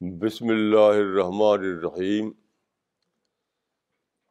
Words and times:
بسم 0.00 0.48
اللہ 0.48 0.96
الرحمن 0.96 1.64
الرحیم 1.66 2.30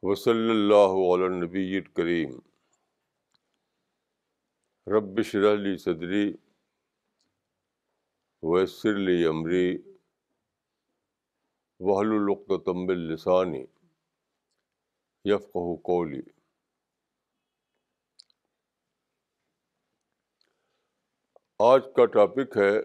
وصلی 0.03 0.49
اللہ 0.49 0.95
علیہ 1.05 1.29
نبی 1.35 1.81
کریم 1.93 2.31
رب 4.87 5.21
شرح 5.21 5.55
لی 5.55 5.77
صدری 5.77 6.25
ویسر 8.43 8.95
لی 8.99 9.25
عمری 9.25 9.77
وحل 11.79 12.11
العقتم 12.11 12.87
السانی 12.89 13.65
یفقہ 15.27 15.75
قولی 15.83 16.21
آج 21.59 21.81
کا 21.95 22.05
ٹاپک 22.05 22.57
ہے 22.57 22.81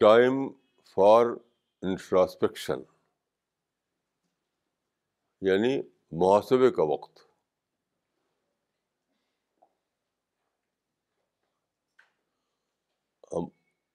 ٹائم 0.00 0.48
فار 0.96 1.26
انٹراسپیکشن 1.82 2.80
یعنی 5.40 5.80
محاسبے 6.12 6.70
کا 6.70 6.82
وقت. 6.82 7.18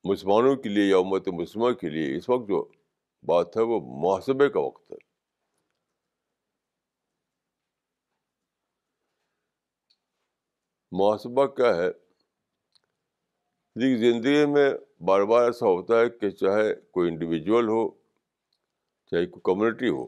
مسلمانوں 0.05 0.55
کے 0.55 0.69
لیے 0.69 0.89
یا 0.89 0.97
امت 0.97 1.27
مسلمہ 1.27 1.71
کے 1.71 1.89
لیے 1.89 2.17
اس 2.17 2.29
وقت 2.29 2.47
جو 2.47 2.82
بات 3.25 3.57
ہے 3.57 3.61
وہ 3.61 3.79
محاسبے 3.79 4.49
کا 4.49 4.59
وقت 4.59 4.91
ہے۔ 4.91 4.97
محاسبہ 10.91 11.45
کیا 11.45 11.75
ہے؟ 11.75 11.91
زندگی 13.75 14.45
میں 14.45 14.73
بار 15.03 15.21
بار 15.21 15.45
ایسا 15.45 15.65
ہوتا 15.65 15.99
ہے 15.99 16.09
کہ 16.09 16.29
چاہے 16.29 16.75
کوئی 16.75 17.11
انڈیویجول 17.11 17.67
ہو، 17.67 17.89
چاہے 19.05 19.25
کوئی 19.25 19.41
کمیونٹی 19.43 19.89
ہو، 19.89 20.05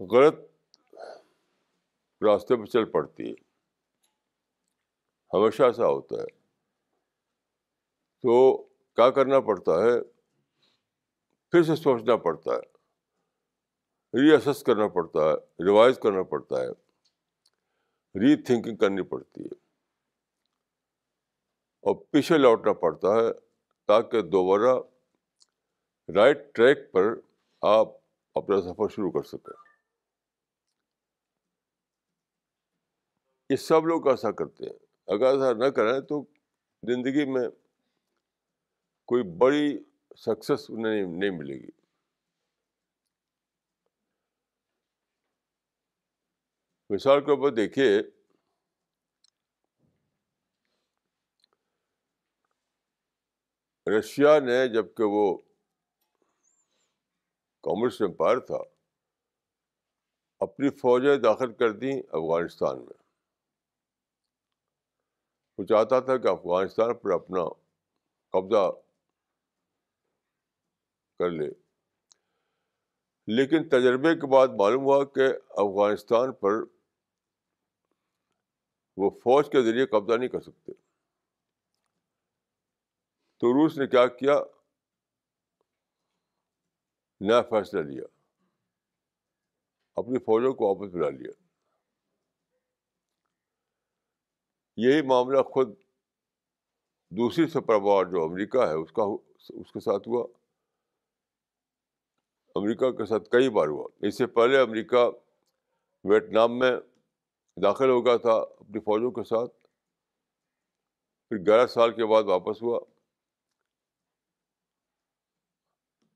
غلط 0.00 0.34
راستے 2.22 2.56
پہ 2.56 2.64
چل 2.64 2.84
پڑتی 2.84 3.30
ہے۔ 3.30 3.34
ہمیشہ 5.32 5.62
ایسا 5.62 5.86
ہوتا 5.86 6.16
ہے۔ 6.16 6.26
تو 8.22 8.62
کیا 8.96 9.10
کرنا 9.10 9.40
پڑتا 9.40 9.72
ہے؟ 9.72 10.15
پھر 11.50 11.62
سے 11.62 11.76
سوچنا 11.76 12.16
پڑتا 12.16 12.50
ہے۔ 12.50 12.76
ری 14.20 14.34
اسس 14.34 14.62
کرنا 14.62 14.88
پڑتا 14.88 15.20
ہے 15.20 15.34
ریوائز 15.64 15.98
کرنا 15.98 16.22
پڑتا 16.22 16.60
ہے۔ 16.60 16.68
ری 18.14 18.42
تھنکنگ 18.42 18.76
کرنی 18.76 19.02
پڑتی 19.02 19.44
ہے۔ 19.44 19.54
اور 21.80 21.94
پیچھے 22.10 22.38
لوٹنا 22.38 22.72
پڑتا 22.72 23.08
ہے 23.08 23.32
تاکہ 23.86 24.22
دوبارہ 24.22 24.80
رائٹ 26.16 26.54
ٹریک 26.54 26.92
پر 26.92 27.02
آپ 27.62 27.88
اپنا 28.34 28.60
سفر 28.60 28.88
شروع 28.88 29.10
کر 29.10 29.22
سکیں۔ 29.22 29.66
یہ 33.50 33.56
سب 33.56 33.86
لوگ 33.86 34.08
ایسا 34.08 34.30
کرتے 34.30 34.64
ہیں۔ 34.64 34.78
اگر 35.06 35.26
ایسا 35.26 35.52
نہ 35.52 35.64
کریں 35.64 36.00
تو 36.00 36.22
زندگی 36.82 37.32
میں 37.32 37.48
کوئی 39.04 39.22
بڑی 39.22 39.78
سکسیس 40.18 40.70
نہیں 40.70 41.02
نہیں 41.18 41.30
ملے 41.30 41.54
گی 41.54 41.70
مثال 46.90 47.24
کے 47.24 47.30
اوپر 47.30 47.50
دیکھیے 47.50 47.88
رشیا 53.86 54.38
نے 54.38 54.56
جبکہ 54.68 55.04
وہ 55.04 55.26
کامسٹ 57.64 58.02
امپائر 58.02 58.38
تھا 58.40 58.58
اپنی 60.40 60.70
فوجیں 60.70 61.16
داخل 61.16 61.52
کر 61.52 61.72
دیں 61.72 61.92
افغانستان 61.92 62.78
میں 62.78 62.98
وہ 65.58 65.64
چاہتا 65.64 66.00
تھا 66.00 66.16
کہ 66.16 66.28
افغانستان 66.28 66.94
پر 66.94 67.10
اپنا 67.10 67.44
قبضہ 68.34 68.70
کر 71.18 71.30
لے۔ 71.30 71.48
لیکن 73.26 73.68
تجربے 73.68 74.14
کے 74.14 74.32
بعد 74.32 74.48
معلوم 74.48 74.82
ہوا 74.82 75.04
کہ 75.04 75.26
افغانستان 75.50 76.32
پر 76.32 76.52
وہ 78.96 79.10
فوج 79.10 79.50
کے 79.50 79.62
ذریعے 79.62 79.86
قبضہ 79.86 80.16
نہیں 80.16 80.28
کر 80.28 80.40
سکتے۔ 80.40 80.72
تو 83.38 83.52
روس 83.52 83.78
نے 83.78 83.86
کیا 83.86 84.06
کیا؟ 84.06 84.40
نیا 87.20 87.42
فیصلہ 87.42 87.80
لیا۔ 87.80 88.04
اپنی 89.94 90.18
فوجوں 90.18 90.54
کو 90.54 90.68
واپس 90.68 90.94
بلا 90.94 91.10
لیا۔ 91.10 91.30
یہی 94.76 95.02
معاملہ 95.02 95.42
خود 95.42 95.68
دوسری 97.10 97.46
سپر 97.46 98.04
جو 98.10 98.24
امریکہ 98.24 98.58
ہے، 98.58 98.74
اس 98.74 98.92
کا 98.92 99.02
اس 99.48 99.72
کے 99.72 99.80
ساتھ 99.80 100.08
ہوا۔ 100.08 100.45
امریکہ 102.56 102.90
کے 102.90 103.04
ساتھ 103.06 103.30
کئی 103.30 103.48
بار 103.48 103.68
ہوا۔ 103.68 103.88
اس 104.00 104.18
سے 104.18 104.26
پہلے 104.26 104.60
امریکہ 104.60 105.10
ویٹنام 106.04 106.58
میں 106.58 106.70
داخل 107.62 107.90
ہو 107.90 108.06
گیا 108.06 108.16
تھا 108.16 108.32
اپنی 108.32 108.80
فوجوں 108.80 109.10
کے 109.10 109.24
ساتھ۔ 109.24 109.52
پھر 111.28 111.36
گیارہ 111.36 111.66
سال 111.66 111.94
کے 111.94 112.06
بعد 112.06 112.22
واپس 112.22 112.62
ہوا۔ 112.62 112.80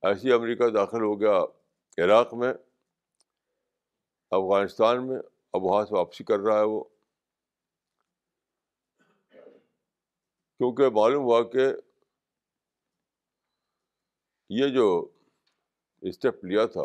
ایسی 0.02 0.32
امریکہ 0.32 0.68
داخل 0.68 1.02
ہو 1.02 1.20
گیا 1.20 1.38
عراق 2.04 2.34
میں، 2.34 2.52
افغانستان 4.30 5.08
میں۔ 5.08 5.18
اب 5.52 5.64
وہاں 5.64 5.84
سے 5.84 5.94
واپسی 5.94 6.24
کر 6.24 6.38
رہا 6.38 6.58
ہے 6.58 6.64
وہ۔ 6.64 6.84
کیونکہ 10.58 10.88
معلوم 10.88 11.22
ہوا 11.22 11.42
کہ 11.42 11.66
یہ 14.48 14.68
جو 14.68 15.08
اسٹیپ 16.00 16.44
لیا 16.44 16.66
تھا۔ 16.66 16.82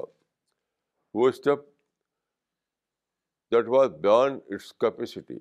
وہ 1.13 1.29
step 1.29 1.59
that 3.51 3.65
was 3.67 3.89
beyond 3.89 4.39
its 4.49 4.73
capacity 4.73 5.37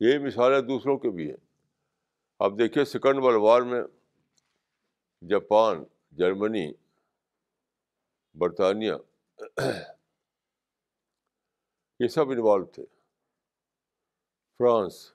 یہ 0.00 0.18
مثالیں 0.18 0.60
دوسروں 0.60 0.98
کے 0.98 1.10
بھی 1.10 1.30
ہیں۔ 1.30 1.36
اب 2.38 2.58
دیکھیے 2.58 2.84
سیکنڈ 2.84 3.18
ورلڈ 3.22 3.40
وار 3.40 3.62
میں 3.62 3.82
جاپان، 5.28 5.84
جرمنی، 6.10 6.72
برطانیہ 8.34 8.92
یہ 12.00 12.08
سب 12.08 12.30
انوالو 12.30 12.64
تھے۔ 12.64 12.84
فرانس۔ 14.58 15.12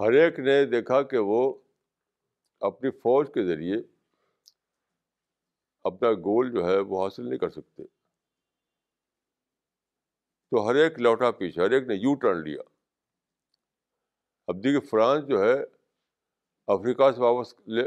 ہر 0.00 0.12
ایک 0.12 0.38
نے 0.38 0.64
دیکھا 0.64 1.02
کہ 1.02 1.18
وہ 1.18 1.63
اپنی 2.66 2.90
فوج 2.90 3.26
کے 3.34 3.44
ذریعے 3.44 3.76
اپنا 5.84 6.12
گول 6.12 6.52
جو 6.52 6.66
ہے 6.66 6.78
وہ 6.78 7.04
حاصل 7.04 7.28
نہیں 7.28 7.38
کر 7.38 7.50
سکتے۔ 7.50 7.82
تو 10.50 10.68
ہر 10.68 10.74
ایک 10.74 11.00
لوٹا 11.00 11.30
پیچھے 11.30 11.62
ہر 11.62 11.70
ایک 11.70 11.86
نے 11.86 11.94
یو 11.94 12.14
ٹرن 12.14 12.38
لیا۔ 12.38 12.60
اب 14.46 14.56
دیکھیے 14.56 14.80
فرانس 14.80 15.26
جو 15.26 15.42
ہے، 15.44 15.54
افریقہ 16.66 17.12
سے 17.12 17.20
واپس 17.20 17.54
لے، 17.66 17.82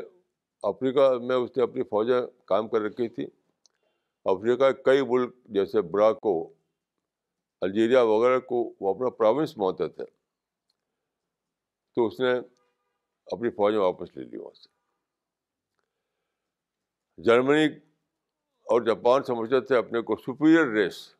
افریقہ 0.63 1.17
میں 1.19 1.35
اس 1.35 1.57
نے 1.57 1.63
اپنی 1.63 1.83
فوجیں 1.83 2.21
کام 2.45 2.67
کر 2.67 2.81
رکھی 2.81 3.07
تھی۔ 3.09 3.25
افریقہ 4.25 4.71
کے 4.71 4.83
کئی 4.83 5.01
ملک 5.01 5.35
جیسے 5.45 5.81
براکو 5.81 6.53
الجیریا 7.61 8.01
وغیرہ 8.01 8.39
کو 8.39 8.73
وہ 8.79 8.95
اپنا 8.95 9.09
پروونس 9.09 9.57
مانتے 9.57 9.87
تھے۔ 9.87 10.05
تو 11.95 12.07
اس 12.07 12.19
نے 12.19 12.56
اپنی 13.31 13.49
فوجیں 13.49 13.79
واپس 13.79 14.17
لے 14.17 14.23
لی 14.23 14.37
وہاں 14.37 14.53
سے۔ 14.53 14.77
جرمنی 17.23 17.65
اور 18.63 18.81
جاپان 18.81 19.23
سمجھتے 19.23 19.61
تھے 19.61 19.77
اپنے 19.77 20.01
کو 20.01 20.15
سپیریئر 20.15 20.67
ریس 20.67 21.15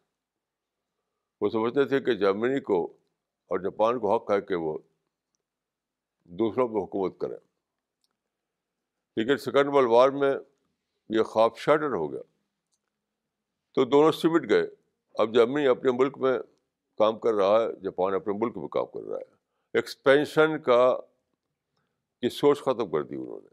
وہ 1.42 1.50
سمجھتے 1.50 1.86
تھے 1.86 2.00
کہ 2.00 2.14
جرمنی 2.14 2.60
کو 2.60 2.86
اور 3.48 3.60
جاپان 3.60 4.00
کو 4.00 4.16
حق 4.16 4.32
ہے 4.32 4.42
کہ 4.42 4.56
وہ 4.56 4.78
دوسروں 6.24 6.68
پہ 6.68 6.74
حکومت 6.74 7.20
کریں 7.20 7.38
لیکن 9.16 9.38
سیکنڈ 9.38 9.70
ورلڈ 9.74 9.90
وار 9.90 10.10
میں 10.10 10.36
یہ 11.10 11.24
خواب 11.24 11.58
شاٹر 11.58 11.94
ہو 11.94 12.12
گیا۔ 12.14 12.22
تو 13.76 13.86
دونوں 13.86 14.12
سمٹ 14.12 14.50
گئے۔ 14.50 14.64
اب 15.16 15.34
جرمنی 15.34 15.68
اپنے 15.68 15.92
ملک 15.92 16.18
میں 16.18 16.40
کام 16.98 17.20
کر 17.20 17.34
رہا 17.34 17.62
ہے، 17.62 17.80
جاپان 17.84 18.14
اپنے 18.14 18.34
ملک 18.34 18.58
میں 18.58 18.68
کام 18.68 18.86
کر 18.86 19.08
رہا 19.08 19.18
ہے۔ 19.18 19.36
ایکسپینشن 19.74 20.62
کا 20.62 21.00
کی 22.22 22.30
سوچ 22.30 22.60
ختم 22.60 22.92
کر 22.92 23.04
دی 23.04 23.16
انہوں 23.16 23.40
نے۔ 23.44 23.48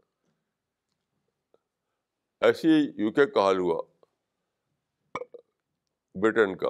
ایسی 2.41 2.91
یو 2.95 3.11
کے 3.11 3.25
کا 3.25 3.41
حال 3.41 3.57
ہوا۔ 3.57 3.83
برٹن 6.15 6.57
کا۔ 6.57 6.67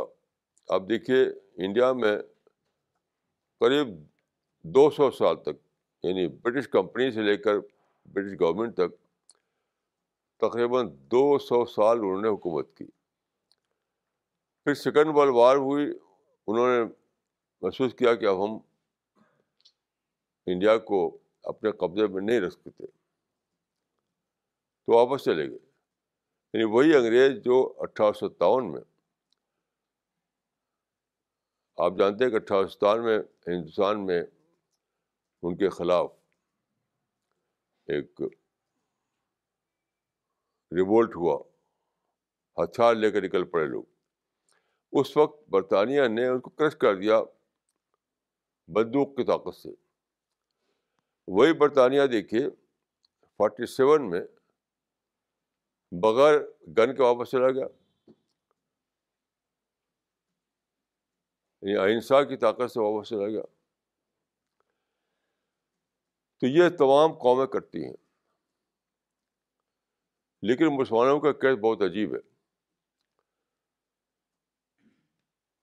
آپ 0.69 0.81
دیکھیے 0.89 1.23
انڈیا 1.57 1.93
میں 1.93 2.17
قریب 3.59 3.87
دو 4.63 4.89
سو 4.89 5.11
سال 5.11 5.43
تک 5.43 5.67
یعنی 6.03 6.27
برٹش 6.27 6.67
کمپنی 6.67 7.11
سے 7.11 7.21
لے 7.21 7.37
کر 7.37 7.59
برٹش 8.05 8.39
گورنمنٹ 8.41 8.73
تک، 8.73 9.05
تقریباً 10.37 10.89
دو 10.91 11.37
سو 11.37 11.65
سال 11.65 11.97
انہوں 11.97 12.21
نے 12.21 12.27
حکومت 12.27 12.77
کی۔ 12.77 12.85
پھر 14.63 14.73
سیکنڈ 14.73 15.15
ورلڈ 15.15 15.33
وار 15.35 15.55
ہوئی، 15.55 15.85
انہوں 16.47 16.67
نے 16.67 16.93
محسوس 17.61 17.93
کیا 17.93 18.15
کہ 18.15 18.25
اب 18.25 18.45
ہم 18.45 18.57
انڈیا 20.45 20.77
کو 20.77 21.17
اپنے 21.45 21.71
قبضے 21.71 22.07
میں 22.07 22.21
نہیں 22.21 22.39
رکھ 22.39 22.53
سکتے۔ 22.53 22.85
تو 24.85 25.07
واپس 25.07 25.23
چلے 25.23 25.49
گئے۔ 25.49 25.57
یعنی 26.53 26.63
وہی 26.63 26.95
انگریز 26.95 27.43
جو 27.43 27.73
اٹھارہ 27.77 28.11
سو 28.11 28.29
ستاون 28.29 28.71
میں 28.71 28.81
آپ 31.77 31.93
جانتے 31.99 32.23
ہیں 32.23 32.31
کہ 32.31 32.35
اٹھارہ 32.35 32.63
سو 32.63 32.67
ستاون 32.67 33.05
میں 33.05 33.19
ہندوستان 33.47 34.05
میں 34.05 34.23
ان 35.41 35.57
کے 35.57 35.69
خلاف 35.69 36.11
ایک 37.87 38.21
ریوولٹ 40.71 41.15
ہوا، 41.15 41.43
ہتھیار 42.63 42.95
لے 42.95 43.11
کر 43.11 43.21
نکل 43.21 43.43
پڑے 43.45 43.67
لوگ۔ 43.67 43.83
اس 44.91 45.17
وقت 45.17 45.49
برطانیہ 45.49 46.07
نے 46.07 46.27
ان 46.27 46.39
کو 46.39 46.49
کرش 46.49 46.75
کر 46.75 46.95
دیا 46.95 47.21
بندوق 48.67 49.15
کی 49.15 49.23
طاقت 49.23 49.55
سے۔ 49.55 49.84
وہی 51.27 51.53
برطانیہ 51.53 52.01
دیکھیے 52.11 52.49
فورٹی 53.37 53.65
سیون 53.65 54.09
میں 54.09 54.21
بغیر 55.91 56.39
گن 56.77 56.95
کے 56.95 57.01
واپس 57.01 57.29
چلا 57.31 57.51
گیا۔ 57.51 57.65
یعنی 61.61 61.91
اہنسا 61.91 62.23
کی 62.23 62.37
طاقت 62.37 62.71
سے 62.71 62.79
واپس 62.79 63.09
چلا 63.09 63.27
گیا۔ 63.27 63.41
تو 66.39 66.47
یہ 66.47 66.69
تمام 66.77 67.13
قومیں 67.13 67.47
کرتی 67.47 67.85
ہیں۔ 67.85 67.93
لیکن 70.41 70.65
مسلمانوں 70.65 71.19
کا 71.19 71.31
کیس 71.31 71.59
بہت 71.59 71.81
عجیب 71.81 72.15
ہے۔ 72.15 72.19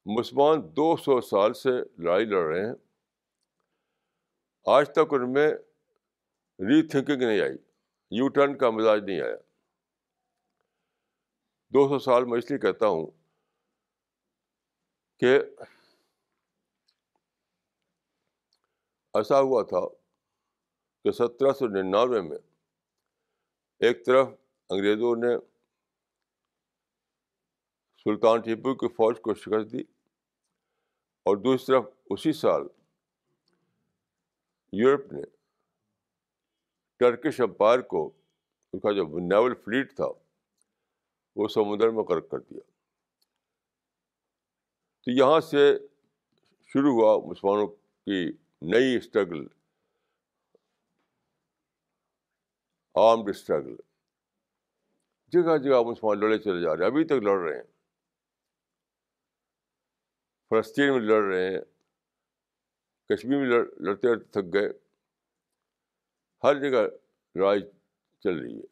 مسلمان 0.07 0.61
دو 0.77 0.97
سو 0.97 1.21
سال 1.21 1.55
سے 1.55 1.71
لڑائی 1.99 2.25
لڑ 2.25 2.55
رہے 2.55 2.67
ہیں۔ 2.67 2.92
آج 4.67 4.89
تک 4.91 5.13
ان 5.13 5.33
میں 5.33 5.51
ری 6.59 6.89
تھنکنگ 6.89 7.23
نہیں 7.23 7.41
آئی 7.41 7.57
یو 8.11 8.29
ٹرن 8.29 8.59
کا 8.59 8.71
مزاج 8.71 9.03
نہیں 9.05 9.21
آیا۔ 9.21 9.37
دو 11.73 11.89
سو 11.89 11.99
سال 11.99 12.25
میں 12.25 12.39
اس 12.39 12.51
لیے 12.51 12.59
کہتا 12.59 12.87
ہوں 12.87 13.07
کہ 15.19 15.39
ایسا 19.15 19.41
ہوا 19.41 19.63
تھا 19.63 19.87
کہ 21.05 21.11
سترہ 21.11 21.53
سو 21.53 21.67
ننانوے 21.67 22.21
میں 22.21 22.39
ایک 23.81 24.07
طرف 24.07 24.29
انگریزوں 24.71 25.17
نے 25.17 25.37
سلطان 28.07 28.41
ٹیپو 28.41 28.75
کی 28.75 28.89
فوج 28.89 29.21
کو 29.21 29.35
شکست 29.35 29.73
دی 29.73 29.81
اور 31.27 31.37
دوسری 31.37 31.67
طرف 31.67 31.85
اسی 32.11 32.33
سال 32.33 32.63
یورپ 34.73 35.13
نے 35.13 35.23
ٹرکش 36.99 37.41
امپائر 37.41 37.81
کو 37.81 38.11
اس 38.73 38.83
کا 38.83 38.93
جو 38.93 39.03
نیول 39.03 39.55
فلیٹ 39.55 39.97
تھا، 39.97 40.05
وہ 41.37 41.49
سمندر 41.49 41.91
میں 41.91 42.05
غرق 42.05 42.31
کر 42.31 42.39
دیا۔ 42.39 42.61
تو 45.05 45.11
یہاں 45.11 45.41
سے 45.41 45.79
شروع 46.63 46.93
ہوا 46.93 47.31
مسلمانوں 47.31 47.67
کی 48.07 48.33
نئی 48.63 48.97
اسٹرگل، 48.97 49.47
آرمڈ 52.95 53.29
اسٹرگل۔ 53.29 53.77
جگہ 55.27 55.59
جگہ 55.59 55.83
مسلمان 55.91 56.21
لڑے 56.21 56.39
چلے 56.39 56.63
جا 56.63 56.77
رہے 56.77 56.85
ہیں، 56.85 56.91
ابھی 56.91 57.05
تک 57.05 57.13
لڑ 57.13 57.39
رہے 57.39 57.57
ہیں۔ 57.57 57.73
فلسطین 60.49 60.93
میں 60.93 61.01
لڑ 61.01 61.35
رہے 61.35 61.51
ہیں۔ 61.51 61.72
کشمیر 63.09 63.39
میں 63.39 63.47
لڑتے 63.47 64.09
لڑتے 64.09 64.25
تھک 64.25 64.55
گئے۔ 64.55 64.69
ہر 66.43 66.55
جگہ 66.61 66.87
لڑائی 67.35 67.61
چل 68.21 68.39
رہی 68.39 68.59
ہے۔ 68.59 68.67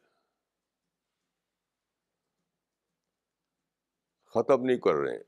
ختم 4.27 4.65
نہیں 4.65 4.79
کر 4.79 4.94
رہے 4.94 5.17
ہیں۔ 5.17 5.23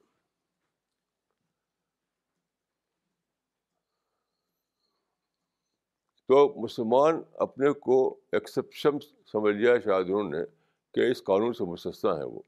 تو 6.28 6.62
مسلمان 6.62 7.14
اپنے 7.34 7.72
کو 7.72 8.20
ایکسیپشن 8.32 9.00
سمجھ 9.26 9.56
لیا 9.56 9.74
شاید 9.84 10.06
انہوں 10.06 10.30
نے 10.30 10.38
کہ 10.94 11.10
اس 11.10 11.24
قانون 11.24 11.52
سے 11.52 11.64
مستثنا 11.64 12.16
ہے 12.16 12.24
وہ۔ 12.24 12.42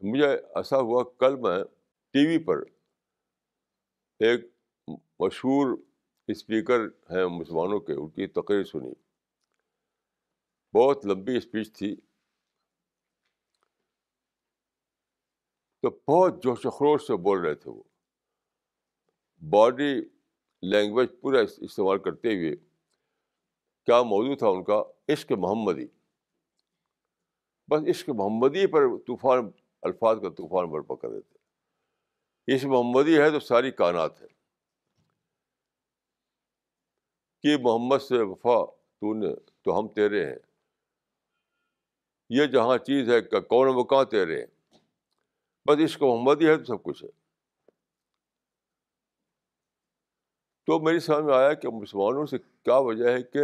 مجھے 0.00 0.28
ایسا 0.28 0.76
ہوا 0.76 1.04
کل 1.18 1.36
میں 1.36 1.64
ٹی 2.10 2.26
وی 2.26 2.44
پر 2.44 2.73
ایک 4.18 4.40
مشہور 5.18 5.78
اسپیکر 6.28 6.80
ہیں 6.84 7.26
مسلمانوں 7.26 7.80
کے، 7.80 7.92
ان 7.92 8.08
کی 8.08 8.26
تقریر 8.26 8.64
سنی۔ 8.64 8.92
بہت 10.74 11.06
لمبی 11.06 11.36
اسپیچ 11.36 11.72
تھی۔ 11.72 11.96
تو 15.82 15.90
بہت 15.90 16.42
جوش 16.42 16.66
و 16.66 16.70
خروش 16.70 17.06
سے 17.06 17.16
بول 17.16 17.38
رہے 17.38 17.54
تھے 17.54 17.70
وہ۔ 17.70 17.82
باڈی 19.50 20.00
لینگویج 20.62 21.08
پورا 21.20 21.38
استعمال 21.58 21.98
کرتے 21.98 22.28
ہوئے 22.28 22.56
کیا 23.86 24.02
موضوع 24.02 24.34
تھا 24.34 24.48
ان 24.48 24.64
کا؟ 24.64 24.82
عشق 25.08 25.32
محمدی۔ 25.32 25.86
بس 27.68 27.80
عشق 27.88 28.08
محمدی 28.08 28.66
پر 28.66 28.80
طوفان، 29.06 29.50
الفاظ 29.82 30.20
کا 30.22 30.28
طوفان 30.28 30.70
برپا 30.70 30.94
کر 30.94 31.08
دیتے۔ 31.10 31.33
عشق 32.48 32.64
محمدی 32.64 33.18
ہے 33.18 33.30
تو 33.30 33.40
ساری 33.40 33.70
کائنات 33.70 34.22
ہے۔ 34.22 34.26
کہ 37.42 37.56
محمد 37.62 37.98
سے 37.98 38.22
وفا 38.22 38.64
تو 38.66 39.14
نے 39.14 39.34
تو 39.62 39.78
ہم 39.78 39.88
تیرے 39.88 40.26
ہیں۔ 40.26 40.38
یہ 42.30 42.46
جہاں 42.46 42.78
چیز 42.78 43.10
ہے 43.10 43.20
کہ 43.20 43.40
کون 43.40 43.68
وہ 43.74 43.84
کہاں 43.84 44.04
تیرے 44.04 44.40
ہیں۔ 44.40 44.78
بس 45.68 45.76
عشق 45.84 46.02
محمدی 46.02 46.48
ہے 46.48 46.56
تو 46.56 46.64
سب 46.64 46.82
کچھ 46.82 47.04
ہے۔ 47.04 47.08
تو 50.66 50.80
میری 50.80 51.00
سمجھ 51.00 51.24
میں 51.24 51.34
آیا 51.34 51.54
کہ 51.54 51.68
مسلمانوں 51.68 52.26
سے 52.26 52.38
کیا 52.38 52.76
وجہ 52.76 53.08
ہے 53.08 53.22
کہ 53.22 53.38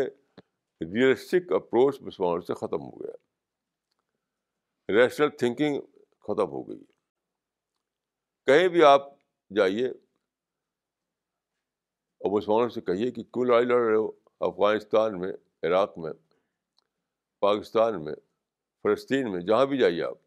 ریئلسٹک 0.81 1.53
اپروچ 1.53 2.03
مسلمانوں 2.03 2.41
سے 2.41 2.55
ختم 2.55 2.83
ہو 2.83 2.91
گیا۔ 2.91 3.13
ریشنل 4.93 5.31
تھنکنگ 5.31 5.81
ختم 6.21 6.49
ہو 6.49 6.69
گئی۔ 6.69 6.90
کہیں 8.47 8.69
بھی 8.69 8.83
آپ 8.83 9.09
جائیے 9.57 9.89
اور 12.21 12.37
مسلمانوں 12.37 12.69
سے 12.69 12.81
کہیے 12.81 13.11
کہ 13.11 13.23
کیوں 13.23 13.45
لڑائی 13.45 13.65
لڑ 13.65 13.81
رہے 13.89 13.97
ہو؟ 13.97 14.11
افغانستان 14.41 15.21
میں، 15.21 15.33
عراق 15.63 15.99
میں، 15.99 16.13
پاکستان 17.41 18.05
میں، 18.05 18.15
فلسطین 18.83 19.33
میں، 19.33 19.41
جہاں 19.41 19.67
بھی 19.67 19.79
جائیے 19.79 20.03
آپ۔ 20.03 20.19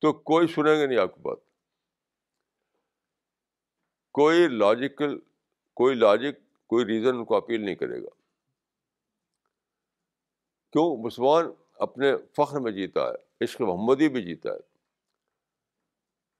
تو 0.00 0.12
کوئی 0.12 0.46
سنیں 0.46 0.80
گے 0.80 0.86
نہیں 0.86 0.98
آپ 0.98 1.14
کی 1.14 1.20
بات۔ 1.20 1.38
کوئی 4.12 4.48
لاجیکل 4.48 5.18
کوئی 5.74 5.94
لاجک 5.94 6.66
کوئی 6.66 6.84
ریزن 6.84 7.16
ان 7.16 7.24
کو 7.24 7.36
اپیل 7.36 7.64
نہیں 7.64 7.74
کرے 7.74 8.02
گا۔ 8.02 8.08
کیوں؟ 10.72 10.96
مسلمان 10.96 11.44
اپنے 11.74 12.12
فخر 12.36 12.60
میں 12.60 12.72
جیتا 12.72 13.00
ہے، 13.00 13.44
عشق 13.44 13.60
محمدی 13.60 14.08
بھی 14.08 14.22
جیتا 14.22 14.48
ہے۔ 14.48 14.67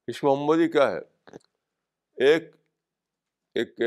عشق 0.08 0.24
محمدی 0.24 0.68
کیا 0.68 0.90
ہے۔ 0.92 0.98
ایک 2.26 2.56
ایک 3.54 3.80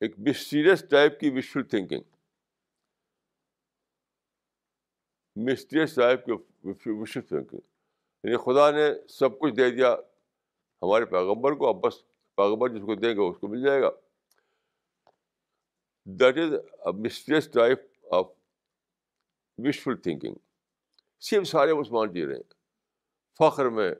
ایک 0.00 0.18
مسٹیریس 0.18 0.84
ٹائپ 0.90 1.20
کی 1.20 1.30
وشفل 1.30 1.62
تھنکنگ 1.62 2.02
مسٹیریس 5.36 5.94
ٹائپ 5.94 6.26
کی 6.26 6.32
وشفل 6.90 7.20
تھنکنگ 7.20 7.60
یعنی 8.24 8.36
خدا 8.36 8.70
نے 8.70 9.08
سب 9.08 9.38
کچھ 9.38 9.54
دے 9.54 9.70
دیا، 9.70 9.94
ہمارے 10.82 11.04
پیغمبر 11.04 11.52
کو، 11.52 11.68
اب 11.68 11.76
بس 11.76 12.02
پیغمبر 12.36 12.68
جس 12.68 12.82
کو 12.86 12.94
دے 12.94 13.16
گا، 13.16 13.22
اس 13.22 13.38
کو 13.38 13.48
مل 13.48 13.62
جائے 13.62 13.82
گا۔ 13.82 13.90
That 16.04 16.38
is 16.38 16.52
a 16.52 16.92
mysterious 16.92 17.50
type 17.52 17.78
of 18.14 18.26
wishful 19.58 19.96
thinking 19.96 20.34
صرف 21.20 21.48
سارے 21.48 21.74
مسلمان 21.74 22.12
جی 22.12 22.26
رہے 22.26 22.34
ہیں۔ 22.34 22.53
فخر 23.38 23.68
میں 23.68 23.90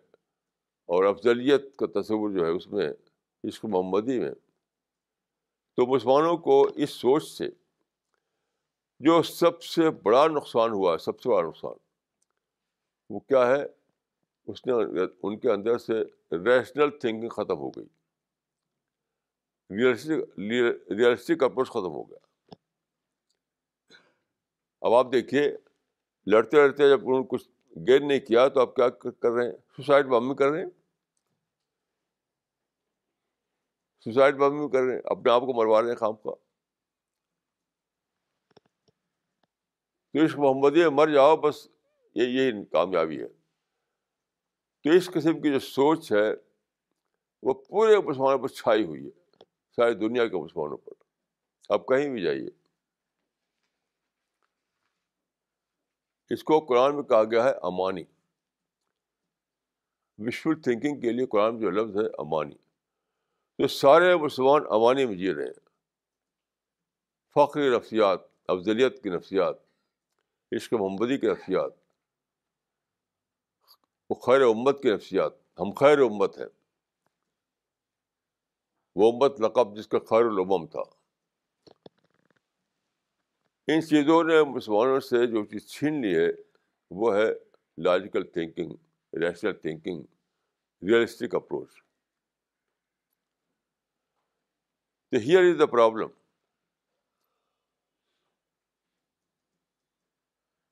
اور 0.86 1.04
افضلیت 1.04 1.76
کا 1.76 2.00
تصور 2.00 2.30
جو 2.30 2.44
ہے 2.44 2.50
اس 2.50 2.66
میں 2.66 2.90
عشق 3.44 3.64
محمدی 3.64 4.20
میں۔ 4.20 4.32
تو 5.76 5.86
مسلمانوں 5.86 6.36
کو 6.36 6.66
اس 6.74 6.90
سوچ 6.90 7.28
سے 7.28 7.48
جو 9.00 9.22
سب 9.22 9.62
سے 9.62 9.90
بڑا 9.90 10.26
نقصان 10.26 10.70
ہوا 10.70 10.92
ہے 10.92 10.98
سب 10.98 11.20
سے 11.20 11.28
بڑا 11.28 11.48
نقصان، 11.48 11.74
وہ 13.10 13.20
کیا 13.20 13.46
ہے؟ 13.46 13.66
اس 14.46 14.66
نے 14.66 14.72
ان 15.22 15.38
کے 15.38 15.50
اندر 15.50 15.78
سے 15.78 16.02
ریشنل 16.32 16.90
تھنکنگ 16.90 17.28
ختم 17.28 17.58
ہو 17.58 17.70
گئی۔ 17.70 17.86
ریئلسٹک 20.90 21.42
اپروچ 21.42 21.68
ختم 21.68 21.92
ہو 21.92 22.10
گیا۔ 22.10 22.18
اب 24.80 24.94
آپ 24.94 25.12
دیکھیے، 25.12 25.56
لڑتے 26.26 26.56
لڑتے 26.56 26.88
جب 26.88 27.00
انہوں 27.00 27.20
نے 27.20 27.26
کچھ 27.28 27.48
گین 27.76 28.08
نہیں 28.08 28.20
کیا 28.20 28.48
تو 28.48 28.60
آپ 28.60 28.76
کیا 28.76 28.88
کر 28.88 29.30
رہے 29.30 29.44
ہیں؟ 29.44 29.52
سوسائڈ 29.76 30.06
بامبنگ 30.06 30.36
کر 30.36 30.50
رہے 30.50 30.62
ہیں؟ 30.62 30.70
سوسائڈ 34.04 34.36
بامبنگ 34.36 34.68
کر 34.68 34.82
رہے 34.82 34.94
ہیں؟ 34.94 35.02
اپنے 35.04 35.32
آپ 35.32 35.40
کو 35.40 35.54
مروا 35.54 35.82
رہے 35.82 35.88
ہیں 35.88 35.96
خام 35.96 36.14
کا 36.14 36.34
تو 40.12 40.24
عشق 40.24 40.38
محمدی 40.38 40.80
میں 40.80 40.90
مر 40.90 41.08
جاؤ، 41.08 41.36
بس 41.36 41.68
یہ 42.14 42.22
یہی 42.22 42.64
کامیابی 42.64 43.22
ہے۔ 43.22 43.28
تو 44.84 44.90
اس 44.90 45.06
قسم 45.06 45.40
کی 45.40 45.52
جو 45.52 45.58
سوچ 45.58 46.12
ہے، 46.12 46.34
وہ 47.42 47.54
پورے 47.54 47.98
مسلمانوں 47.98 48.38
پر 48.38 48.48
چھائی 48.48 48.84
ہوئی 48.84 49.06
ہے، 49.06 49.10
ساری 49.76 49.94
دنیا 49.94 50.28
کے 50.28 50.36
مسلمانوں 50.36 50.76
پر۔ 50.76 50.92
آپ 51.68 51.86
کہیں 51.86 52.08
بھی 52.08 52.22
جائیے۔ 52.22 52.63
اس 56.30 56.44
کو 56.44 56.60
قرآن 56.60 56.94
میں 56.94 57.02
کہا 57.02 57.24
گیا 57.24 57.44
ہے 57.44 57.52
امانی۔ 57.62 58.04
وشفل 60.18 60.60
تھنکنگ 60.60 61.00
کے 61.00 61.12
لیے 61.12 61.26
قرآن 61.26 61.54
میں 61.54 61.62
جو 61.62 61.70
لفظ 61.70 61.96
ہے 61.96 62.06
امانی۔ 62.18 62.54
تو 63.58 63.68
سارے 63.68 64.16
مسلمان 64.16 64.62
امانی 64.70 65.06
میں 65.06 65.14
جی 65.14 65.34
رہے 65.34 65.44
ہیں۔ 65.44 65.68
فخری 67.34 67.76
نفسیات، 67.76 68.20
افضلیت 68.48 69.02
کی 69.02 69.08
نفسیات، 69.08 69.56
عشق 70.52 70.74
محمدی 70.74 71.18
کی 71.18 71.26
نفسیات، 71.26 71.72
وہ 74.10 74.14
خیر 74.14 74.40
امت 74.40 74.82
کی 74.82 74.90
نفسیات۔ 74.90 75.32
ہم 75.60 75.70
خیر 75.70 75.98
امت 75.98 76.38
ہیں۔ 76.38 76.46
وہ 78.96 79.12
امت 79.12 79.40
لقب 79.40 79.76
جس 79.76 79.88
کا 79.88 79.98
خیر 79.98 80.24
العمم 80.24 80.66
تھا۔ 80.66 80.93
ان 83.68 83.80
چیزوں 83.80 84.22
نے 84.24 84.42
مسلمانوں 84.44 84.98
سے 85.00 85.26
جو 85.26 85.44
چیز 85.50 85.66
چھین 85.68 86.00
لی 86.00 86.14
ہے، 86.14 86.26
وہ 86.90 87.14
ہے 87.16 87.26
logical 87.78 88.24
thinking 88.32 88.72
rational 89.12 89.52
thinking 89.60 90.02
realistic 90.82 91.34
approach 91.34 91.70
تو 95.12 95.16
ہیئر 95.26 95.50
از 95.50 95.58
دا 95.58 95.66
پرابلم 95.72 96.08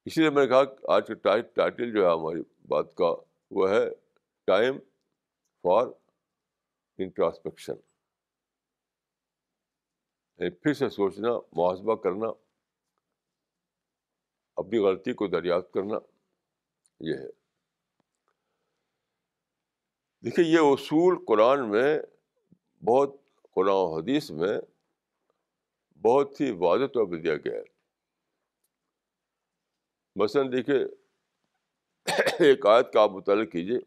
اسی 0.06 0.20
لیے 0.20 0.30
میں 0.30 0.42
نے 0.42 0.48
کہا 0.48 0.94
آج 0.94 1.06
کا 1.06 1.36
ٹائٹل 1.54 1.92
جو 1.94 2.04
ہے 2.06 2.12
ہماری 2.12 2.42
بات 2.68 2.94
کا، 2.96 3.14
وہ 3.50 3.68
ہے 3.70 3.84
ٹائم 4.48 4.78
فار 5.64 5.86
انٹراسپیکشن 6.98 7.76
پھر 10.62 10.72
سے 10.74 10.88
سوچنا 10.90 11.28
محاسبہ 11.52 11.94
کرنا 12.02 12.30
اپنی 14.56 14.78
غلطی 14.78 15.12
کو 15.12 15.26
دریافت 15.26 15.72
کرنا 15.72 15.94
یہ 17.00 17.14
ہے۔ 17.14 17.28
دیکھیے، 20.24 20.46
یہ 20.46 20.58
اصول 20.58 21.24
قرآن 21.24 21.70
میں، 21.70 22.00
بہت 22.84 23.16
قرآن 23.54 23.74
و 23.74 23.98
حدیث 23.98 24.30
میں 24.30 24.58
بہت 26.02 26.40
ہی 26.40 26.50
واضح 26.50 26.86
طور 26.86 27.06
پہ 27.06 27.16
دیا 27.16 27.36
گیا 27.36 27.52
ہے۔ 27.52 27.64
مثلاً 30.16 30.52
دیکھیے، 30.52 30.84
ایک 32.46 32.66
آیت 32.66 32.92
کا 32.92 33.02
آپ 33.02 33.10
مطالعہ 33.10 33.44
کیجیے۔ 33.44 33.78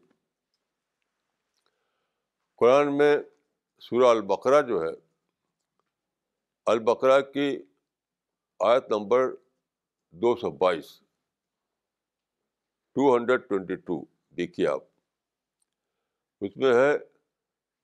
قرآن 2.56 2.98
میں 2.98 3.16
سورہ 3.78 4.06
البقرہ 4.06 4.62
جو 4.62 4.82
ہے، 4.82 5.06
البقرہ 6.66 7.20
کی 7.20 7.62
آیت 8.60 8.84
نمبر 8.90 9.34
دو 10.16 10.36
سو 10.36 10.50
بائیس۔ 10.50 11.00
ٹو 12.92 13.16
ہنڈریڈ 13.16 13.48
ٹوینٹی 13.48 13.76
ٹو 13.76 14.04
دیکھیے 14.30 14.66
آپ۔ 14.68 14.84
اس 16.40 16.56
میں 16.56 16.74
ہے، 16.74 16.94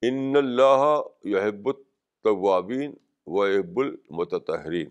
ان 0.02 0.36
اللہ 0.36 1.02
یحب 1.24 1.68
الطوابین 1.68 2.94
و 3.26 3.46
یحب 3.46 3.78
المتحرین 3.78 4.90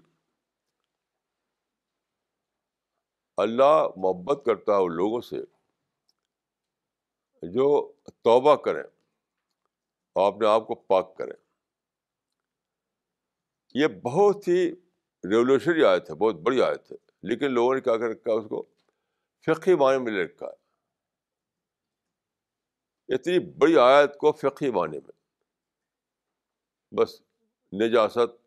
اللہ 3.37 3.87
محبت 3.97 4.45
کرتا 4.45 4.71
ہے 4.71 4.83
ان 4.83 4.95
لوگوں 4.95 5.21
سے 5.21 5.37
جو 7.43 7.91
توبہ 8.05 8.55
کریں 8.55 8.83
اور 10.13 10.33
اپنے 10.33 10.47
آپ 10.47 10.67
کو 10.67 10.75
پاک 10.75 11.17
کریں۔ 11.17 11.33
یہ 13.73 13.87
بہت 13.87 14.47
ہی 14.47 14.71
ریولیوشنری 15.23 15.85
آیت 15.85 16.09
ہے، 16.09 16.15
بہت 16.15 16.35
بڑی 16.35 16.61
آیت 16.61 16.91
ہے۔ 16.91 17.10
لیکن 17.23 17.51
لوگوں 17.51 17.75
نے 17.75 17.81
کیا 17.81 17.97
کر 17.97 18.09
رکھا 18.09 18.31
اس 18.31 18.45
کو؟ 18.49 18.65
فقی 19.45 19.75
معنی 19.75 19.97
میں 19.97 20.11
لے 20.11 20.23
رکھا 20.23 20.47
ہے۔ 20.47 20.61
اتنی 23.15 23.39
بڑی 23.39 23.77
آیت 23.77 24.17
کو 24.17 24.31
فقی 24.31 24.71
معنی 24.71 24.97
میں۔ 24.97 25.21
بس 26.95 27.21
نجاست 27.73 28.45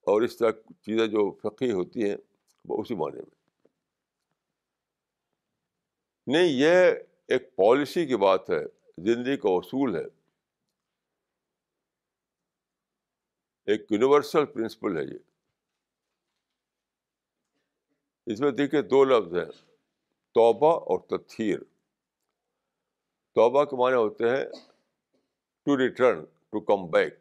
اور 0.00 0.22
اس 0.22 0.36
طرح 0.36 0.50
چیزیں 0.80 1.06
جو 1.06 1.36
فقی 1.42 1.72
ہوتی 1.72 2.08
ہیں، 2.08 2.16
وہ 2.64 2.82
اسی 2.82 2.94
معنی 2.94 3.16
میں۔ 3.16 3.58
نہیں، 6.26 6.46
یہ 6.46 6.90
ایک 7.28 7.56
پالیسی 7.56 8.06
کی 8.06 8.16
بات 8.16 8.50
ہے، 8.50 8.64
زندگی 8.98 9.36
کا 9.36 9.48
اصول 9.48 9.96
ہے۔ 9.96 10.04
ایک 13.66 13.92
یونیورسل 13.92 14.46
پرنسپل 14.46 14.98
ہے 14.98 15.02
یہ۔ 15.02 15.31
اس 18.32 18.40
میں 18.40 18.50
دیکھیے 18.50 18.82
دو 18.82 19.04
لفظ 19.04 19.34
ہیں، 19.34 19.44
توبہ 20.34 20.76
اور 20.76 20.98
تطہیر۔ 20.98 21.58
توبہ 23.34 23.64
کے 23.64 23.76
معنی 23.76 23.94
ہوتے 23.94 24.28
ہیں 24.30 24.44
to 25.62 25.78
return 25.78 26.24
to 26.24 26.60
come 26.60 26.86
back 26.90 27.14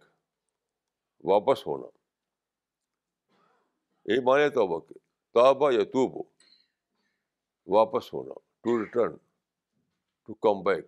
واپس 1.23 1.67
ہونا۔ 1.67 1.87
یہی 4.05 4.23
معنی 4.23 4.49
توبہ 4.49 4.79
کے۔ 4.79 4.93
توبہ 5.33 5.71
یا 5.71 5.83
توب 5.83 6.27
واپس 7.67 8.13
ہونا۔ 8.13 8.33
To 8.33 8.79
return 8.79 9.17
to 10.25 10.33
come 10.33 10.63
back 10.63 10.85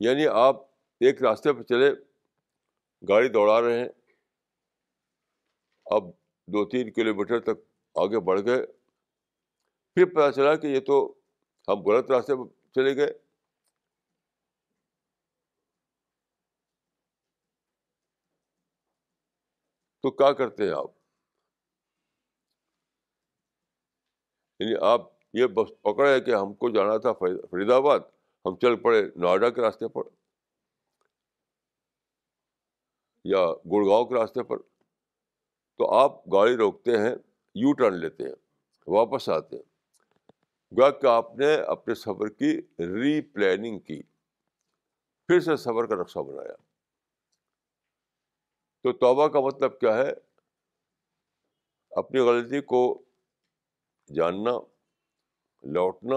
یعنی 0.00 0.26
آپ 0.26 0.56
ایک 1.00 1.22
راستے 1.22 1.52
پہ 1.52 1.62
چلے، 1.62 1.90
گاڑی 3.08 3.28
دوڑا 3.28 3.60
رہے 3.60 3.78
ہیں، 3.78 3.88
اب 5.86 6.02
دو 6.46 6.64
تین 6.64 6.92
کلو 6.92 7.14
میٹر 7.14 7.40
تک 7.40 7.75
آگے 7.96 8.20
بڑھ 8.20 8.40
گئے۔ 8.46 8.66
پھر 9.94 10.04
پتا 10.04 10.32
چلا 10.32 10.56
کہ 10.56 10.66
یہ 10.66 10.80
تو 10.80 11.14
ہم 11.68 11.82
غلط 11.82 12.10
راستے 12.10 12.32
پہ 12.36 12.70
چلے 12.74 12.96
گئے۔ 12.96 13.12
تو 20.02 20.10
کیا 20.10 20.32
کرتے 20.32 20.64
ہیں 20.64 20.72
آپ؟ 20.72 20.90
یعنی 24.60 24.74
آپ 24.80 25.00
یہ 25.32 25.46
بس 25.46 25.68
پکڑے 25.82 26.20
کہ 26.20 26.30
ہم 26.30 26.54
کو 26.54 26.70
جانا 26.70 26.96
تھا 26.96 27.12
فرید 27.12 27.70
آباد۔ 27.70 28.00
ہم 28.44 28.56
چل 28.56 28.76
پڑے 28.82 29.02
نوئیڈا 29.16 29.50
کے 29.50 29.60
راستے 29.60 29.88
پر۔ 29.88 30.02
یا 33.24 33.46
گڑگاؤں 33.46 34.04
کے 34.04 34.14
راستے 34.14 34.42
پر۔ 34.42 34.56
تو 35.76 35.94
آپ 35.94 36.26
گاڑی 36.32 36.56
روکتے 36.56 36.90
ہیں۔ 36.90 37.35
یو 37.58 37.72
ٹرن 37.72 37.94
لیتے 37.94 38.24
ہیں، 38.24 38.34
واپس 38.86 39.28
آتے 39.28 39.56
ہیں۔ 39.56 39.76
گا 40.80 40.90
کہ 40.90 41.06
آپ 41.06 41.36
نے 41.36 41.54
اپنے 41.54 41.94
سفر 41.94 42.28
کی 42.28 42.60
ری 42.78 43.20
پلاننگ 43.20 43.78
کی، 43.78 44.02
پھر 45.26 45.40
سے 45.40 45.56
سفر 45.56 45.86
کا 45.86 45.94
نقشہ 45.94 46.18
بنایا۔ 46.18 46.54
تو 48.82 48.92
توبہ 48.92 49.28
کا 49.28 49.40
مطلب 49.40 49.80
کیا 49.80 49.96
ہے؟ 49.96 50.12
اپنی 51.90 52.20
غلطی 52.20 52.60
کو 52.60 53.02
جاننا، 54.14 54.50
لوٹنا، 55.62 56.16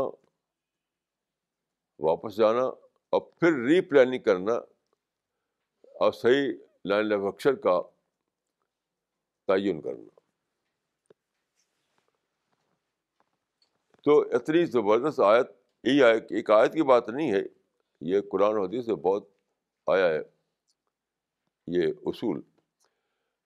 واپس 1.99 2.35
جانا 2.35 2.65
اور 3.09 3.21
پھر 3.21 3.53
ری 3.53 3.81
پلاننگ 3.81 4.23
کرنا 4.23 4.53
اور 5.81 6.11
صحیح 6.11 6.53
لائن 6.85 7.13
آف 7.13 7.19
ایکشن 7.19 7.55
کا 7.55 7.81
تعین 9.47 9.81
کرنا۔ 9.81 10.18
تو 14.09 14.21
اتنی 14.21 14.65
زبردست 14.65 15.19
آیت 15.19 15.47
یہی 15.83 16.03
آئے 16.03 16.17
ایک 16.17 16.49
آیت 16.49 16.73
کی 16.73 16.83
بات 16.83 17.09
نہیں 17.09 17.31
ہے، 17.31 17.41
یہ 18.01 18.21
قرآن 18.31 18.57
حدیث 18.57 18.85
سے 18.85 18.95
بہت 18.95 19.29
آیا 19.87 20.07
ہے، 20.07 20.19
یہ 21.67 21.87
اصول۔ 22.05 22.41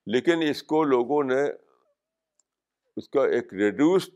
لیکن 0.06 0.32
اس 0.50 0.62
کو 0.62 0.84
لوگوں 0.84 1.24
نے، 1.24 1.42
اس 2.96 3.08
کا 3.08 3.26
ایک 3.26 3.54
ریڈیوسڈ 3.54 4.14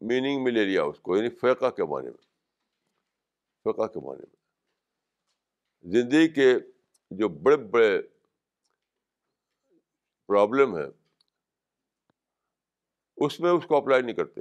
میننگ 0.00 0.44
میں 0.44 0.52
لے 0.52 0.64
لیا 0.64 0.82
اس 0.82 1.00
کو 1.00 1.16
یعنی 1.16 1.28
فقہ 1.28 1.70
کے 1.70 1.84
معنی 1.84 2.06
میں۔ 2.06 2.24
فقہ 3.64 3.86
کے 3.86 4.00
معنی 4.00 4.22
میں۔ 4.22 4.36
زندگی 5.92 6.28
کے 6.28 6.54
جو 7.10 7.28
بڑے 7.28 7.56
بڑے 7.56 8.02
پرابلم 10.26 10.76
ہے 10.76 11.05
اس 13.16 13.40
میں 13.40 13.50
اس 13.50 13.66
کو 13.66 13.76
اپلائی 13.76 14.02
نہیں 14.02 14.14
کرتے۔ 14.14 14.40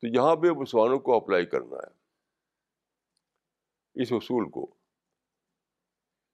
تو 0.00 0.06
یہاں 0.06 0.36
پہ 0.36 0.46
مسلمانوں 0.46 0.98
کو 0.98 1.16
اپلائی 1.16 1.46
کرنا 1.46 1.76
ہے۔ 1.76 2.02
اس 4.02 4.08
اصول 4.12 4.50
کو۔ 4.50 4.74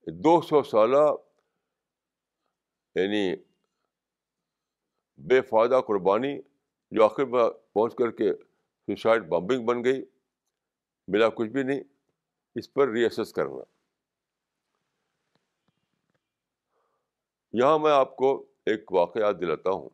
دو 0.07 0.40
سو 0.40 0.62
سالہ 0.62 1.12
یعنی 2.95 3.37
بے 5.16 5.40
فائدہ 5.40 5.80
قربانی 5.87 6.40
جو 6.90 7.04
آخر 7.04 7.25
میں 7.25 7.50
پہنچ 7.73 7.95
کر 7.95 8.11
کے 8.11 8.33
سوسائڈ 8.87 9.23
بمبنگ 9.23 9.66
بن 9.66 9.85
گئی، 9.85 10.04
ملا 11.09 11.28
کچھ 11.28 11.49
بھی 11.49 11.62
نہیں، 11.62 11.80
اس 12.54 12.73
پر 12.73 12.88
ریئسس 12.88 13.33
کرنا۔ 13.33 13.77
یہاں 17.52 17.78
میں 17.78 17.93
آپ 17.93 18.17
کو 18.17 18.47
ایک 18.67 18.93
واقعات 18.93 19.40
دلاتا 19.40 19.71
ہوں۔ 19.71 19.88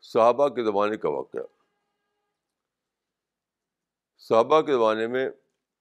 صحابہ 0.00 0.48
کے 0.48 0.64
زمانے 0.64 0.96
کا 0.96 1.08
واقعہ۔ 1.08 1.40
صحابہ 4.18 4.60
کے 4.60 4.72
زمانے 4.72 5.06
میں 5.06 5.28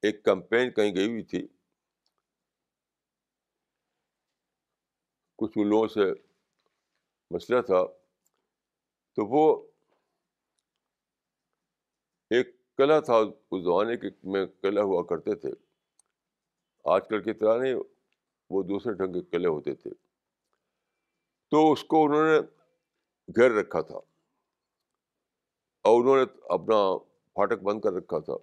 ایک 0.02 0.24
کمپین 0.24 0.72
کہیں 0.72 0.96
گئی 0.96 1.10
ہوئی 1.10 1.24
تھی۔ 1.24 1.48
کچھ 5.38 5.58
لوگوں 5.58 5.88
سے 5.88 6.00
مسئلہ 7.32 7.62
تھا۔ 7.62 7.86
تو 9.14 9.26
وہ 9.26 9.68
ایک 12.30 12.76
قلعہ 12.76 13.02
تھا، 13.02 13.16
اس 13.52 13.64
زمانے 13.64 13.98
کے 13.98 14.08
میں 14.24 14.46
قلعہ 14.62 14.84
ہوا 14.84 15.04
کرتے 15.04 15.36
تھے۔ 15.36 15.63
آج 16.84 17.08
کل 17.08 17.24
کی 17.24 17.34
طرح 17.34 17.58
نہیں، 17.58 17.76
وہ 18.50 18.64
دوسرے 18.64 18.94
ڈھنگ 18.94 19.14
کے 19.14 19.22
قلعے 19.22 19.50
ہوتے 19.50 19.76
تھے۔ 19.76 19.90
تو 21.50 21.72
اس 21.72 21.84
کو 21.84 22.06
انہوں 22.06 22.24
نے 22.24 22.40
گھر 23.36 23.52
رکھا 23.52 23.82
تھا۔ 23.82 23.98
اور 25.82 26.02
انہوں 26.02 26.18
نے 26.18 26.24
اپنا 26.50 26.98
پھاٹک 27.34 27.64
بند 27.64 27.82
کر 27.82 27.94
رکھا 27.94 28.20
تھا۔ 28.20 28.34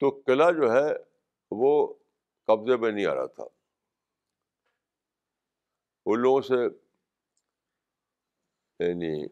تو 0.00 0.22
قلعہ 0.26 0.52
جو 0.52 0.72
ہے، 0.72 0.96
وہ 1.50 1.94
قبضے 2.46 2.76
میں 2.76 2.92
نہیں 2.92 3.06
آ 3.06 3.14
رہا 3.14 3.26
تھا۔ 3.26 3.44
ان 6.06 6.20
لوگوں 6.20 6.40
سے 6.40 6.54
یعنی 8.84 9.26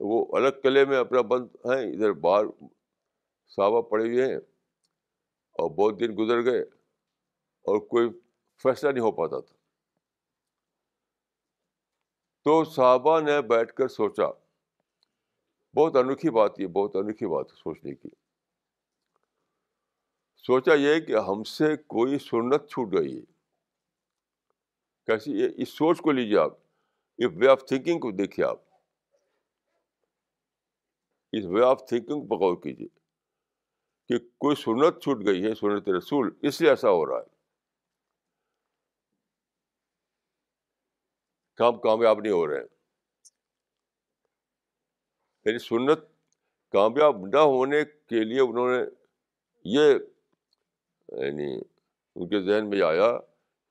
وہ 0.00 0.36
الگ 0.36 0.48
قلعے 0.62 0.84
میں 0.84 0.96
اپنا 0.96 1.20
بند 1.20 1.48
ہیں۔ 1.54 1.92
ادھر 1.92 2.12
باہر 2.12 2.44
صحابہ 3.48 3.82
پڑے 3.82 4.04
ہوئے 4.04 4.26
ہیں 4.26 4.36
اور 5.52 5.70
بہت 5.70 6.00
دن 6.00 6.16
گزر 6.18 6.44
گئے۔ 6.44 6.79
اور 7.62 7.78
کوئی 7.78 8.10
فیصلہ 8.62 8.90
نہیں 8.90 9.04
ہو 9.04 9.12
پاتا 9.12 9.40
تھا۔ 9.40 9.56
تو 12.44 12.64
صحابہ 12.64 13.20
نے 13.20 13.42
بیٹھ 13.42 13.72
کر 13.72 13.88
سوچا، 13.88 14.24
بہت 15.76 15.96
انوکھی 15.96 16.30
بات 16.30 16.60
یہ، 16.60 16.66
بہت 16.66 16.96
انوکھی 16.96 17.26
بات 17.26 17.46
ہے 17.50 17.56
سوچنے 17.56 17.94
کی۔ 17.94 18.08
سوچا 20.36 20.74
یہ 20.74 21.00
کہ 21.00 21.16
ہم 21.16 21.44
سے 21.44 21.76
کوئی 21.76 22.18
سنت 22.18 22.68
چھوٹ 22.68 22.88
گئی 22.98 23.16
ہے۔ 23.16 23.22
کیسی 25.06 25.62
اس 25.62 25.68
سوچ 25.68 26.00
کو 26.00 26.12
لیجیے 26.12 26.38
آپ، 26.38 26.52
اس 27.18 27.30
وے 27.36 27.48
آف 27.48 27.64
تھنکنگ 27.64 28.00
کو 28.00 28.10
دیکھیے 28.10 28.46
آپ۔ 28.46 28.60
اس 31.32 31.44
وے 31.44 31.64
آف 31.64 31.82
تھنکنگ 31.88 32.28
پر 32.28 32.36
غور 32.36 32.56
کیجیے 32.56 32.88
کہ 34.08 34.18
کوئی 34.38 34.56
سنت 34.56 35.02
چھوٹ 35.02 35.26
گئی 35.26 35.44
ہے، 35.44 35.54
سنت 35.54 35.88
رسول، 35.88 36.30
اس 36.42 36.60
لیے 36.60 36.70
ایسا 36.70 36.90
ہو 36.90 37.06
رہا 37.06 37.18
ہے۔ 37.18 37.39
کام 41.60 41.78
کامیاب 41.78 42.20
نہیں 42.20 42.32
ہو 42.32 42.46
رہے 42.46 42.56
ہیں۔ 42.56 42.66
یعنی 45.44 45.58
سنت 45.58 45.98
کامیاب 46.72 47.26
نہ 47.26 47.38
ہونے 47.38 47.84
کے 47.84 48.24
لیے 48.24 48.40
انہوں 48.40 48.68
نے 48.70 48.84
یہ 49.64 49.94
یعنی 51.24 51.60
ان 52.16 52.28
کے 52.28 52.40
ذہن 52.40 52.70
میں 52.70 52.82
آیا 52.82 53.18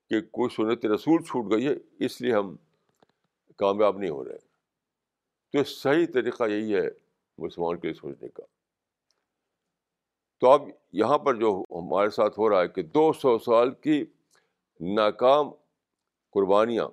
کہ 0.10 0.22
کوئی 0.22 0.50
سنت 0.56 0.86
رسول 0.86 1.24
چھوٹ 1.24 1.52
گئی 1.52 1.68
ہے، 1.68 2.06
اس 2.06 2.22
لیے 2.22 2.34
ہم 2.34 2.56
کامیاب 3.58 3.98
نہیں 3.98 4.10
ہو 4.10 4.26
رہے 4.26 4.38
تو 5.54 5.64
صحیح 5.64 6.06
طریقہ 6.14 6.44
یہی 6.44 6.76
ہے 6.76 6.90
مسلمان 7.38 7.80
کے 7.80 7.94
سوچنے 7.94 8.30
کا۔ 8.30 8.44
تو 10.40 10.52
اب 10.52 10.62
یہاں 10.92 11.18
پر 11.18 11.36
جو 11.36 11.64
ہمارے 11.72 12.10
ساتھ 12.10 12.40
ہو 12.40 12.50
رہا 12.50 12.62
ہے 12.62 12.68
کہ 12.68 12.84
دو 12.84 13.14
سو 13.14 13.40
سال 13.40 13.74
کی 13.74 14.06
ناکام 14.80 15.50
قربانیاں 16.30 16.88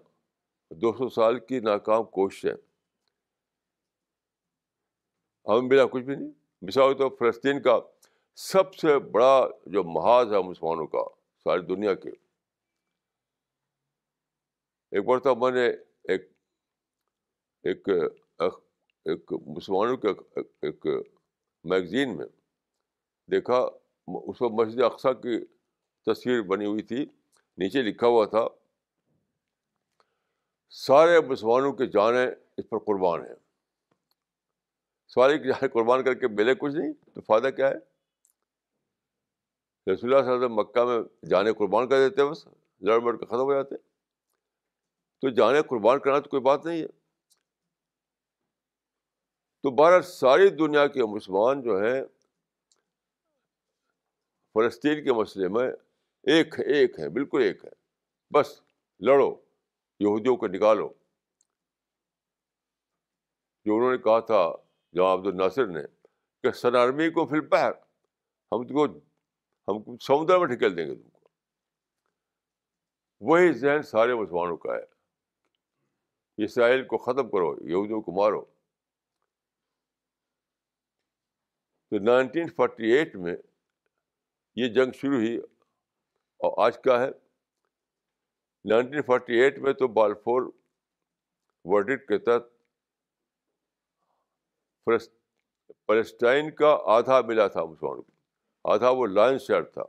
دو 0.71 0.93
سو 0.93 1.09
سال 1.09 1.39
کی 1.39 1.61
ناکام 1.61 2.05
کوششیں 2.05 2.55
ہمیں 5.49 5.69
ملا 5.69 5.87
کچھ 5.87 6.03
بھی 6.03 6.17
نہیں۔ 6.17 6.31
مثال 6.63 6.97
تو 6.99 7.09
فلسطین 7.09 7.63
کا 7.63 7.79
سب 8.37 8.75
سے 8.75 8.99
بڑا 8.99 9.49
جو 9.67 9.85
محاذ 9.85 10.33
ہے 10.33 10.43
مسلمانوں 10.43 10.87
کا 10.87 11.05
ساری 11.45 11.63
دنیا 11.67 11.95
کے۔ 11.95 12.11
ایک 14.91 15.05
بار 15.05 15.19
تو 15.19 15.35
میں 15.37 15.51
نے 15.51 15.67
ایک 15.69 16.33
ایک 17.63 17.89
ایک 19.05 19.33
مسلمانوں 19.33 19.97
کے، 19.97 20.09
ایک 20.63 20.87
میگزین 21.65 22.17
میں 22.17 22.27
دیکھا، 23.31 23.59
اس 24.09 24.43
وقت 24.43 24.53
مسجد 24.53 24.83
اقسا 24.83 25.13
کی 25.13 25.45
تصویر 26.07 26.43
بنی 26.43 26.67
ہوئی 26.67 26.83
تھی۔ 26.83 27.07
نیچے 27.59 27.83
لکھا 27.83 28.07
ہوا 28.07 28.27
تھا۔ 28.27 28.47
سارے 30.69 31.21
مسلمانوں 31.21 31.73
کے 31.73 31.87
جانیں 31.87 32.27
اس 32.57 32.69
پر 32.69 32.79
قربان 32.79 33.21
ہیں۔ 33.21 33.35
سواری 35.09 35.39
کی 35.39 35.49
جانیں 35.49 35.69
قربان 35.69 36.05
کر 36.05 36.15
کے 36.15 36.29
ملے 36.29 36.55
کچھ 36.55 36.75
نہیں، 36.75 36.93
تو 37.15 37.21
فائدہ 37.21 37.49
کیا 37.49 37.69
ہے؟ 37.69 37.75
رسول 39.93 40.15
اللہ 40.15 40.25
صلی 40.25 40.33
اللہ 40.33 40.47
علیہ 40.47 40.47
وسلم 40.47 40.55
مکہ 40.55 40.85
میں 40.85 41.27
جانے 41.27 41.53
قربان 41.53 41.89
کر 41.89 42.09
دیتے 42.09 42.25
بس، 42.25 42.49
لڑ 42.81 42.99
بڑھ 42.99 43.19
کے 43.19 43.27
ختم 43.27 43.41
ہو 43.41 43.55
جاتے 43.55 43.77
تو 45.21 45.29
جانے 45.29 45.63
قربان 45.63 45.99
کرنا 45.99 46.19
تو 46.19 46.31
کوئی 46.31 46.43
بات 46.43 46.67
نہیں 46.67 46.83
ہے۔ 46.83 46.87
تو 49.63 49.71
بہرحال 49.71 50.03
ساری 50.03 50.49
دنیا 50.49 50.87
کے 50.87 51.05
مسلمان 51.05 51.63
جو 51.63 51.77
ہیں، 51.77 52.03
فلسطین 54.55 55.05
کے 55.05 55.13
مسئلے 55.13 55.49
میں 55.49 55.69
ایک 56.23 56.61
ہے 56.61 56.65
ایک 56.65 56.99
ہے، 56.99 57.09
بالکل 57.09 57.43
ایک 57.43 57.65
ہے۔ 57.65 57.71
بس 58.35 58.61
لڑو۔ 59.01 59.46
یہودیوں 60.01 60.37
کو 60.37 60.47
نکالو۔ 60.47 60.89
جو 63.65 63.77
انہوں 63.77 63.91
نے 63.91 63.99
کہا 63.99 64.21
تھا 64.21 64.53
جواب 64.93 65.19
عبد 65.19 65.27
الناصر 65.27 65.67
نے 65.67 65.81
کہ 66.43 66.51
سنارمی 66.51 67.11
کو 67.11 67.27
پھر 67.27 67.41
پہر، 67.41 67.71
ہم 68.53 68.67
کو، 68.67 68.85
ہم 69.69 69.97
سمندر 69.97 70.39
میں 70.39 70.47
ٹھکیل 70.47 70.77
دیں 70.77 70.87
گے 70.87 70.95
تم 70.95 71.09
کو۔ 71.09 71.29
وہی 73.21 73.53
ذہن 73.53 73.83
سارے 73.83 74.15
مسلمانوں 74.15 74.57
کا 74.57 74.77
ہے۔ 74.77 74.97
اسرائیل 76.45 76.87
کو 76.87 76.99
ختم 76.99 77.31
کرو، 77.31 77.69
یہودیوں 77.69 78.01
کو 78.01 78.13
مارو۔ 78.13 78.45
تو 81.91 81.99
نائنٹین 81.99 82.49
فورٹی 82.49 82.93
ایٹ 82.93 83.17
میں 83.17 83.37
یہ 84.57 84.69
جنگ 84.69 84.93
شروع 84.93 85.15
ہوئی 85.15 85.37
اور 86.37 86.67
آج 86.67 86.79
کیا 86.83 87.01
ہے؟ 87.01 87.26
نائنٹین 88.71 89.03
فورٹی 89.03 89.41
ایٹ 89.41 89.59
میں 89.59 89.73
تو 89.73 89.89
بالفور 89.89 90.43
ورڈٹ 91.65 92.07
کے 92.09 92.19
تحت 92.19 92.43
فلسٹائن 95.87 96.51
کا 96.51 96.77
آدھا 96.95 97.21
ملا 97.27 97.47
تھا 97.49 97.65
مسلمانوں 97.65 98.03
کو۔ 98.03 98.13
آدھا 98.65 98.91
وہ 98.91 99.07
لائن 99.07 99.39
شیئر 99.39 99.63
تھا، 99.63 99.83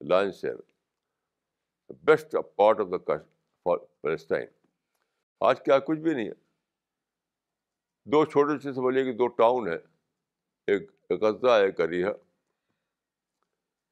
lion 0.00 0.32
share 0.32 0.54
best 2.04 2.34
part 2.56 2.80
of 2.80 2.86
the 2.90 3.14
Palestine 4.02 4.46
آج 5.40 5.62
کیا 5.64 5.78
کچھ 5.78 5.98
بھی 5.98 6.14
نہیں 6.14 6.26
ہے۔ 6.26 6.34
دو 8.06 8.24
چھوٹے 8.24 8.58
سے 8.58 8.72
سمجھیے 8.72 9.04
کہ 9.04 9.12
دو 9.12 9.26
ٹاؤن 9.28 9.68
ہے 9.68 9.76
ایک 10.68 10.90
غزہ 11.22 11.60
ہے 11.60 11.72
کری 11.72 12.04
ہے 12.04 12.12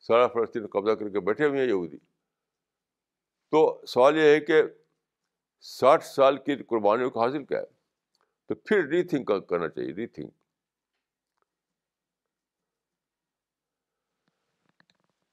سارا 0.06 0.26
فلسطین 0.28 0.66
قبضہ 0.66 0.94
کر 0.94 1.08
کے 1.08 1.20
بیٹھے 1.20 1.46
ہوئے 1.46 1.60
ہیں 1.60 1.68
یہودی۔ 1.68 1.98
تو 3.52 3.80
سوال 3.86 4.16
یہ 4.16 4.22
ہے 4.22 4.40
کہ 4.40 4.62
ساٹھ 5.60 6.04
سال 6.04 6.36
کی 6.36 6.56
قربانیوں 6.56 7.10
کا 7.10 7.20
حاصل 7.20 7.44
کیا 7.44 7.60
ہے؟ 7.60 7.66
تو 8.46 8.54
پھر 8.54 8.86
ری 8.86 9.02
تھنک 9.02 9.30
کرنا 9.48 9.68
چاہیے 9.68 9.92
ری 9.92 10.06
تھنک 10.06 10.34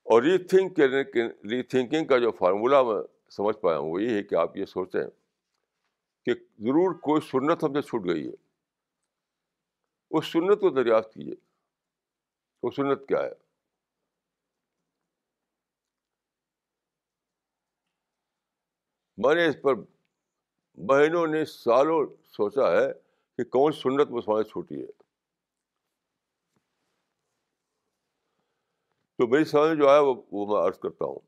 اور 0.03 0.23
ری 0.23 0.37
تھنک 0.37 0.77
کرنے 0.77 1.03
کے 1.03 1.27
ری 1.27 1.63
تھنکنگ 1.63 2.05
کا 2.05 2.17
جو 2.17 2.31
فارمولہ 2.31 2.83
میں 2.83 3.31
سمجھ 3.31 3.57
پایا 3.57 3.77
ہوں 3.77 3.91
وہ 3.91 4.03
یہ 4.03 4.09
ہے 4.09 4.23
کہ 4.23 4.35
آپ 4.35 4.57
یہ 4.57 4.65
سوچیں 4.65 5.03
کہ 6.25 6.33
ضرور 6.59 6.93
کوئی 6.93 7.21
سنت 7.21 7.63
ہم 7.63 7.73
سے 7.73 7.81
چھوٹ 7.81 8.05
گئی 8.05 8.27
ہے۔ 8.27 8.33
اس 10.11 10.25
سنت 10.25 10.59
کو 10.59 10.69
دریافت 10.69 11.13
کیجیے۔ 11.13 11.35
وہ 12.63 12.71
سنت 12.71 13.07
کیا 13.07 13.21
ہے؟ 13.23 13.48
میں 19.25 19.35
نے 19.35 19.47
اس 19.47 19.55
پر 19.61 19.73
بہنوں 20.77 21.27
نے 21.27 21.45
سالوں 21.45 22.07
سوچا 22.25 22.71
ہے 22.71 22.93
کہ 23.37 23.43
کون 23.43 23.71
سنت 23.71 24.11
مسلمان 24.11 24.43
چھوٹی 24.43 24.81
ہے۔ 24.81 24.87
تو 29.17 29.27
میری 29.27 29.43
سمجھ 29.43 29.79
جو 29.79 29.89
ہے 29.89 29.99
وہ 29.99 30.47
میں 30.47 30.67
عرض 30.67 30.79
کرتا 30.79 31.05
ہوں۔ 31.05 31.19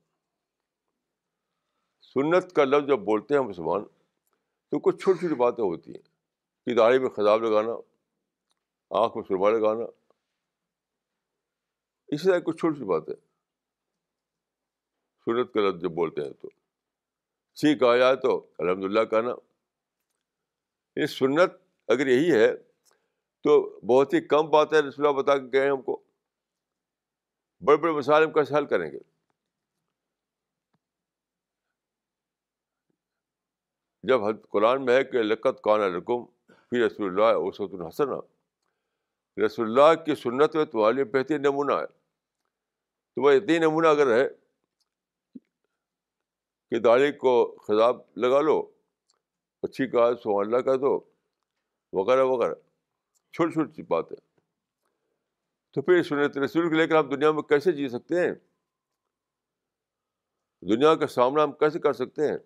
سنت 2.02 2.54
کا 2.56 2.64
لفظ 2.64 2.88
جب 2.88 3.00
بولتے 3.00 3.34
ہیں 3.34 3.42
مسلمان، 3.42 3.86
تو 4.70 4.80
کچھ 4.80 5.04
چھوٹی 5.04 5.20
چھوٹی 5.20 5.36
باتیں 5.36 5.64
ہوتی 5.64 5.92
ہیں۔ 5.92 6.10
کہ 6.66 6.76
داڑھی 6.76 7.00
میں 7.00 7.10
خزاب 7.10 7.42
لگانا، 7.42 7.72
آنکھ 8.90 9.18
میں 9.18 9.24
سرما 9.28 9.50
لگانا، 9.50 9.84
اسی 12.08 12.28
طرح 12.28 12.40
کچھ 12.40 12.58
چھوٹی 12.58 12.76
چھوٹی 12.76 12.90
باتیں۔ 12.90 13.16
سنت 15.26 15.54
کا 15.54 15.60
لفظ 15.60 15.82
جب 15.82 15.92
بولتے 15.92 16.22
ہیں 16.22 16.34
تو۔ 16.42 16.61
سی 17.56 17.78
کہا 17.78 17.98
جائے 17.98 18.16
تو 18.16 18.48
الحمد 18.58 18.84
للہ 18.84 19.04
کہنا، 19.04 19.32
یہ 20.96 21.06
سنت 21.06 21.54
اگر 21.88 22.08
یہی 22.08 22.32
ہے 22.32 22.58
تو 23.44 23.80
بہت 23.80 24.14
ہی 24.14 24.22
کم 24.22 24.50
باتیں 24.50 24.82
رسول 24.82 25.08
اللہ 25.08 25.20
بتا 25.20 25.38
کے 25.38 25.46
گئے 25.54 25.70
ہم 25.70 25.82
کو۔ 25.82 26.02
بڑے 27.66 27.78
بڑے 27.78 27.92
مسائل 27.92 28.24
ہم 28.24 28.32
کیسے 28.32 28.56
حل 28.56 28.66
کریں 28.66 28.92
گے۔ 28.92 29.00
جب 34.04 34.20
قرآن 34.50 34.86
میں 34.86 34.96
ہے 34.96 35.04
کہ 35.04 35.24
لقت 35.24 35.64
کان 35.64 35.80
رقم 35.80 36.26
پھر 36.48 36.86
رسول 36.86 37.08
اللہ 37.08 37.38
وسعت 37.38 37.74
الحسن 37.74 38.10
رسول 39.46 39.68
اللہ 39.68 40.04
کی 40.04 40.16
سنت 40.16 40.56
میں 40.56 40.66
تمہارے 40.66 40.96
لیے 40.96 41.04
بہترین 41.04 41.42
نمونہ 41.42 41.74
ہے۔ 41.74 41.88
تو 43.16 43.22
وہ 43.22 43.32
اتنی 43.32 43.60
نمونہ 43.60 43.88
اگر 43.88 44.18
ہے 44.18 44.30
کہ 46.72 46.80
داڑھی 46.80 47.12
کو 47.12 47.56
خضاب 47.68 47.96
لگا 48.16 48.42
لو، 48.42 48.72
اچھی 49.62 49.88
کہا 49.88 50.16
سو 50.16 50.40
اللہ 50.40 50.58
کا 50.58 50.76
دو، 50.76 51.00
وغیرہ 51.94 52.24
وغیرہ، 52.24 52.54
چھوٹی 53.34 53.52
چھوٹی 53.54 53.82
بات 53.82 54.12
ہے 54.12 54.18
تو 55.72 55.82
پھر 55.82 56.04
سنت 56.04 56.38
رسول 56.38 56.70
کو 56.70 56.76
لے 56.76 56.88
کر 56.88 56.96
ہم 56.96 57.10
دنیا 57.10 57.32
میں 57.32 57.42
کیسے 57.42 57.72
جی 57.72 57.88
سکتے 57.88 58.20
ہیں؟ 58.20 58.32
دنیا 60.62 60.96
کا 60.96 61.08
سامنا 61.08 61.44
ہم 61.44 61.52
کیسے 61.52 61.80
کر 61.80 61.94
سکتے 61.94 62.28
ہیں؟ 62.28 62.38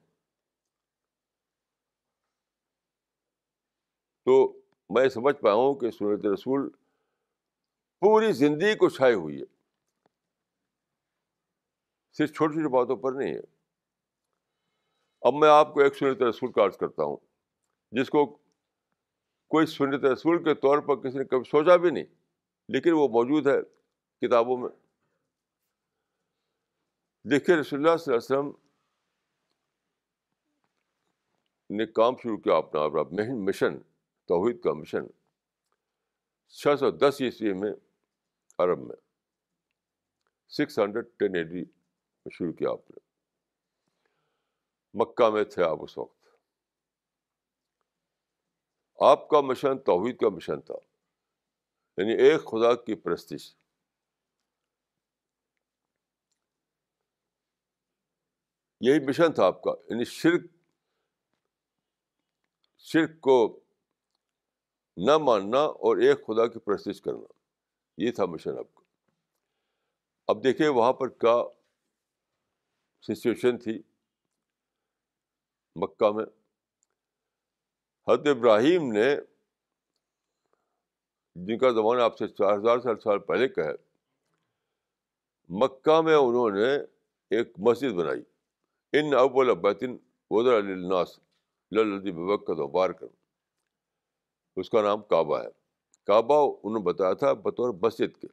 تو 4.26 4.62
میں 4.90 5.10
سمجھ 5.10 5.36
پایا 5.36 5.56
ہوں 5.56 5.76
کہ 5.76 5.92
سنت 5.92 6.26
رسول 6.26 6.70
پوری 8.00 8.32
زندگی 8.32 8.76
کو 8.76 8.90
چھائی 8.90 9.14
ہوئی 9.14 9.40
ہے۔ 9.40 9.46
صرف 12.12 12.34
چھوٹی 12.34 12.54
چھوٹی 12.54 12.70
باتوں 12.70 12.96
پر 12.96 13.12
نہیں 13.12 13.34
ہے۔ 13.34 13.55
اب 15.26 15.34
میں 15.34 15.50
آپ 15.50 15.74
کو 15.74 15.80
ایک 15.80 15.96
سنت 15.96 16.22
رسول 16.22 16.52
کا 16.52 16.66
عرض 16.66 16.78
کرتا 16.78 17.04
ہوں، 17.04 17.18
جس 17.92 18.10
کو 18.10 18.26
کوئی 19.52 19.66
سنت 19.66 20.06
رسول 20.06 20.44
کے 20.44 20.54
طور 20.56 20.80
پر 20.80 20.96
کسی 20.96 21.18
نے 21.18 21.26
کبھی 21.26 21.50
سوچا 21.50 21.76
بھی 21.76 21.90
نہیں، 21.90 22.06
لیکن 22.70 22.94
وہ 22.94 23.08
موجود 23.08 23.48
ہے 23.48 23.58
کتابوں 24.22 24.58
میں۔ 24.58 24.70
دیکھیے، 27.26 27.56
رسول 27.56 27.80
اللہ 27.80 27.98
صلی 27.98 28.14
اللہ 28.14 28.26
علیہ 28.26 28.38
وسلم 28.38 28.52
نے 31.70 31.86
کام 31.86 32.16
شروع 32.24 32.38
کیا 32.38 32.56
اپنا 32.56 32.82
اپنا 32.82 33.24
مشن، 33.34 33.78
توحید 34.30 34.62
کا 34.62 34.74
مشن۔ 34.74 35.08
چھ 36.50 36.80
سو 36.80 36.92
دس 36.92 37.22
عیسوی 37.22 37.54
میں 37.54 37.72
عرب 38.58 38.80
میں، 38.80 38.96
سکس 40.50 40.80
ہنڈریڈ 40.80 41.06
ٹین 41.18 41.36
ایٹی 41.36 41.62
میں 41.62 42.32
شروع 42.32 42.54
کیا 42.54 42.72
آپ 42.72 42.92
نے۔ 42.92 43.05
مکہ 44.96 45.30
میں 45.30 45.44
تھے 45.44 45.64
آپ 45.64 45.78
اس 45.82 45.98
وقت۔ 45.98 46.26
آپ 49.00 49.30
کا 49.30 49.42
مشن 49.42 49.80
توحید 49.80 50.18
کا 50.18 50.30
مشن 50.30 50.62
تھا 50.62 50.74
یعنی 51.98 52.14
ایک 52.14 52.42
خدا 52.46 52.76
کی 52.76 52.96
پرستش۔ 52.96 53.56
یہی 58.82 59.00
مشن 59.00 59.34
تھا 59.34 59.46
آپ 59.46 59.64
کا 59.64 59.72
یعنی 59.90 60.04
شرک 60.04 60.42
شرک 62.78 63.22
کو 63.22 63.60
نہ 64.98 65.18
ماننا 65.18 65.58
اور 65.58 65.98
ایک 65.98 66.28
خدا 66.28 66.48
کی 66.48 66.60
پرستش 66.60 67.02
کرنا، 67.02 67.34
یہ 67.98 68.12
تھا 68.12 68.26
مشن 68.26 68.58
آپ 68.58 68.76
کا۔ 68.76 68.84
اب 70.28 70.44
دیکھیں 70.44 70.70
وہاں 70.70 70.94
پر 70.94 71.10
کیا 71.10 71.44
سچویشن 73.02 73.58
تھی۔ 73.58 73.95
مکہ 75.76 76.12
میں۔ 76.12 76.26
حد 78.08 78.28
ابراہیم 78.28 78.92
نے 78.92 79.16
جن 81.36 81.58
کا 81.58 81.72
زمانہ 81.72 82.02
آپ 82.02 82.18
سے 82.18 82.28
چار 82.28 82.58
ہزار 82.58 82.80
سال 82.80 83.00
سال 83.00 83.20
پہلے 83.20 83.48
کا 83.48 83.64
ہے، 83.66 83.74
مکہ 85.50 86.02
میں 86.02 86.16
انہوں 86.16 86.50
نے 86.50 86.76
ایک 87.30 87.54
مسجد 87.58 87.94
بنائی۔ 87.94 88.22
ان 88.94 89.14
اول 89.14 89.56
بیتن 89.56 89.98
ودر 90.30 90.58
علی 90.58 90.72
الناس 90.72 91.20
للدی 91.72 92.12
ببکت 92.12 92.60
و 92.60 92.68
بار 92.68 92.90
کر 92.90 93.08
اس 94.56 94.70
کا 94.70 94.82
نام 94.82 95.02
کعبہ 95.02 95.40
ہے۔ 95.40 95.48
کعبہ 96.04 96.56
انہوں 96.64 96.80
نے 96.80 96.84
بتایا 96.86 97.14
تھا 97.14 97.34
بطور 97.34 97.74
مسجد 97.82 98.22
کے۔ 98.22 98.28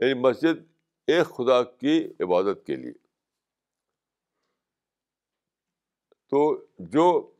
یعنی 0.00 0.14
مسجد 0.14 0.72
ایک 1.06 1.26
خدا 1.26 1.62
کی 1.62 2.12
عبادت 2.20 2.66
کے 2.66 2.76
لیے۔ 2.76 3.03
تو 6.28 6.66
جو 6.78 7.30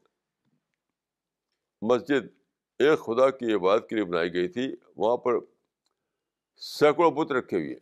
مسجد 1.82 2.26
ایک 2.78 2.98
خدا 2.98 3.30
کی 3.30 3.54
عبادت 3.54 3.88
کے 3.88 3.96
لیے 3.96 4.04
بنائی 4.04 4.34
گئی 4.34 4.48
تھی، 4.48 4.76
وہاں 4.96 5.16
پر 5.16 5.32
سینکڑوں 6.56 7.10
بت 7.10 7.32
رکھے 7.32 7.56
ہوئے 7.56 7.74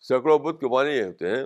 سینکڑوں 0.00 0.38
بت 0.38 0.60
کے 0.60 0.68
معنی 0.68 0.90
یہ 0.90 1.04
ہوتے 1.04 1.30
ہیں 1.30 1.44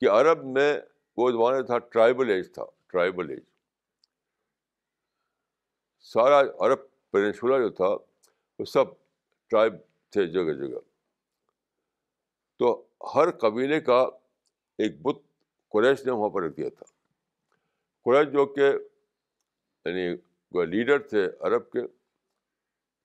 کہ 0.00 0.10
عرب 0.10 0.44
میں 0.44 0.80
وہ 1.16 1.30
زمانہ 1.30 1.62
تھا 1.62 1.78
ٹرائبل 1.78 2.30
ایج 2.30 2.52
تھا، 2.52 2.64
ٹرائبل 2.86 3.30
ایج۔ 3.30 3.42
سارا 5.98 6.40
عرب 6.40 6.78
پینسولا 7.10 7.58
جو 7.58 7.68
تھا، 7.68 7.88
وہ 8.58 8.64
سب 8.64 8.84
ٹرائب 9.48 9.74
تھے 10.10 10.26
جگہ 10.26 10.52
جگہ۔ 10.52 10.78
تو 12.56 12.86
ہر 13.14 13.30
قبیلے 13.30 13.80
کا 13.80 14.06
ایک 14.78 15.02
بت 15.02 15.22
قریش 15.68 16.06
نے 16.06 16.12
وہاں 16.12 16.30
پر 16.30 16.42
رکھ 16.42 16.56
دیا 16.56 16.68
تھا۔ 16.68 16.84
قریش 18.04 18.32
جو 18.32 18.46
کہ 18.46 18.72
یعنی 19.84 20.16
لیڈر 20.66 21.08
تھے 21.08 21.26
عرب 21.40 21.70
کے، 21.70 21.80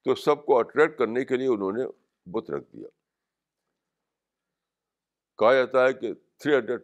تو 0.02 0.16
سب 0.16 0.46
کو 0.46 0.60
اٹریکٹ 0.60 0.98
کرنے 0.98 1.26
کے 1.26 1.38
لیے 1.38 1.48
انہوں 1.48 1.72
نے 1.72 1.84
بت 2.26 2.52
رکھ 2.52 2.66
دیا۔ 2.74 2.88
کہا 5.38 5.54
جاتا 5.54 5.86
ہے 5.86 5.94
کہ 5.94 6.14
three 6.38 6.56
hundred 6.56 6.82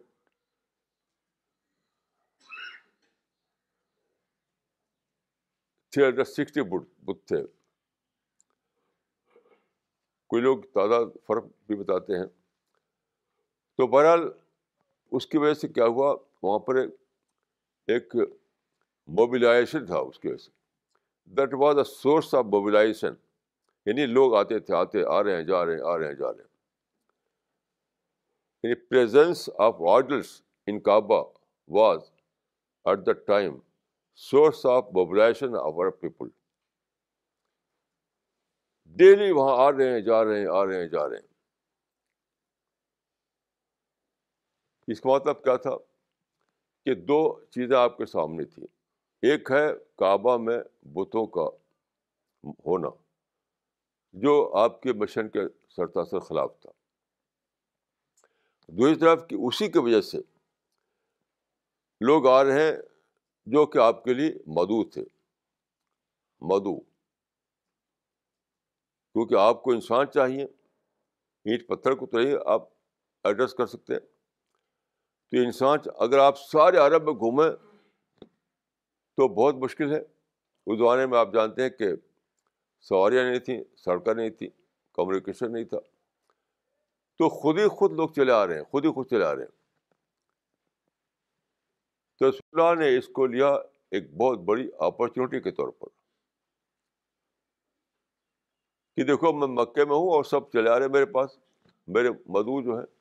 three 5.90 6.06
hundred 6.06 6.28
sixty 6.28 6.62
بت 7.06 7.28
تھے۔ 7.28 7.38
کوئی 10.28 10.42
لوگ 10.42 10.58
تعداد، 10.62 11.06
فرق 11.28 11.44
بھی 11.44 11.76
بتاتے 11.76 12.14
ہیں۔ 12.18 12.26
تو 13.78 13.88
بہرحال 13.88 14.45
اس 15.16 15.28
کی 15.28 15.38
وجہ 15.38 15.54
سے 15.54 15.68
کیا 15.68 15.86
ہوا؟ 15.86 16.16
وہاں 16.44 16.60
پر 16.60 16.76
ایک 17.88 18.16
موبلائزیشن 19.08 19.86
تھا 19.86 19.98
اس 19.98 20.20
کی 20.20 20.28
وجہ 20.28 20.38
سے۔ 20.38 20.52
That 21.26 21.54
was 21.54 21.78
a 21.78 21.84
source 21.84 22.36
of 22.36 22.46
mobilisation 22.46 23.14
یعنی 23.86 24.06
لوگ 24.06 24.36
آتے 24.36 24.60
تھے، 24.60 24.76
آتے، 24.76 25.04
آ 25.04 25.24
رہے 25.24 25.36
ہیں، 25.36 25.44
جا 25.44 25.66
رہے 25.66 25.76
ہیں، 25.76 25.82
آ 25.82 25.98
رہے 25.98 26.08
ہیں، 26.08 26.14
جا 26.14 26.34
رہے 26.34 26.42
ہیں۔ 26.42 26.56
یعنی 28.64 28.76
presence 28.76 29.50
of 29.58 29.76
idols 29.90 30.42
in 30.68 30.80
Kaaba 30.80 31.24
was 31.68 32.00
at 32.86 33.06
the 33.06 33.12
time 33.12 33.60
source 34.16 34.66
of 34.66 34.86
mobilisation 34.94 35.56
of 35.56 35.74
our 35.74 35.90
people 35.90 36.28
daily 38.86 39.32
وہاں 39.32 39.58
آ 39.58 39.72
رہے 39.72 39.92
ہیں، 39.92 40.02
جا 40.02 40.24
رہے 40.24 40.40
ہیں، 40.40 40.48
آ 40.48 40.66
رہے 40.66 40.78
ہیں، 40.78 40.88
جا 40.88 41.10
رہے 41.10 41.18
ہیں۔ 41.18 41.35
اس 44.88 45.02
کا 45.02 45.10
مطلب 45.10 45.44
کیا 45.44 45.56
تھا 45.56 45.78
کہ 46.86 46.96
دو 46.96 47.46
چیزیں 47.46 47.78
آپ 47.78 47.98
کے 47.98 48.06
سامنے 48.06 48.46
تھیں۔ 48.46 48.68
ایک 49.22 49.52
ہے 49.52 49.68
کعبہ 49.96 50.38
میں 50.38 50.60
بتوں 50.82 51.26
کا 51.26 51.46
ہونا، 52.66 52.90
جو 54.14 54.54
آپ 54.56 54.82
کے 54.82 54.94
مشن 54.94 55.30
کے 55.30 55.40
سرتاثر 55.70 56.20
خلاف 56.20 56.60
تھا۔ 56.60 56.72
دوسری 58.68 58.96
طرف 58.96 59.28
کہ 59.30 59.36
اسی 59.36 59.68
کی 59.68 59.80
وجہ 59.80 60.02
سے 60.02 60.18
لوگ 62.02 62.28
آ 62.28 62.44
رہے 62.44 62.64
ہیں 62.64 62.78
جو 63.46 63.66
کہ 63.66 63.78
آپ 63.78 64.04
کے 64.04 64.14
لیے 64.14 64.34
مدعو 64.48 64.90
تھے۔ 64.90 65.04
مدعو، 66.42 66.80
کیونکہ 69.14 69.36
آپ 69.36 69.64
کو 69.64 69.72
انسان 69.72 70.06
چاہیے، 70.14 70.44
اینٹ 71.46 71.68
پتھر 71.68 71.96
کو 71.96 72.06
تو 72.06 72.20
نہیں 72.20 72.36
آپ 72.46 72.70
ایڈریس 73.24 73.54
کر 73.54 73.66
سکتے 73.66 73.94
ہیں۔ 73.94 74.15
تو 75.36 75.42
انسان 75.42 75.80
اگر 76.00 76.20
آپ 76.20 76.40
سارے 76.40 76.78
عرب 76.78 77.04
میں 77.04 77.14
گھومیں 77.14 77.50
تو 79.18 79.28
بہت 79.28 79.56
مشکل 79.56 79.96
ہے۔ 79.96 80.02
اس 80.66 80.78
زمانے 80.78 81.06
میں 81.06 81.20
آپ 81.20 81.34
جانتے 81.34 81.62
ہیں 81.62 81.70
کہ 81.70 81.86
سواریاں 82.82 83.24
نہیں 83.24 83.40
تھیں، 83.40 83.64
سڑکیں 83.78 84.14
نہیں 84.14 84.30
تھیں 84.30 84.50
کمیونیکیشن 84.94 85.54
نہیں 85.54 85.64
تھا۔ 85.64 85.80
تو 87.18 87.30
خود 87.30 87.60
ہی 87.60 87.68
خود 87.68 87.92
لوگ 87.92 88.10
چلے 88.10 88.32
آ 88.32 88.48
رہے 88.48 88.56
ہیں، 88.56 88.64
خود 88.64 88.86
ہی 88.86 88.94
خود 88.94 89.08
چلے 89.10 89.26
آ 89.26 89.36
رہے 89.36 89.44
ہیں۔ 89.44 89.50
تو 92.20 92.26
اللہ 92.26 92.80
نے 92.80 92.98
اس 92.98 93.08
کو 93.08 93.26
لیا 93.26 93.48
ایک 93.92 94.16
بہت 94.16 94.40
بڑی 94.40 94.70
اپرچونیٹی 94.80 95.40
کے 95.40 95.52
طور 95.52 95.70
پر۔ 95.70 95.88
کہ 98.96 99.04
دیکھو، 99.04 99.34
میں 99.34 99.48
مکے 99.48 99.86
میں 99.86 99.96
ہوں 99.96 100.10
اور 100.10 100.24
سب 100.24 100.52
چلے 100.52 100.70
آ 100.70 100.76
رہے 100.76 100.86
ہیں 100.86 100.92
میرے 100.92 101.06
پاس، 101.06 101.40
میرے 101.88 102.10
مدعو 102.10 102.62
جو 102.62 102.78
ہیں۔ 102.78 102.95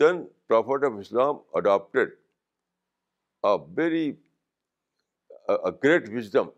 Then 0.00 0.26
prophet 0.46 0.84
of 0.84 0.92
Islam 1.00 1.36
adopted 1.52 2.14
very 3.78 4.12
great 5.84 6.08
wisdom 6.14 6.48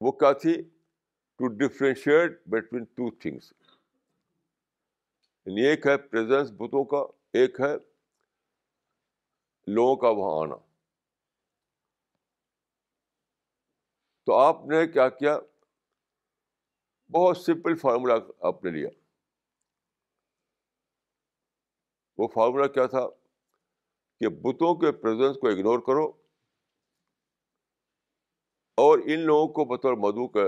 وہ 0.00 0.12
کیا 0.12 0.32
تھی 0.32 0.54
to 1.40 1.48
differentiate 1.58 2.40
between 2.46 2.84
two 2.84 3.10
things 3.10 3.52
یعنی 5.46 5.66
ایک 5.66 5.86
ہے 5.86 5.96
پریزنس 5.98 6.50
بتوں 6.52 6.84
کا 6.84 7.04
ایک 7.32 7.60
ہے 7.60 7.74
لوگوں 9.66 9.96
کا 9.96 10.08
وہاں 10.08 10.40
آنا. 10.42 10.56
تو 14.26 14.34
آپ 14.34 14.64
نے 14.66 14.86
کیا 14.86 15.08
کیا؟ 15.08 15.38
بہت 17.10 17.38
سمپل 17.38 17.74
فارمولا 17.74 18.14
آپ 18.48 18.64
نے 18.64 18.70
لیا. 18.70 18.88
وہ 22.18 22.28
فارمولا 22.28 22.66
کیا 22.66 22.86
تھا 22.86 23.08
کہ 24.20 24.28
بتوں 24.28 24.74
کے 24.74 24.92
پریزنس 24.92 25.36
کو 25.36 25.48
اگنور 25.48 25.78
کرو 25.78 26.12
اور 28.76 28.98
ان 28.98 29.20
لوگوں 29.20 29.48
کو 29.48 29.64
بطور 29.64 29.92
مدعو 29.92 30.28
کا 30.28 30.40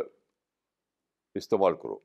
استعمال 1.35 1.75
کرو۔ 1.75 1.99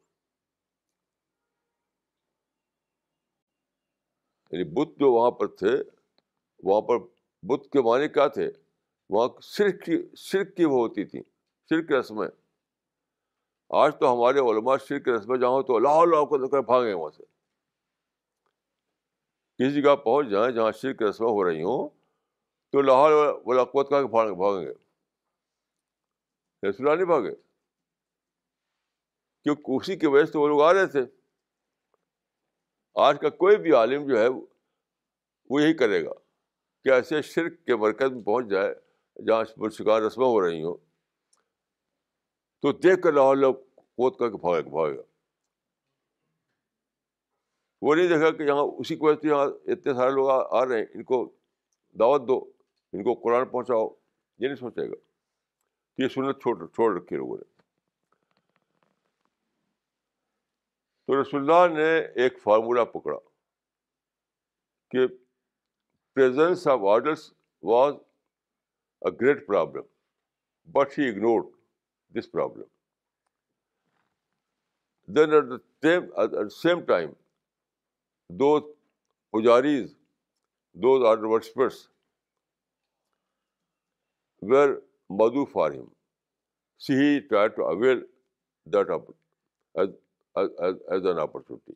یعنی 4.51 4.63
بت 4.63 4.99
جو 4.99 5.11
وہاں 5.13 5.31
پر 5.31 5.47
تھے، 5.47 5.75
وہاں 6.63 6.81
پر 6.81 6.97
بت 7.43 7.69
کے 7.71 7.81
معنی 7.81 8.07
کیا 8.07 8.27
تھے؟ 8.27 8.51
وہاں 9.09 9.29
سرک 9.41 9.85
کی 9.85 10.15
سرک 10.17 10.57
کی 10.57 10.65
وہ 10.65 10.79
ہوتی 10.79 11.05
تھی 11.05 11.21
سرک 11.69 11.91
رسمیں۔ 11.91 12.27
آج 13.69 13.93
تو 13.99 14.13
ہمارے 14.13 14.39
علماء 14.39 14.75
شرک 14.77 15.09
رسمیں 15.09 15.37
جہاں 15.37 15.61
تو 15.61 15.79
لاہور 15.79 16.07
لاہور 16.07 16.27
کو 16.27 16.47
کر 16.47 16.59
بھاگیں 16.59 16.93
وہاں 16.93 17.11
سے۔ 17.11 17.32
کسی 19.63 19.81
جگہ 19.81 19.95
پہنچ 19.95 20.27
جائیں 20.27 20.55
جہاں 20.55 20.71
شرک 20.71 21.01
رسمیں 21.01 21.29
ہو 21.29 21.43
رہی 21.43 21.63
ہوں، 21.63 21.89
تو 22.71 22.81
لاہور 22.81 23.41
ولاقوت 23.45 23.89
کا 23.89 24.01
بھاگیں 24.01 24.65
گے۔ 24.65 24.73
رسول 26.69 26.95
نہیں 26.95 27.05
بھاگے۔ 27.05 27.35
کیونکہ 29.43 29.71
اسی 29.71 29.95
کی 29.95 30.07
وجہ 30.07 30.25
سے 30.25 30.37
وہ 30.37 30.47
لوگ 30.47 30.61
آ 30.61 30.73
رہے 30.73 30.87
تھے۔ 30.87 30.99
آج 32.95 33.19
کا 33.21 33.29
کوئی 33.29 33.57
بھی 33.57 33.71
عالم 33.71 34.07
جو 34.07 34.19
ہے، 34.19 34.27
وہ 35.49 35.61
یہی 35.61 35.73
کرے 35.73 36.05
گا 36.05 36.13
کہ 36.83 36.89
ایسے 36.89 37.21
شرک 37.21 37.65
کے 37.65 37.75
مرکز 37.75 38.11
میں 38.11 38.23
پہنچ 38.23 38.45
جائے، 38.47 38.75
جہاں 39.27 39.43
شکار 39.69 40.01
رسمیں 40.01 40.25
ہو 40.25 40.41
رہی 40.41 40.63
ہوں۔ 40.63 40.77
تو 42.61 42.71
دیکھ 42.71 43.01
کر 43.01 43.11
لاہور 43.11 43.35
لوگ 43.35 43.55
کوت 43.75 44.19
کر 44.19 44.29
کے 44.29 44.37
بھاگے۔ 44.37 44.61
بھاگے 44.61 44.97
گا 44.97 45.12
وہ 47.83 47.95
نہیں 47.95 48.07
دیکھا 48.07 48.31
کہ 48.31 48.43
یہاں 48.43 48.63
اسی 48.77 48.95
کی 48.95 49.05
وجہ 49.05 49.21
سے 49.21 49.27
یہاں 49.27 49.45
اتنے 49.45 49.93
سارے 49.93 50.11
لوگ 50.11 50.29
آ 50.29 50.65
رہے 50.65 50.79
ہیں۔ 50.79 50.85
ان 50.93 51.03
کو 51.03 51.33
دعوت 51.99 52.27
دو، 52.27 52.51
ان 52.93 53.03
کو 53.03 53.13
قرآن 53.13 53.47
پہنچاؤ، 53.47 53.87
یہ 54.37 54.47
نہیں 54.47 54.55
سوچے 54.55 54.89
گا۔ 54.89 54.95
یہ 55.97 56.07
سنت 56.07 56.41
چھوڑ 56.41 56.67
چھوڑ 56.67 56.97
رکھی 56.97 57.15
لوگوں 57.15 57.37
نے۔ 57.37 57.61
تو 61.05 61.21
رسول 61.21 61.51
اللہ 61.51 61.79
نے 61.79 61.99
ایک 61.99 62.39
فارمولہ 62.39 62.81
پکڑا 62.81 63.17
کہ 64.89 65.07
presence 66.13 66.67
of 66.67 66.79
idols 66.87 67.33
was 67.63 67.93
a 69.01 69.11
great 69.21 69.47
problem 69.47 69.83
but 70.71 70.99
he 70.99 71.09
ignored 71.09 71.45
this 72.09 72.31
problem 72.31 72.65
then 75.07 75.33
at 75.33 76.31
the 76.31 76.49
same 76.49 76.81
time 76.81 77.09
those 78.29 78.63
pujaris 79.31 79.95
those 80.73 81.05
are 81.05 81.17
worshippers 81.17 81.87
where 84.41 84.69
مدو 85.09 85.45
for 85.45 85.71
him 85.71 85.85
see 86.77 86.93
he 86.93 87.19
try 87.19 87.47
to 87.47 87.65
avail 87.65 88.05
that 88.65 88.89
as 89.75 91.05
an 91.05 91.19
opportunity 91.19 91.73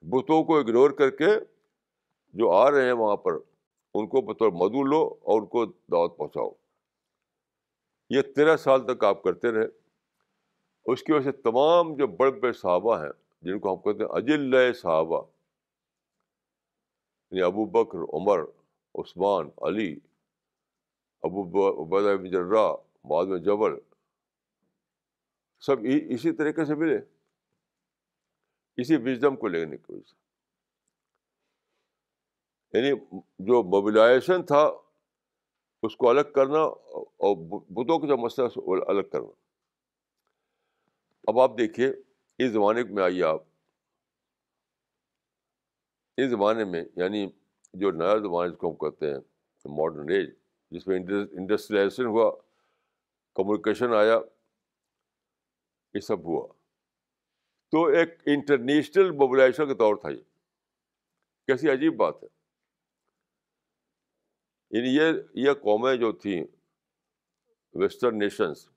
بتوں 0.00 0.44
کو 0.44 0.58
ignore 0.58 0.90
کر 0.90 1.10
کے 1.10 1.26
جو 2.34 2.50
آ 2.50 2.70
رہے 2.70 2.84
ہیں 2.84 2.92
وہاں 2.92 3.16
پر، 3.16 3.32
ان 3.94 4.06
کو 4.06 4.20
بطور 4.20 4.50
مدو 4.52 4.82
لو 4.82 5.14
اور 5.22 5.40
ان 5.40 5.46
کو 5.46 5.64
دعوت 5.66 6.16
پہنچاؤ۔ 6.16 6.50
یہ 8.10 8.22
تیرہ 8.22 8.56
سال 8.56 8.86
تک 8.86 9.04
آپ 9.04 9.22
کرتے 9.22 9.50
رہے۔ 9.50 9.66
اس 10.86 11.02
کی 11.02 11.12
وجہ 11.12 11.24
سے 11.24 11.32
تمام 11.32 11.96
جو 11.96 12.06
بڑے 12.06 12.30
بڑے 12.30 12.52
صحابہ 12.52 13.02
ہیں 13.02 13.21
جن 13.42 13.58
کو 13.58 13.74
ہم 13.74 13.80
کہتے 13.82 14.04
ہیں 14.04 14.10
اجل 14.10 14.72
صحابہ 14.72 15.22
یعنی 17.30 17.42
ابو 17.42 17.64
بکر، 17.64 17.98
عمر، 17.98 18.40
عثمان، 18.94 19.48
علی، 19.62 19.96
ابو 21.22 21.42
عبیدہ 21.82 22.28
جرا 22.28 22.72
بعد 23.04 23.26
میں 23.26 23.38
جبل، 23.38 23.72
سب 25.60 25.76
اسی 25.84 26.32
طریقے 26.32 26.64
سے 26.64 26.74
ملے۔ 26.74 26.98
اسی 28.76 28.96
وزڈم 28.96 29.36
کو 29.36 29.48
لینے 29.48 29.76
کی 29.76 29.92
وجہ 29.92 30.10
سے 30.10 30.16
یعنی 32.72 33.18
جو 33.38 33.62
موبلائزیشن 33.62 34.42
تھا، 34.46 34.62
اس 35.82 35.96
کو 35.96 36.08
الگ 36.10 36.32
کرنا 36.34 36.58
اور 36.58 37.36
بدھوں 37.70 37.98
کا 37.98 38.06
جو 38.06 38.16
مسئلہ 38.16 38.46
الگ 38.88 39.02
کرنا۔ 39.02 39.32
اب 41.26 41.40
آپ 41.40 41.58
دیکھیے 41.58 41.92
اس 42.44 42.52
زمانے 42.52 42.84
میں 42.84 43.02
آئیے 43.02 43.24
آپ۔ 43.24 43.42
اس 46.16 46.30
زمانے 46.30 46.64
میں 46.64 46.84
یعنی 46.96 47.30
جو 47.74 47.90
نیا 47.90 48.16
زمانہ 48.16 48.52
جس 48.52 48.58
کو 48.58 48.70
ہم 48.70 48.76
کہتے 48.76 49.10
ہیں 49.10 49.18
ماڈرن 49.64 50.10
ایج 50.10 50.34
جس 50.70 50.86
میں 50.86 50.96
انڈسٹریلائزیشن 51.32 52.04
ہوا 52.04 52.30
کمیونیکیشن 53.34 53.94
آیا، 53.94 54.18
یہ 55.94 56.00
سب 56.00 56.18
ہوا۔ 56.18 56.52
تو 57.70 57.86
ایک 57.86 58.08
انٹرنیشنل 58.26 59.10
موبلائزیشن 59.10 59.68
کا 59.68 59.74
دور 59.78 59.96
تھا 59.96 60.10
یہ۔ 60.10 60.22
کیسی 61.46 61.70
عجیب 61.70 61.96
بات 61.96 62.14
ہے۔ 62.22 62.28
یعنی 64.70 64.96
یہ 64.96 65.04
یہ 65.34 65.52
قومیں 65.52 65.96
جو 65.96 66.12
تھیں 66.12 66.44
ویسٹرن 67.74 68.18
نیشنس 68.18 68.68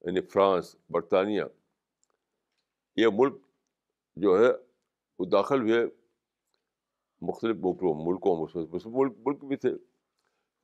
یعنی 0.00 0.20
فرانس، 0.20 0.76
برطانیہ 0.90 1.42
یہ 2.96 3.06
ملک 3.12 3.42
جو 4.16 4.38
ہے، 4.38 4.48
وہ 5.18 5.24
داخل 5.24 5.60
ہوئے 5.60 5.86
مختلف 7.20 7.56
ملکوں 7.56 8.04
ملکوں 8.06 8.46
ملک 8.84 9.12
ملک 9.26 9.44
بھی 9.44 9.56
تھے۔ 9.56 9.70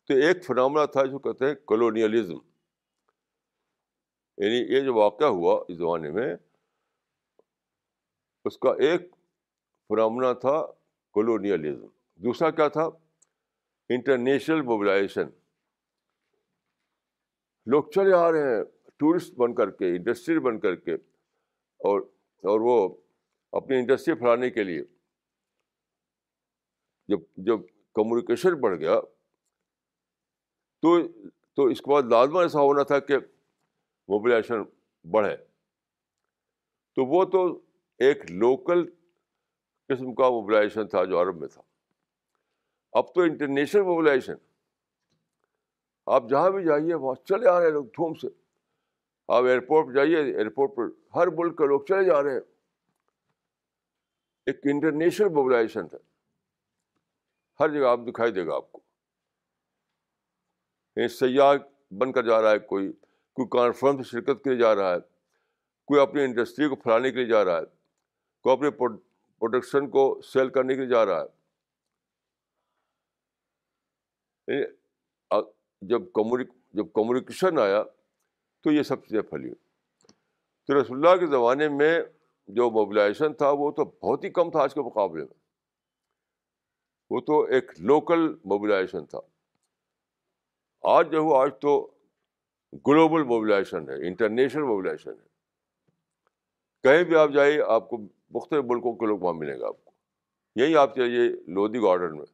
تو 0.08 0.14
ایک 0.14 0.44
فنامنا 0.44 0.84
تھا 0.84 1.04
جو 1.04 1.18
کہتے 1.18 1.46
ہیں 1.46 1.54
کلونیلزم۔ 1.54 2.38
یعنی 4.36 4.74
یہ 4.74 4.80
جو 4.80 4.94
واقعہ 4.94 5.26
ہوا 5.26 5.64
اس 5.68 5.76
زمانے 5.76 6.10
میں، 6.10 6.36
اس 8.44 8.58
کا 8.58 8.70
ایک 8.70 9.00
فنامنا 9.88 10.32
تھا 10.32 10.66
کلونیلزم۔ 11.14 11.86
دوسرا 12.14 12.50
کیا 12.50 12.68
تھا؟ 12.68 12.84
International 13.88 14.62
mobilisation. 14.62 15.28
لوگ 17.66 17.84
چلے 17.94 18.12
آ 18.12 18.32
رہے 18.32 18.56
ہیں، 18.56 18.64
ٹورسٹ 18.96 19.34
بن 19.34 19.54
کر 19.54 19.70
کے، 19.70 19.88
انڈسٹری 19.88 20.38
بن 20.38 20.60
کر 20.60 20.76
کے، 20.76 20.94
اور 21.78 22.00
اور 22.42 22.60
وہ 22.60 22.94
اپنی 23.52 23.76
انڈسٹری 23.76 24.14
پھیلانے 24.14 24.50
کے 24.50 24.62
لیے 24.64 24.82
جب 27.08 27.18
جب 27.36 27.60
کمیونیکیشن 27.94 28.60
بڑھ 28.60 28.78
گیا، 28.78 29.00
تو 30.82 31.08
تو 31.54 31.64
اس 31.64 31.80
کے 31.80 31.90
بعد 31.90 32.02
لازمہ 32.02 32.38
ایسا 32.38 32.60
ہونا 32.60 32.82
تھا 32.82 32.98
کہ 32.98 33.18
موبلائزیشن 34.08 34.62
بڑھے۔ 35.10 35.36
تو 36.94 37.04
وہ 37.04 37.24
تو 37.24 37.60
ایک 37.98 38.30
لوکل 38.30 38.90
قسم 39.88 40.14
کا 40.14 40.30
موبلائزیشن 40.30 40.88
تھا 40.88 41.04
جو 41.04 41.22
عرب 41.22 41.36
میں 41.36 41.48
تھا۔ 41.48 41.62
اب 42.92 43.14
تو 43.14 43.20
انٹرنیشنل 43.20 43.82
موبلائزیشن 43.82 44.34
آپ 46.06 46.28
جہاں 46.28 46.50
بھی 46.50 46.64
جائیے، 46.64 46.94
وہاں 46.94 47.26
چلے 47.26 47.48
آ 47.48 47.58
رہے 47.58 47.66
ہیں 47.66 47.72
لوگ 47.72 47.84
دھوم 47.84 48.14
سے۔ 48.14 48.41
آپ 49.28 49.44
ایئرپورٹ 49.44 49.94
جائیے، 49.94 50.16
ایئرپورٹ 50.16 50.70
پر 50.76 50.82
ہر 51.14 51.26
ملک 51.26 51.58
کے 51.58 51.66
لوگ 51.66 51.80
چلے 51.88 52.04
جا 52.04 52.22
رہے 52.22 52.32
ہیں۔ 52.32 52.40
ایک 54.46 54.60
انٹرنیشنل 54.64 55.28
موبلائزیشن 55.28 55.84
ہے۔ 55.84 55.96
ہر 57.60 57.68
جگہ 57.68 57.86
آپ 57.86 58.00
دکھائی 58.08 58.32
دے 58.32 58.46
گا 58.46 58.56
آپ 58.56 58.72
کو۔ 58.72 58.80
سیاح 61.08 61.54
بن 61.90 62.12
کر 62.12 62.22
جا 62.22 62.42
رہا 62.42 62.50
ہے، 62.50 62.58
کوئی 62.58 62.92
کوئی 63.32 63.48
کانفرنس 63.48 64.06
شرکت 64.06 64.44
کے 64.44 64.50
لیے 64.50 64.58
جا 64.58 64.74
رہا 64.74 64.94
ہے، 64.94 65.00
کوئی 65.86 66.00
اپنی 66.00 66.24
انڈسٹری 66.24 66.68
کو 66.68 66.76
پھیلانے 66.76 67.10
کے 67.10 67.16
لیے 67.16 67.26
جا 67.26 67.44
رہا 67.44 67.56
ہے، 67.56 67.64
کوئی 68.42 68.52
اپنے 68.52 68.70
پروڈکشن 68.70 69.90
کو 69.90 70.20
سیل 70.22 70.48
کرنے 70.48 70.74
کے 70.74 70.80
لیے 70.80 70.88
جا 70.88 71.06
رہا 71.06 71.22
ہے۔ 71.22 71.42
جب 75.82 76.02
کمیونک 76.14 76.50
جب 76.72 76.84
کمیونیکیشن 76.94 77.58
آیا 77.58 77.82
تو 78.62 78.72
یہ 78.72 78.82
سب 78.82 79.00
چیزیں 79.00 79.22
پھلی 79.22 79.54
تو 80.66 80.82
رسول 80.82 81.06
اللہ 81.06 81.20
کے 81.20 81.26
زمانے 81.26 81.68
میں 81.68 82.00
جو 82.46 82.70
موبلائزیشن 82.70 83.34
تھا 83.34 83.50
وہ 83.50 83.70
تو 83.70 83.84
بہت 83.84 84.24
ہی 84.24 84.30
کم 84.30 84.50
تھا 84.50 84.62
آج 84.62 84.74
کے 84.74 84.80
مقابلے 84.80 85.24
میں۔ 85.24 85.42
وہ 87.10 87.20
تو 87.20 87.42
ایک 87.42 87.72
لوکل 87.78 88.34
موبلائزیشن 88.44 89.06
تھا۔ 89.06 89.18
آج 90.82 91.12
جو 91.12 91.18
ہو 91.18 91.34
آج 91.34 91.50
تو 91.60 91.90
گلوبل 92.86 93.22
موبلائزیشن 93.22 93.88
ہے 93.88 94.06
انٹرنیشنل 94.06 94.62
موبلائزیشن 94.62 95.10
ہے۔ 95.10 95.32
کہیں 96.82 97.04
بھی 97.04 97.16
آپ 97.16 97.28
جائیے، 97.34 97.62
آپ 97.62 97.90
کو 97.90 97.96
مختلف 98.30 98.64
ملکوں 98.64 98.96
کے 98.96 99.06
لوگ 99.06 99.18
وہاں 99.18 99.34
ملیں 99.34 99.58
گے 99.58 99.64
آپ 99.64 99.84
کو۔ 99.84 99.90
یہی 100.56 100.76
آپ 100.76 100.96
چاہیے 100.96 101.30
لودھی 101.46 101.78
گارڈن 101.78 102.16
میں، 102.16 102.26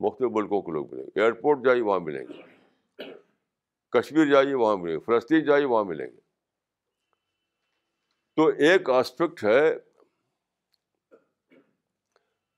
مختلف 0.00 0.30
ملکوں 0.30 0.62
کے 0.62 0.72
لوگ 0.72 0.94
ملیں 0.94 1.04
گے۔ 1.04 1.20
ایئرپورٹ 1.20 1.64
جائیے، 1.64 1.82
وہاں 1.82 2.00
ملیں 2.00 2.24
گے۔ 2.28 2.59
کشمیر 3.92 4.26
جائیے 4.32 4.54
وہاں 4.54 4.76
ملیں 4.76 4.94
گے، 4.94 5.00
فلسطین 5.00 5.44
جائیے 5.44 5.66
وہاں 5.66 5.84
ملیں 5.84 6.06
گے۔ 6.06 6.20
تو 8.36 8.46
ایک 8.46 8.90
آسپیکٹ 8.90 9.44
ہے 9.44 9.74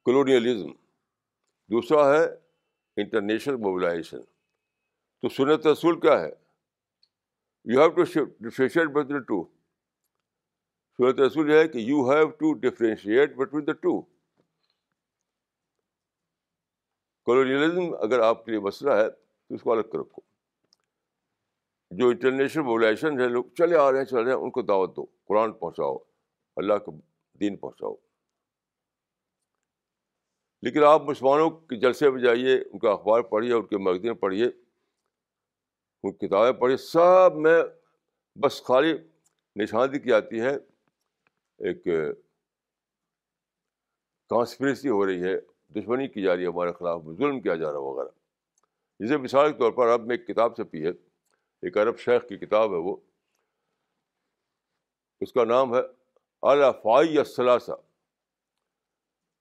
کلونیلزم 0.06 0.70
دوسرا 1.70 2.12
ہے 2.14 2.24
انٹرنیشنل 2.96 3.56
موبلائزیشن 3.56 4.20
تو 5.22 5.28
سنت 5.28 5.66
رسول 5.66 6.00
کیا 6.00 6.20
ہے؟ 6.20 6.30
You 7.66 7.80
have 7.80 7.90
to 7.90 8.02
differentiate 8.24 8.88
between 8.88 9.22
two 9.22 9.44
سنت 10.98 11.20
رسول 11.20 11.50
یہ 11.50 11.58
ہے 11.58 11.68
کہ 11.68 11.78
you 11.78 12.10
have 12.10 12.28
to 12.28 12.52
differentiate 12.54 13.36
between 13.36 13.66
the 13.66 13.72
two 13.72 14.00
colonialism 17.22 17.94
اگر 17.94 18.20
آپ 18.20 18.44
کے 18.44 18.50
لیے 18.50 18.60
مسئلہ 18.60 18.90
ہے 18.90 19.10
تو 19.10 19.54
اس 19.54 19.62
کو 19.62 19.72
الگ 19.72 19.82
کر 19.82 19.98
رکھو 19.98 20.31
جو 21.92 22.08
انٹرنیشنل 22.08 22.64
موبلائزیشن 22.64 23.20
ہے، 23.20 23.28
لوگ 23.28 23.44
چلے 23.58 23.76
آ 23.76 23.92
رہے 23.92 23.98
ہیں، 23.98 24.04
چل 24.04 24.16
رہے 24.16 24.32
ہیں، 24.32 24.38
ان 24.38 24.50
کو 24.50 24.62
دعوت 24.62 24.96
دو۔ 24.96 25.04
قرآن 25.04 25.52
پہنچاؤ، 25.52 25.96
اللہ 26.56 26.74
کا 26.74 26.92
دین 27.40 27.56
پہنچاؤ۔ 27.56 27.94
لیکن 30.62 30.84
آپ 30.84 31.02
مسلمانوں 31.02 31.50
کے 31.50 31.76
جلسے 31.76 32.10
میں 32.10 32.22
جائیے، 32.22 32.56
ان 32.56 32.78
کا 32.78 32.90
اخبار 32.90 33.20
پڑھیے، 33.20 33.52
ان 33.52 33.66
کے 33.66 33.78
مغزین 33.78 34.14
پڑھیے، 34.14 34.46
ان 36.02 36.12
کتابیں 36.12 36.60
پڑھی 36.60 36.76
سب 36.76 37.30
میں 37.36 37.62
بس 38.34 38.62
خالی 38.62 38.94
نشاندی 39.56 39.98
کی 39.98 40.10
جاتی 40.10 40.40
ہے۔ 40.40 40.54
ایک 41.58 41.84
کانسپریسی 44.28 44.88
ہو 44.88 45.06
رہی 45.06 45.22
ہے، 45.22 45.40
دشمنی 45.68 46.08
کی 46.08 46.22
جا 46.22 46.36
رہی 46.36 46.42
ہے، 46.42 46.48
ہمارے 46.48 46.72
خلاف 46.72 47.02
ظلم 47.18 47.40
کیا 47.40 47.54
جا 47.54 47.66
رہا 47.66 47.78
ہے 47.78 47.84
وغیرہ 47.84 48.08
جسے 48.98 49.16
مثال 49.16 49.52
کے 49.52 49.58
طور 49.58 49.72
پر 49.72 49.86
اب 49.86 50.06
میں 50.06 50.16
ایک 50.16 50.26
کتاب 50.26 50.56
سے 50.56 50.64
پی 50.64 50.86
ہے۔ 50.86 51.11
ایک 51.62 51.78
عرب 51.78 51.98
شیخ 51.98 52.28
کی 52.28 52.38
کتاب 52.38 52.70
ہے 52.70 52.76
وہ۔ 52.76 52.96
اس 55.20 55.32
کا 55.32 55.44
نام 55.44 55.74
ہے 55.74 55.80
الفائی 56.42 57.18
الثلاثہ 57.18 57.72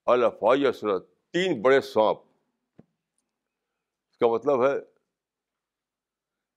الفائی 0.06 0.66
الثلاث 0.66 1.02
تین 1.32 1.62
بڑے 1.62 1.80
سانپ۔ 1.80 2.18
اس 4.10 4.18
کا 4.18 4.26
مطلب 4.26 4.66
ہے 4.66 4.80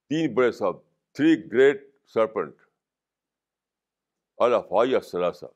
تین 0.08 0.34
بڑے 0.34 0.52
سانپ 0.52 0.76
تھری 1.12 1.52
گریٹ 1.52 1.96
سرپنٹ 2.06 2.54
الفائی 4.36 4.94
الثلاثہ 4.94 5.46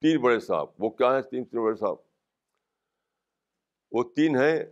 تین 0.00 0.20
بڑے 0.20 0.40
سانپ۔ 0.40 0.70
وہ 0.78 0.90
کیا 0.90 1.14
ہیں 1.14 1.22
تین 1.22 1.44
تین 1.44 1.64
بڑے 1.64 1.76
سانپ؟ 1.76 2.00
وہ 3.92 4.02
تین 4.02 4.36
ہیں۔ 4.36 4.64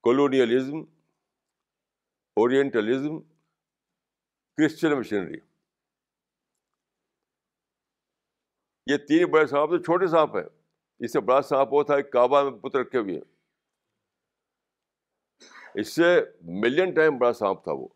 کولونیلزم 0.00 0.91
اورینٹلزم 2.36 3.20
کرسچن 4.56 4.98
مشنری 4.98 5.38
یہ 8.86 8.96
تین 8.96 9.30
بڑے 9.30 9.46
سانپ 9.46 9.70
تو 9.70 9.78
چھوٹے 9.78 10.06
سانپ 10.06 10.36
ہیں۔ 10.36 10.48
اس 10.98 11.12
سے 11.12 11.20
بڑا 11.20 11.42
سانپ 11.42 11.68
وہ 11.72 11.82
تھا 11.82 12.00
کعبہ 12.00 12.50
میں 12.50 12.58
پتر 12.60 12.78
رکھے 12.78 12.98
ہوئے 12.98 13.14
ہیں۔ 13.14 13.32
اس 15.74 15.88
سے 15.94 16.20
ملین 16.40 16.94
ٹائم 16.94 17.18
بڑا 17.18 17.32
سانپ 17.32 17.64
تھا 17.64 17.72
وہ۔ 17.72 17.88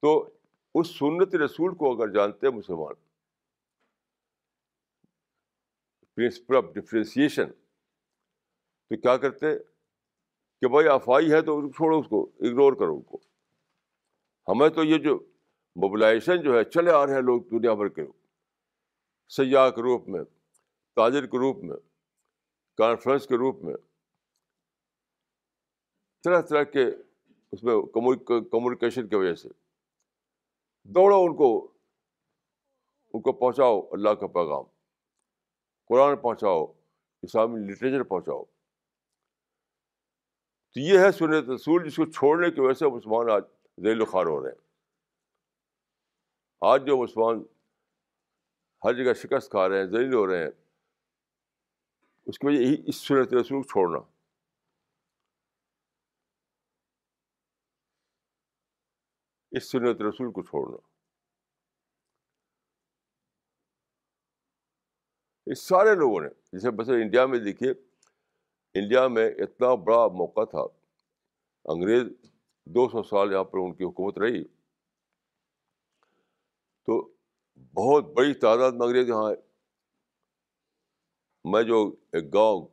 تو 0.00 0.38
اس 0.74 0.98
سنت 0.98 1.34
رسول 1.34 1.74
کو 1.74 1.92
اگر 1.92 2.12
جانتے 2.12 2.50
مسلمان 2.50 2.94
پرنسپل 6.14 6.56
آف 6.56 6.64
ڈفرینسیشن 6.74 7.52
تو 8.88 9.00
کیا 9.00 9.16
کرتے؟ 9.16 9.77
کہ 10.60 10.68
بھائی 10.68 10.88
افوائی 10.88 11.32
ہے 11.32 11.42
تو 11.42 11.70
چھوڑو 11.70 11.98
اس 11.98 12.06
کو 12.08 12.30
اگنور 12.40 12.72
کرو 12.72 12.94
ان 12.94 13.02
کو۔ 13.02 13.18
ہمیں 14.48 14.68
تو 14.68 14.84
یہ 14.84 14.98
جو 14.98 15.18
موبلائزیشن 15.76 16.42
جو 16.42 16.58
ہے، 16.58 16.64
چلے 16.64 16.90
آ 16.90 17.06
رہے 17.06 17.14
ہیں 17.14 17.22
لوگ 17.22 17.42
دنیا 17.42 17.74
بھر 17.74 17.88
کے۔ 17.88 18.02
سیاح 19.28 19.70
کے 19.70 19.82
روپ 19.82 20.08
میں، 20.08 20.24
تاجر 20.96 21.26
کے 21.26 21.38
روپ 21.38 21.56
میں 21.56 21.76
کانفرنس 22.76 23.26
کے 23.26 23.36
روپ 23.36 23.62
میں۔ 23.62 23.74
طرح 26.24 26.40
طرح 26.40 26.62
کے 26.62 26.84
اس 27.52 27.64
میں 27.64 27.74
کمیونیکیشن 28.44 29.08
کی 29.08 29.16
وجہ 29.16 29.34
سے۔ 29.34 29.48
دوڑو 30.84 31.24
ان 31.24 31.36
کو 31.36 31.72
ان 33.14 33.22
کو 33.22 33.32
پہنچاؤ 33.32 33.80
اللہ 33.80 34.10
کا 34.10 34.26
پیغام۔ 34.26 34.64
قرآن 35.88 36.16
پہنچاؤ، 36.16 36.66
اسلامی 37.22 37.60
لٹریچر 37.60 38.02
پہنچاؤ۔ 38.02 38.44
تو 40.78 40.82
یہ 40.82 40.98
ہے 40.98 41.12
سنت 41.12 41.50
رسول 41.50 41.88
جس 41.88 41.96
کو 41.96 42.04
چھوڑنے 42.04 42.50
کی 42.50 42.60
وجہ 42.60 42.72
سے 42.72 42.86
مسلمان 42.86 43.30
آج 43.30 43.42
ذیل 43.82 44.04
خوار 44.04 44.26
ہو 44.26 44.42
رہے 44.42 44.50
ہیں۔ 44.50 44.58
آج 46.60 46.86
جو 46.86 47.02
مسلمان 47.02 47.44
ہر 48.84 49.04
جگہ 49.04 49.12
شکست 49.12 49.50
کھا 49.50 49.68
رہے 49.68 49.78
ہیں، 49.78 49.86
ذلیل 49.86 50.14
ہو 50.14 50.26
رہے 50.26 50.38
ہیں، 50.38 50.50
اس 52.26 52.38
کی 52.38 52.46
وجہ 52.46 52.56
یہی 52.56 52.82
اس 52.86 52.96
سنت 52.96 53.34
رسول 53.34 53.62
کو 53.62 53.62
چھوڑنا۔ 53.62 53.98
اس 59.50 59.70
سنت 59.70 60.02
رسول 60.02 60.32
کو 60.32 60.42
چھوڑنا۔ 60.42 60.76
اس 65.46 65.68
سارے 65.68 65.94
لوگوں 65.94 66.20
نے، 66.20 66.28
جیسے 66.28 66.70
بس 66.70 66.88
انڈیا 66.88 67.26
میں 67.26 67.38
دیکھیے، 67.38 67.70
انڈیا 68.74 69.08
میں 69.08 69.26
اتنا 69.26 69.74
بڑا 69.74 70.08
موقع 70.08 70.44
تھا۔ 70.44 70.77
انگریز 71.68 72.02
دو 72.66 72.88
سو 72.88 73.02
سال 73.02 73.32
یہاں 73.32 73.44
پر 73.44 73.58
ان 73.58 73.74
کی 73.74 73.84
حکومت 73.84 74.18
رہی۔ 74.18 74.44
تو 76.86 77.14
بہت 77.56 78.04
بڑی 78.04 78.34
تعداد 78.34 78.72
میں 78.72 78.86
انگریز 78.86 79.08
یہاں 79.08 79.32
میں 81.44 81.62
جو 81.62 81.94
ایک 82.12 82.34
گاؤں 82.34 82.68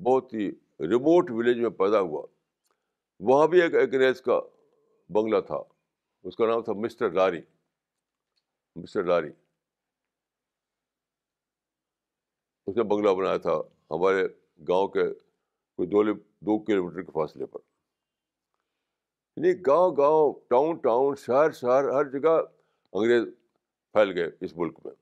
بہت 0.00 0.34
ہی 0.34 0.50
ریموٹ 0.80 1.30
ولیج 1.30 1.58
میں 1.58 1.70
پیدا 1.70 2.00
ہوا، 2.00 2.26
وہاں 3.20 3.46
بھی 3.46 3.62
ایک 3.62 3.74
انگریز 3.74 4.20
کا 4.20 4.40
بنگلہ 5.08 5.40
تھا۔ 5.40 5.58
اس 6.22 6.36
کا 6.36 6.46
نام 6.46 6.62
تھا 6.62 6.72
مسٹر 6.72 7.10
لاری۔ 7.10 7.40
مسٹر 8.76 9.04
لاری۔ 9.04 9.30
اس 12.66 12.76
نے 12.76 12.82
بنگلہ 12.82 13.14
بنایا 13.14 13.36
تھا۔ 13.36 13.56
ہمارے 13.90 14.28
گاؤں 14.68 14.88
کے 14.88 15.14
کوئی 15.76 15.88
دو 15.88 16.02
دو 16.40 16.64
کلو 16.64 16.84
میٹر 16.84 17.02
کے 17.02 17.12
فاصلے 17.12 17.46
پر۔ 17.46 17.65
یعنی 19.36 19.52
گاؤں 19.66 19.96
گاؤں، 19.96 20.34
ٹاؤن 20.48 20.76
ٹاؤن، 20.76 21.14
شہر 21.16 21.50
شہر، 21.50 21.88
ہر 21.88 22.04
جگہ 22.04 22.40
انگریز 22.92 23.24
پھیل 23.92 24.18
گئے 24.18 24.30
اس 24.40 24.56
ملک 24.56 24.80
میں۔ 24.84 24.94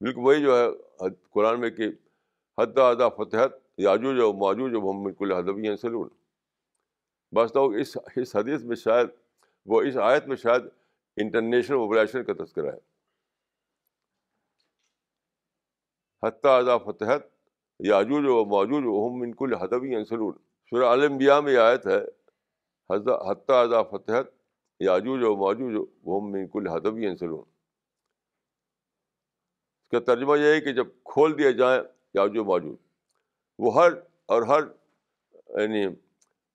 بالکل 0.00 0.20
وہی 0.20 0.42
جو 0.42 0.58
ہے 0.58 0.66
قرآن 1.30 1.60
میں 1.60 1.70
کہ 1.70 1.88
حد 2.58 2.78
ادا 2.78 3.08
فتحت، 3.08 3.52
یاجوج 3.78 4.20
و 4.20 4.32
ماجوج 4.32 4.74
و 4.74 4.80
محمد 4.80 5.12
الحدبی 5.20 5.76
سلون۔ 5.76 6.08
بس 7.32 7.52
تو 7.52 7.68
اس 7.68 7.96
اس 8.16 8.36
حدیث 8.36 8.62
میں 8.62 8.76
شاید، 8.76 9.08
وہ 9.66 9.82
اس 9.82 9.96
آیت 9.96 10.26
میں 10.26 10.36
شاید 10.36 10.62
انٹرنیشنل 11.16 11.76
موبلائزیشن 11.76 12.24
کا 12.24 12.44
تذکرہ 12.44 12.72
ہے۔ 12.72 12.78
حتیٰ 16.26 16.58
ادا 16.58 16.78
فتحت، 16.78 17.22
یاجوج 17.78 18.24
و 18.26 18.44
ماجوج 18.44 18.82
و 18.86 19.08
محمد 19.08 19.36
الحدبی 19.40 20.04
سلون۔ 20.04 20.32
سورہ 20.70 20.84
عالمبیا 20.84 21.40
میں 21.40 21.56
آیت 21.56 21.86
ہے 21.86 22.21
حتیٰ 23.00 23.56
ادا 23.64 23.82
فتحت 23.82 24.30
یاجوج 24.80 25.22
و 25.22 25.36
ماجوج 25.36 25.74
و 25.74 26.20
محمد 26.20 26.56
الحدبی 26.56 27.16
سلون 27.16 27.44
اس 29.82 29.90
کا 29.90 30.00
ترجمہ 30.00 30.38
یہ 30.38 30.54
ہے 30.54 30.60
کہ 30.60 30.72
جب 30.72 30.86
کھول 31.04 31.38
دیا 31.38 31.50
جائیں 31.50 31.82
یاجو 32.14 32.40
و 32.40 32.44
ماجوج 32.44 32.76
وہ 33.58 33.74
ہر 33.74 33.92
اور 34.26 34.42
ہر 34.42 34.62
یعنی 35.60 35.84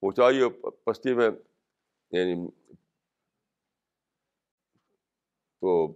اونچائی 0.04 0.42
اور 0.42 0.72
پستی 0.84 1.14
میں 1.14 1.30
یعنی 2.12 2.50
تو 5.62 5.94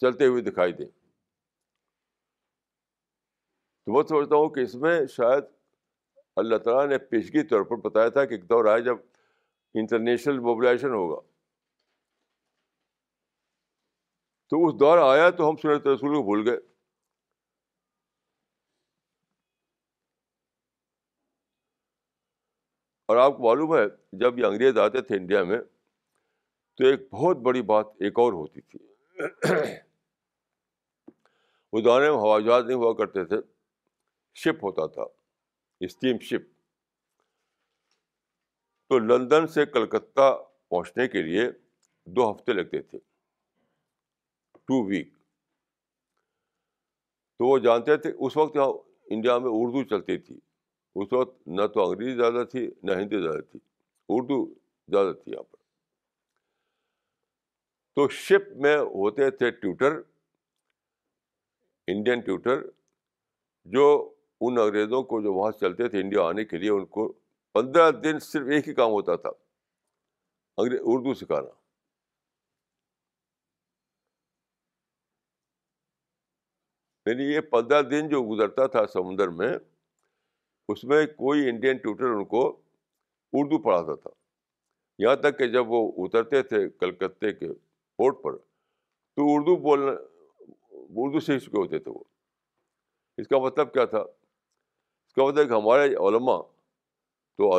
چلتے 0.00 0.26
ہوئے 0.26 0.42
دکھائی 0.42 0.72
دیں 0.72 0.86
تو 3.86 3.92
میں 3.92 4.02
سمجھتا 4.02 4.36
ہوں 4.36 4.48
کہ 4.48 4.60
اس 4.60 4.74
میں 4.74 5.06
شاید 5.06 5.44
اللہ 6.36 6.56
تعالیٰ 6.56 6.86
نے 6.86 6.98
پیشگی 6.98 7.42
طور 7.42 7.62
پر 7.62 7.76
بتایا 7.76 8.08
تھا 8.08 8.24
کہ 8.24 8.34
ایک 8.34 8.50
دور 8.50 8.64
آئے 8.64 8.82
جب 8.82 8.96
انٹرنیشنل 9.74 10.38
موبلائزیشن 10.38 10.88
ہوگا۔ 10.88 11.20
تو 14.48 14.66
اس 14.66 14.80
دور 14.80 14.98
آیا 14.98 15.30
تو 15.30 15.50
ہم 15.50 15.56
سنت 15.56 15.86
رسول 15.86 16.14
کو 16.14 16.22
بھول 16.22 16.48
گئے۔ 16.48 16.56
اور 23.06 23.16
آپ 23.16 23.36
کو 23.36 23.42
معلوم 23.42 23.74
ہے، 23.74 23.96
جب 24.12 24.38
یہ 24.38 24.44
انگریز 24.44 24.78
آتے 24.78 25.00
تھے 25.00 25.16
انڈیا 25.16 25.44
میں، 25.44 25.58
تو 26.74 26.84
ایک 26.84 27.00
بہت 27.12 27.36
بڑی 27.36 27.62
بات 27.62 27.86
ایک 27.86 28.18
اور 28.18 28.32
ہوتی 28.32 28.60
تھی۔ 28.60 28.78
اس 31.72 31.84
دورے 31.84 32.10
میں 32.10 32.18
ہوائی 32.18 32.44
جہاز 32.44 32.64
نہیں 32.64 32.76
ہوا 32.76 32.94
کرتے 32.94 33.24
تھے، 33.24 33.36
شپ 34.34 34.64
ہوتا 34.64 34.86
تھا 34.86 35.02
اسٹیم 35.80 36.18
شپ 36.18 36.59
تو 38.90 38.98
لندن 38.98 39.46
سے 39.46 39.66
کلکتہ 39.66 40.42
پہنچنے 40.68 41.08
کے 41.08 41.22
لیے 41.22 41.42
دو 42.06 42.32
ہفتے 42.32 42.52
لگتے 42.52 42.82
تھے۔ 42.82 42.98
ٹو 44.52 44.84
ویک 44.86 45.14
تو 47.38 47.46
وہ 47.46 47.58
جانتے 47.58 47.96
تھے، 47.96 48.12
اس 48.18 48.36
وقت 48.36 48.56
یہاں 48.56 48.66
انڈیا 49.10 49.38
میں 49.38 49.50
اردو 49.52 49.84
چلتی 49.84 50.18
تھی۔ 50.18 50.40
اس 50.94 51.12
وقت 51.12 51.48
نہ 51.48 51.66
تو 51.66 51.90
انگریزی 51.90 52.16
زیادہ 52.16 52.44
تھی، 52.44 52.70
نہ 52.82 52.92
ہندی 52.92 53.22
زیادہ 53.22 53.40
تھی۔ 53.40 53.60
اردو 54.08 54.54
زیادہ 54.88 55.12
تھی 55.12 55.32
یہاں 55.32 55.42
پر۔ 55.42 55.56
تو 57.94 58.08
شپ 58.08 58.56
میں 58.56 58.76
ہوتے 58.76 59.30
تھے 59.30 59.50
ٹیوٹر، 59.50 59.92
انڈین 61.86 62.20
ٹیوٹر، 62.20 62.62
جو 63.64 64.14
ان 64.40 64.58
انگریزوں 64.58 65.02
کو 65.02 65.22
جو 65.22 65.34
وہاں 65.34 65.50
چلتے 65.50 65.88
تھے 65.88 66.00
انڈیا 66.00 66.22
آنے 66.22 66.44
کے 66.44 66.58
لیے، 66.58 66.70
ان 66.70 66.86
کو 66.86 67.19
پندرہ 67.52 67.90
دن 67.90 68.18
صرف 68.18 68.46
ایک 68.50 68.68
ہی 68.68 68.74
کام 68.74 68.90
ہوتا 68.90 69.16
تھا۔ 69.16 69.30
انگریز، 70.56 70.80
اردو 70.84 71.14
سکھانا۔ 71.14 71.48
یعنی 77.06 77.34
یہ 77.34 77.40
پندرہ 77.40 77.82
دن 77.82 78.08
جو 78.08 78.34
گزرتا 78.34 78.66
تھا 78.66 78.86
سمندر 78.86 79.28
میں، 79.28 79.58
اس 80.68 80.84
میں 80.84 81.06
کوئی 81.06 81.48
انڈین 81.48 81.76
ٹیوٹر 81.76 82.04
ان 82.04 82.24
کو 82.24 82.60
اردو 83.32 83.62
پڑھاتا 83.62 83.94
تھا۔ 83.94 84.10
یہاں 84.98 85.16
تک 85.16 85.38
کہ 85.38 85.46
جب 85.46 85.64
وہ 85.68 85.92
اترتے 85.96 86.42
تھے 86.42 86.68
کلکتے 86.70 87.32
کے 87.32 87.46
پورٹ 87.96 88.22
پر، 88.22 88.36
تو 89.16 89.22
اردو 89.22 89.56
بولنا 89.56 89.92
اردو 90.70 91.20
سیکھ 91.20 91.44
چکے 91.44 91.58
ہوتے 91.58 91.78
تھے 91.78 91.90
وہ۔ 91.90 92.04
اس 93.16 93.28
کا 93.28 93.38
مطلب 93.38 93.72
کیا 93.72 93.84
تھا؟ 93.84 93.98
اس 93.98 95.14
کا 95.14 95.24
مطلب 95.24 95.48
کہ 95.48 95.52
ہمارے 95.52 95.94
علماء 95.94 96.59
تو 97.40 97.56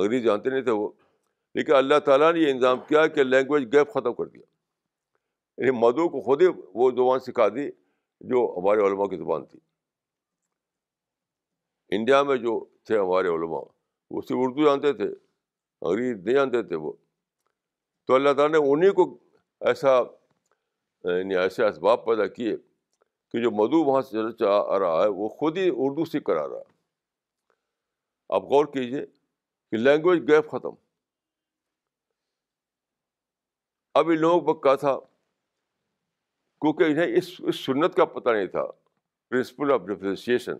انگریز 0.00 0.24
جانتے 0.24 0.50
نہیں 0.50 0.62
تھے 0.62 0.70
وہ۔ 0.70 0.88
لیکن 1.54 1.74
اللہ 1.74 1.98
تعالیٰ 1.98 2.32
نے 2.32 2.40
یہ 2.40 2.50
انتظام 2.50 2.78
کیا 2.88 3.06
کہ 3.06 3.22
لینگویج 3.22 3.72
گیپ 3.72 3.88
ختم 3.90 4.14
کر 4.14 4.26
دیا۔ 4.26 4.42
یعنی 5.58 5.70
مدعو 5.70 6.08
کو 6.08 6.20
خود 6.20 6.42
ہی 6.42 6.46
وہ 6.74 6.90
زبان 6.90 7.20
سکھا 7.20 7.48
دی 7.48 7.70
جو 8.20 8.54
ہمارے 8.56 8.80
علماء 8.80 9.04
کی 9.04 9.16
زبان 9.16 9.44
تھی۔ 9.44 9.58
انڈیا 11.90 12.22
میں 12.22 12.36
جو 12.36 12.64
تھے 12.84 12.98
ہمارے 12.98 13.28
علماء، 13.28 13.62
وہ 14.10 14.20
صرف 14.20 14.36
اردو 14.40 14.64
جانتے 14.64 14.92
تھے، 14.92 15.08
انگریز 15.80 16.16
نہیں 16.16 16.34
جانتے 16.34 16.62
تھے 16.62 16.76
وہ۔ 16.76 16.92
تو 18.06 18.14
اللہ 18.14 18.32
تعالیٰ 18.32 18.60
نے 18.60 18.72
انہیں 18.72 18.92
کو 18.92 19.18
ایسا 19.60 20.00
یعنی 21.04 21.36
ایسے 21.36 21.64
اسباب 21.64 22.04
پیدا 22.04 22.26
کیے 22.26 22.56
کہ 23.32 23.42
جو 23.42 23.50
مدعو 23.50 23.84
وہاں 23.84 24.02
سے 24.02 24.46
آ 24.46 24.78
رہا 24.78 25.02
ہے، 25.02 25.08
وہ 25.08 25.28
خود 25.28 25.58
ہی 25.58 25.70
اردو 25.76 26.04
سیکھ 26.04 26.24
کر 26.24 26.36
آ 26.36 26.48
رہا 26.48 26.56
ہے۔ 26.56 26.78
آپ 28.28 28.42
غور 28.42 28.64
کیجیے 28.64 29.17
کہ 29.70 29.76
لینگویج 29.76 30.22
گیپ 30.30 30.50
ختم۔ 30.50 30.74
اب 33.94 34.08
ان 34.08 34.20
لوگوں 34.20 34.40
کو 34.40 34.54
کہا 34.54 34.74
تھا، 34.74 35.00
کیونکہ 36.60 36.84
انہیں 36.84 37.16
اس 37.16 37.34
اس 37.38 37.56
سنت 37.56 37.96
کا 37.96 38.04
پتہ 38.04 38.30
نہیں 38.30 38.46
تھا 38.46 38.66
پرنسپل 39.28 39.72
آف 39.72 39.80
ڈیفرینسیشن 39.80 40.58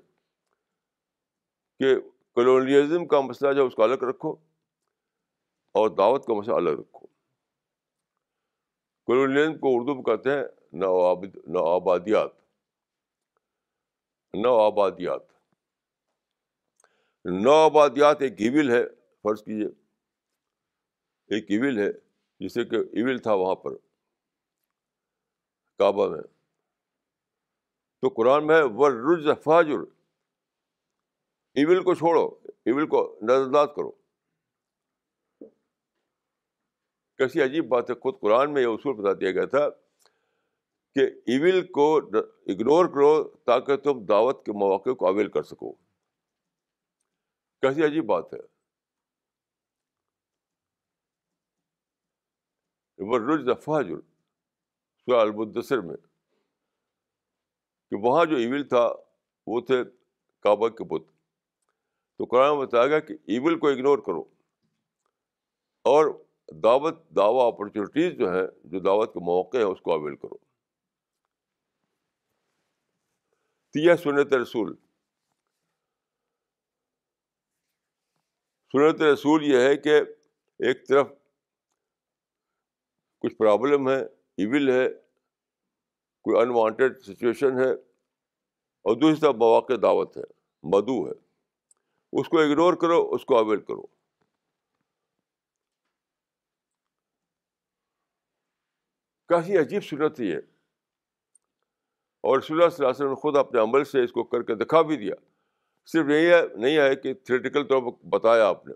کہ 1.79 1.95
کلونیزم 2.35 3.07
کا 3.07 3.21
مسئلہ 3.21 3.53
جو 3.53 3.67
اس 3.67 3.75
کو 3.75 3.83
الگ 3.83 4.03
رکھو 4.03 4.33
اور 5.75 5.91
دعوت 5.91 6.27
کا 6.27 6.35
مسئلہ 6.35 6.57
الگ 6.57 6.71
رکھو۔ 6.71 7.07
کلونیزم 9.07 9.59
کو 9.59 9.69
اردو 9.75 9.95
میں 9.95 10.03
کہتے 10.03 10.31
ہیں 10.31 10.45
نو 10.73 11.75
آبادیات 11.75 12.31
نو 14.35 14.59
آبادیات 14.59 15.23
نو 17.25 17.53
آبادیات 17.53 18.23
ایک 18.23 18.33
ایول 18.39 18.71
ہے۔ 18.71 18.98
فرض 19.23 19.45
کیجیے 19.45 19.67
ایک 21.27 21.45
ایول 21.49 21.79
ہے، 21.79 21.93
جسے 22.41 22.65
کہ 22.65 22.77
ایول 22.77 23.19
تھا 23.19 23.35
وہاں 23.35 23.55
پر، 23.55 23.71
کعبہ 25.79 26.09
میں۔ 26.09 26.23
تو 28.01 28.09
قرآن 28.09 28.47
میں 28.47 28.63
ور 28.63 28.93
رج 28.93 29.29
فاجر۔ 29.45 29.79
ایول 31.55 31.83
کو 31.83 31.95
چھوڑو، 31.95 32.39
ایول 32.45 32.89
کو 32.89 33.19
نظر 33.23 33.43
انداز 33.43 33.69
کرو۔ 33.77 33.91
کیسی 37.19 37.43
عجیب 37.43 37.69
بات 37.69 37.91
ہے، 37.91 37.95
خود 37.95 38.21
قرآن 38.21 38.53
میں 38.53 38.63
یہ 38.63 38.67
اصول 38.67 38.97
بتا 38.97 39.13
دیا 39.21 39.31
گیا 39.31 39.45
تھا 39.45 39.71
کہ 40.95 41.01
ایول 41.01 41.67
کو 41.67 41.97
اگنور 41.97 42.87
کرو 42.87 43.29
تاکہ 43.29 43.77
تم 43.77 44.05
دعوت 44.05 44.47
کے 44.47 44.53
مواقع 44.53 44.91
کو 44.91 45.07
اویل 45.07 45.31
کر 45.31 45.43
سکو۔ 45.43 45.73
کیسی 47.61 47.85
عجیب 47.85 48.07
بات 48.07 48.35
ہے۔ 48.35 48.58
رج 53.01 53.63
فاجر 53.65 53.95
المدثر 55.07 55.81
میں 55.81 55.97
کہ 57.91 57.97
وہاں 57.97 58.25
جو 58.25 58.37
ایول 58.37 58.69
تھا 58.69 58.93
وہ 59.47 59.61
تھے 59.61 59.85
کعبہ 60.41 60.69
کے 60.69 60.85
بت۔ 60.85 61.03
تو 62.17 62.25
قرآن 62.25 62.59
بتایا 62.59 62.87
گیا 62.87 63.01
کہ 63.01 63.15
ایول 63.15 63.59
کو 63.59 63.69
اگنور 63.69 63.99
کرو۔ 63.99 64.21
اور 65.83 66.25
دعوت، 66.53 67.09
دعوی 67.11 67.47
اپرچونیٹیز 67.47 68.19
جو 68.19 68.33
ہیں، 68.33 68.47
جو 68.65 68.79
دعوت 68.79 69.15
کے 69.15 69.21
موقع 69.21 69.57
ہیں، 69.57 69.65
اس 69.65 69.81
کو 69.81 69.93
اویل 69.93 70.17
کرو۔ 70.17 70.37
تو 73.71 73.79
یہ 73.79 73.95
سنت 73.95 74.33
رسول۔ 74.33 74.77
سنت 78.73 79.03
رسول 79.03 79.45
یہ 79.45 79.59
ہے 79.59 79.77
کہ 79.77 80.01
ایک 80.59 80.89
طرف 80.89 81.09
کچھ 83.19 83.35
پرابلم 83.35 83.89
ہے 83.89 84.05
ایول 84.37 84.71
ہے، 84.71 84.89
کوئی 86.23 86.43
انوانٹیڈ 86.43 86.99
سچویشن 86.99 87.59
ہے، 87.59 87.73
اور 88.85 88.97
دوسری 88.97 89.21
طرف 89.21 89.35
مواقع 89.35 89.73
دعوت 89.83 90.17
ہے، 90.17 90.23
مدعو 90.63 91.07
ہے۔ 91.07 91.13
اس 92.13 92.29
کو 92.29 92.39
اگنور 92.39 92.75
کرو، 92.75 93.15
اس 93.15 93.25
کو 93.25 93.39
اویل 93.39 93.61
کرو۔ 93.61 93.83
کافی 99.29 99.59
عجیب 99.59 99.85
صورت 99.85 100.21
ہی 100.21 100.33
ہے 100.33 100.39
اور 102.25 102.41
صلی 102.41 102.55
اللہ 102.55 102.67
علیہ 102.67 102.89
وسلم 102.89 103.09
نے 103.09 103.15
خود 103.15 103.37
اپنے 103.37 103.61
عمل 103.61 103.85
سے 103.85 104.05
اس 104.05 104.13
کو 104.13 104.25
کر 104.25 104.43
کے 104.43 104.55
دکھا 104.55 104.83
بھی 104.83 104.97
دیا۔ 104.97 105.15
صرف 105.87 106.07
یہی 106.09 106.27
ہے، 106.27 106.43
نہیں 106.55 106.79
ہے 106.79 106.97
کہ 106.97 107.15
تھریٹیکل 107.15 107.67
طور 107.67 107.83
پر 107.83 108.07
بتایا 108.07 108.49
آپ 108.49 108.67
نے۔ 108.67 108.75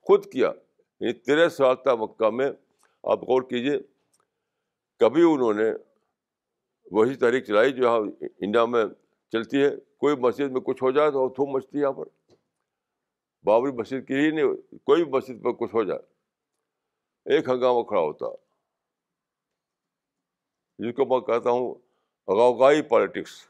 خود 0.00 0.26
کیا 0.32 0.52
یعنی 1.00 1.12
تیرہ 1.12 1.48
سال 1.48 1.76
تک 1.76 1.88
مکہ 1.88 2.30
میں 2.30 2.50
آپ 3.12 3.18
غور 3.18 3.42
کیجیے 3.42 3.78
کبھی 4.98 5.22
انہوں 5.22 5.54
نے 5.54 5.64
وہی 6.92 7.14
تحریک 7.14 7.44
چلائی 7.44 7.72
جو 7.72 7.82
یہاں 7.82 8.26
انڈیا 8.40 8.64
میں 8.64 8.84
چلتی 9.32 9.62
ہے، 9.62 9.76
کوئی 9.76 10.16
مسجد 10.16 10.50
میں 10.50 10.60
کچھ 10.60 10.82
ہو 10.82 10.90
جائے 10.90 11.10
تو 11.10 11.28
تھوم 11.28 11.50
مچتی 11.50 11.78
ہے 11.78 11.82
یہاں 11.82 11.92
پر۔ 11.92 12.06
بابری 13.44 13.72
مسجد 13.72 14.08
کی 14.08 14.14
ہی 14.14 14.30
نہیں، 14.30 14.78
کوئی 14.78 15.04
بھی 15.04 15.12
مسجد 15.12 15.44
پر 15.44 15.52
کچھ 15.52 15.74
ہو 15.74 15.84
جائے۔ 15.84 16.00
ایک 17.34 17.48
ہنگامہ 17.48 17.82
کھڑا 17.82 18.00
ہوتا۔ 18.00 18.26
جس 20.78 20.96
کو 20.96 21.04
میں 21.04 21.20
کہتا 21.20 21.50
ہوں، 21.50 21.74
غوغائی 22.28 22.82
پالیٹکس۔ 22.82 23.48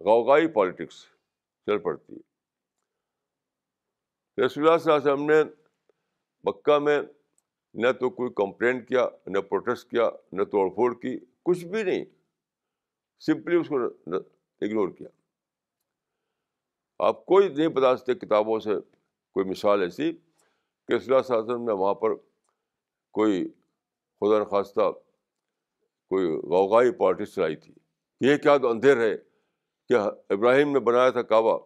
غوغائی 0.00 0.48
پالیٹکس 0.48 1.06
چل 1.66 1.78
پڑتی۔ 1.78 2.12
ہے 2.12 2.34
رسول 4.46 4.68
اللہ 4.68 4.78
صلی 4.78 4.92
اللہ 4.92 5.04
علیہ 5.04 5.12
وسلم 5.12 5.30
نے 5.30 5.63
مکہ 6.44 6.78
میں 6.78 7.02
نہ 7.74 7.92
تو 8.00 8.10
کوئی 8.10 8.30
کمپلین 8.36 8.84
کیا، 8.84 9.08
نہ 9.26 9.38
پروٹیسٹ 9.38 9.90
کیا، 9.90 10.10
نہ 10.32 10.44
توڑ 10.44 10.70
پھوڑ 10.70 10.94
کی، 10.94 11.18
کچھ 11.42 11.64
بھی 11.64 11.82
نہیں۔ 11.82 12.04
سمپلی 13.20 13.56
اس 13.56 13.68
کو 13.68 13.76
اگنور 14.60 14.88
کیا۔ 14.88 15.08
آپ 16.98 17.26
کوئی 17.26 17.48
نہیں 17.48 17.68
بتا 17.68 17.96
سکتے 17.96 18.14
کتابوں 18.14 18.60
سے 18.60 18.70
کوئی 19.32 19.48
مثال 19.48 19.82
ایسی 19.82 20.12
کہ 20.88 20.98
صلی 20.98 21.14
اللہ 21.14 21.34
علیہ 21.34 21.44
وسلم 21.44 21.64
نے 21.64 21.72
وہاں 21.72 21.94
پر 21.94 22.10
کوئی 23.12 23.48
خدا 24.20 24.38
نخواستہ 24.38 24.92
کوئی 26.08 26.26
غوغائی 26.26 26.92
پارٹی 26.92 27.24
چلائی 27.24 27.56
تھی۔ 27.56 27.74
یہ 28.20 28.36
کیا 28.36 28.56
تو 28.56 28.70
اندھیر 28.70 28.96
ہے 28.96 29.16
کہ 29.88 29.94
ابراہیم 30.28 30.72
نے 30.72 30.80
بنایا 30.80 31.10
تھا 31.10 31.22
کعبہ 31.22 31.58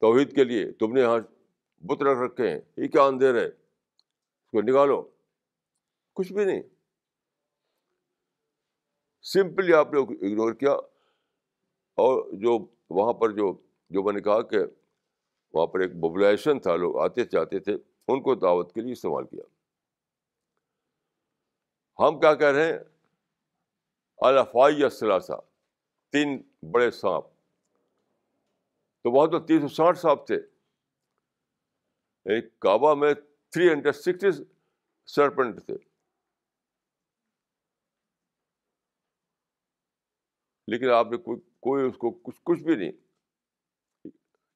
توحید 0.00 0.34
کے 0.34 0.44
لیے، 0.44 0.72
تم 0.72 0.92
نے 0.92 1.00
یہاں 1.00 1.18
بت 1.84 2.02
رکھ 2.02 2.18
رکھے 2.18 2.50
ہیں 2.50 2.60
یہ 2.76 2.88
کیا 2.88 3.02
اندھیر 3.02 3.34
ہے؟ 3.34 3.46
اس 3.46 4.50
کو 4.50 4.62
نکالو۔ 4.62 5.10
کچھ 6.14 6.32
بھی 6.32 6.44
نہیں۔ 6.44 6.62
سمپلی 9.22 9.74
آپ 9.74 9.92
نے 9.92 10.00
اگنور 10.00 10.52
کیا۔ 10.52 10.72
اور 11.94 12.32
جو 12.32 12.66
وہاں 12.90 13.12
پر 13.12 13.30
جو 13.30 13.60
جو 13.90 14.02
میں 14.02 14.12
نے 14.12 14.20
کہا 14.20 14.42
کہ 14.42 14.58
وہاں 15.52 15.66
پر 15.66 15.80
ایک 15.80 15.90
موبلائزیشن 15.94 16.60
تھا، 16.60 16.76
لوگ 16.76 16.98
آتے 16.98 17.24
چاہتے 17.24 17.58
تھے، 17.58 17.74
ان 18.08 18.22
کو 18.22 18.34
دعوت 18.34 18.74
کے 18.74 18.80
لیے 18.80 18.92
استعمال 18.92 19.26
کیا۔ 19.26 19.42
ہم 21.98 22.20
کیا 22.20 22.34
کہہ 22.34 22.46
رہے 22.46 22.72
ہیں؟ 22.72 22.78
الفائی 24.16 24.84
اثلاثہ 24.84 25.32
تین 26.12 26.42
بڑے 26.70 26.90
سانپ۔ 26.90 27.24
تو 29.02 29.10
وہاں 29.10 29.26
تو 29.26 29.38
تین 29.38 29.60
سو 29.60 29.68
ساٹھ 29.68 29.98
سانپ 29.98 30.26
تھے۔ 30.26 30.53
ایک 32.24 32.58
کعبہ 32.58 32.94
میں 32.94 33.14
تھری 33.50 33.72
ہنڈریڈ 33.72 33.94
سکسٹی 33.94 34.44
سرپنٹ 35.06 35.66
تھے۔ 35.66 35.74
لیکن 40.68 40.90
آپ 40.90 41.06
نے 41.10 41.16
کوئی 41.16 41.40
کوئی 41.60 41.84
اس 41.84 41.96
کو 41.98 42.10
کچھ 42.10 42.40
کچھ 42.44 42.62
بھی 42.62 42.76
نہیں 42.76 42.92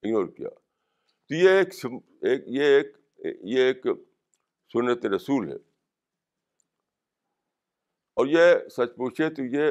اگنور 0.03 0.29
کیا۔ 0.29 0.49
تو 1.27 1.35
یہ 1.35 1.51
ایک 1.51 1.87
ایک 2.23 2.43
یہ 2.47 2.63
ایک 2.63 2.97
یہ 3.45 3.63
ایک 3.63 3.83
سنت 4.73 5.07
رسول 5.07 5.49
ہے۔ 5.49 5.57
اور 8.15 8.27
یہ 8.27 8.69
سچ 8.69 8.97
پوچھے 8.97 9.31
تو 9.31 9.43
یہ 9.45 9.71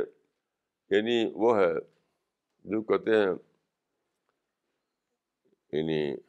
یعنی 0.90 1.32
وہ 1.36 1.58
ہے 1.58 1.74
جو 2.64 2.82
کہتے 2.82 3.12
ہیں 3.12 3.34
یعنی 5.72 6.27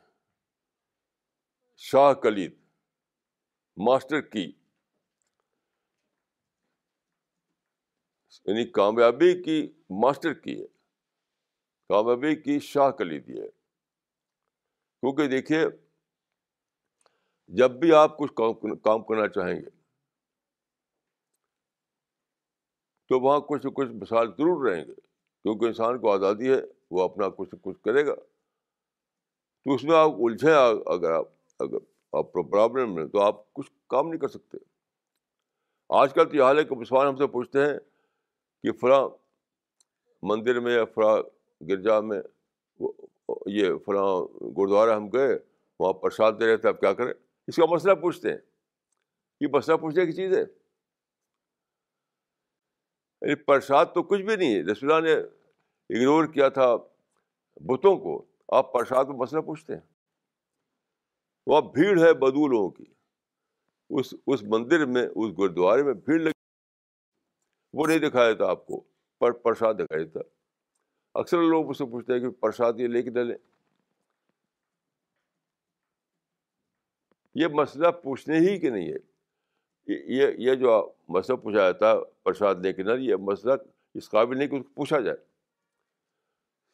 شاہ 1.81 2.13
کلید 2.13 2.55
ماسٹر 3.77 4.21
کی 4.21 4.53
یعنی 8.45 8.71
کامیابی 8.71 9.43
کی 9.43 9.73
ماسٹر 9.91 10.35
کی 10.35 10.61
ہے۔ 10.61 10.67
کامیابی 11.89 12.37
کی 12.37 12.59
شاہ 12.61 12.91
کلید 12.91 13.29
یہ 13.29 13.43
ہے۔ 13.43 13.49
کیونکہ 15.01 15.29
دیکھیے، 15.29 15.65
جب 17.49 17.71
بھی 17.71 17.93
آپ 17.93 18.19
کچھ 18.19 18.33
کام 18.83 19.05
کرنا 19.05 19.29
چاہیں 19.29 19.57
گے، 19.57 19.71
تو 23.09 23.21
وہاں 23.21 23.41
کچھ 23.41 23.67
نہ 23.67 23.71
کچھ 23.71 23.89
مثال 23.89 24.29
ضرور 24.29 24.71
رہیں 24.71 24.85
گے۔ 24.85 24.95
کیونکہ 25.43 25.65
انسان 25.65 26.01
کو 26.01 26.13
آزادی 26.13 26.53
ہے، 26.53 26.61
وہ 26.91 27.03
اپنا 27.03 27.29
کچھ 27.29 27.49
نہ 27.53 27.59
کچھ 27.63 27.83
کرے 27.83 28.07
گا۔ 28.07 28.15
تو 29.65 29.75
اس 29.75 29.85
میں 29.85 29.97
آپ 29.97 30.11
الجھیں، 30.11 30.55
اگر 30.87 31.11
آپ 31.11 31.38
اگر 31.59 31.77
آپ 32.13 32.33
پرابلم 32.33 32.95
میں 32.95 33.07
تو 33.07 33.21
آپ 33.21 33.55
کچھ 33.55 33.71
کام 33.89 34.09
نہیں 34.09 34.21
کر 34.21 34.29
سکتے۔ 34.29 34.59
آج 35.89 36.15
کل 36.15 36.31
تو 36.31 36.37
یہ 36.37 36.43
حال 36.43 36.59
ہے 36.59 36.65
کہ 36.65 36.75
مسلمان 36.75 37.07
ہم 37.07 37.17
سے 37.17 37.27
پوچھتے 37.27 37.67
ہیں 37.67 37.79
کہ 38.63 38.73
فلاں 38.73 39.09
مندر 40.23 40.61
میں 40.61 40.75
یا 40.75 40.85
فلاں 40.85 41.17
گرجا 41.65 42.01
میں 42.01 42.21
یہ 43.47 43.69
فلاں 43.87 44.23
گرودوارا 44.43 44.97
ہم 44.97 45.09
گئے، 45.09 45.39
وہاں 45.81 45.93
پرساد 45.93 46.33
دے 46.41 46.47
رہے 46.47 46.57
تھے، 46.57 46.69
آپ 46.69 46.81
کیا 46.81 46.93
کریں؟ 46.93 47.13
اس 47.47 47.57
کا 47.57 47.67
مسئلہ 47.71 47.95
پوچھتے 47.95 48.31
ہیں۔ 48.31 48.39
یہ 49.41 49.47
مسئلہ 49.53 49.77
پوچھنے 49.77 50.07
کی 50.07 50.13
چیز 50.13 50.33
ہے۔ 50.33 50.43
یعنی 53.23 53.35
پرساد 53.35 53.87
تو 53.95 54.03
کچھ 54.03 54.23
بھی 54.23 54.37
نہیں 54.37 54.55
ہے۔ 54.55 54.63
رسول 54.63 55.05
نے 55.05 55.13
اگنور 55.99 56.25
کیا 56.25 56.49
تھا 56.49 56.77
بتوں 57.57 57.97
کو۔ 57.97 58.25
آپ 58.49 58.73
پرساد 58.73 59.05
کو 59.05 59.13
مسئلہ 59.13 59.41
پوچھتے 59.41 59.75
ہیں۔ 59.75 59.98
وہاں 61.49 61.61
بھیڑ 61.61 62.01
ہے 62.01 62.15
بدو 62.15 62.49
لوگوں 62.49 62.71
کی۔ 62.71 62.85
اس 63.91 64.15
اس 64.27 64.43
مندر 64.43 64.87
میں، 64.87 65.03
اس 65.03 65.39
گرودوارے 65.39 65.83
میں 65.83 65.95
بھیڑ 65.95 66.21
لگی۔ 66.21 66.33
وہ 67.73 67.87
نہیں 67.87 67.99
دکھایا 67.99 68.33
تھا 68.33 68.47
آپ 68.47 68.67
کو، 68.67 68.85
پر 69.19 69.33
پرساد 69.33 69.75
دکھایا 69.75 70.05
تھا۔ 70.13 70.21
اکثر 71.15 71.39
لوگ 71.39 71.69
مجھ 71.69 71.77
سے 71.77 71.85
پوچھتے 71.85 72.13
ہیں 72.13 72.21
کہ 72.21 72.31
پرساد 72.31 72.73
یہ 72.77 72.87
لے 72.87 73.03
کے 73.03 73.11
ڈلے 73.11 73.37
یہ 77.35 77.47
مسئلہ 77.47 77.89
پوچھنے 77.89 78.39
ہی 78.39 78.61
کہ 78.61 78.71
نہیں 78.71 78.93
ہے۔ 78.93 78.97
یہ 79.87 80.27
یہ 80.39 80.55
جو 80.55 80.93
مسئلہ 81.09 81.37
پوچھا 81.37 81.59
جاتا 81.59 81.93
ہے 81.93 81.97
پرساد 82.23 82.55
لے 82.55 82.73
کے 82.73 82.83
نہ، 82.83 82.93
یہ 82.99 83.17
مسئلہ 83.17 83.53
اس 83.95 84.11
قابل 84.11 84.39
نہیں 84.39 84.49
کہ 84.49 84.63
پوچھا 84.63 85.01
جائے۔ 85.01 85.17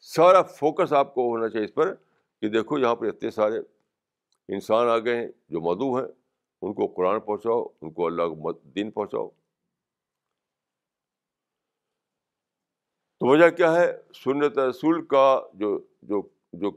سارا 0.00 0.42
فوکس 0.42 0.92
آپ 0.92 1.14
کو 1.14 1.28
ہونا 1.28 1.48
چاہیے 1.48 1.64
اس 1.64 1.74
پر 1.74 1.94
کہ 2.40 2.48
دیکھو 2.48 2.78
یہاں 2.78 2.96
پر 2.96 3.06
اتنے 3.06 3.30
سارے 3.30 3.60
انسان 4.48 4.88
آ 4.88 4.98
گئے 4.98 5.16
ہیں 5.16 5.28
جو 5.48 5.60
مدعو 5.60 5.96
ہیں، 5.96 6.12
ان 6.62 6.74
کو 6.74 6.86
قرآن 6.86 7.20
پہنچاؤ، 7.20 7.62
ان 7.80 7.92
کو 7.92 8.06
اللہ 8.06 8.22
کو 8.22 8.52
دین 8.52 8.90
پہنچاؤ۔ 8.90 9.28
تو 13.20 13.26
وجہ 13.26 13.50
کیا 13.50 13.72
ہے؟ 13.72 13.92
سنت 14.14 14.58
رسول 14.58 15.06
کا 15.06 15.40
جو 15.54 15.86
جو 16.02 16.22
جو 16.52 16.70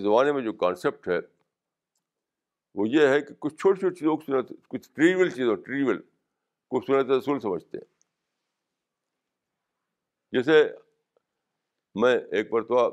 زمانے 0.00 0.32
میں 0.32 0.42
جو 0.42 0.52
کانسیپٹ 0.52 1.08
ہے، 1.08 1.18
وہ 2.74 2.88
یہ 2.88 3.06
ہے 3.08 3.20
کہ 3.20 3.34
کچھ 3.38 3.54
چھوٹی 3.54 3.80
چھوٹی 3.80 3.94
چیزوں 3.94 4.16
کو 4.16 4.22
سنت، 4.22 4.52
کچھ 4.68 4.90
ٹریول 4.92 5.30
چیزوں 5.30 5.56
ٹریول 5.56 6.02
کو 6.68 6.80
سنت 6.80 7.10
رسول 7.10 7.40
سمجھتے 7.40 7.78
ہیں۔ 7.78 7.84
جیسے 10.32 10.64
میں 11.94 12.16
ایک 12.16 12.52
مرتبہ 12.52 12.90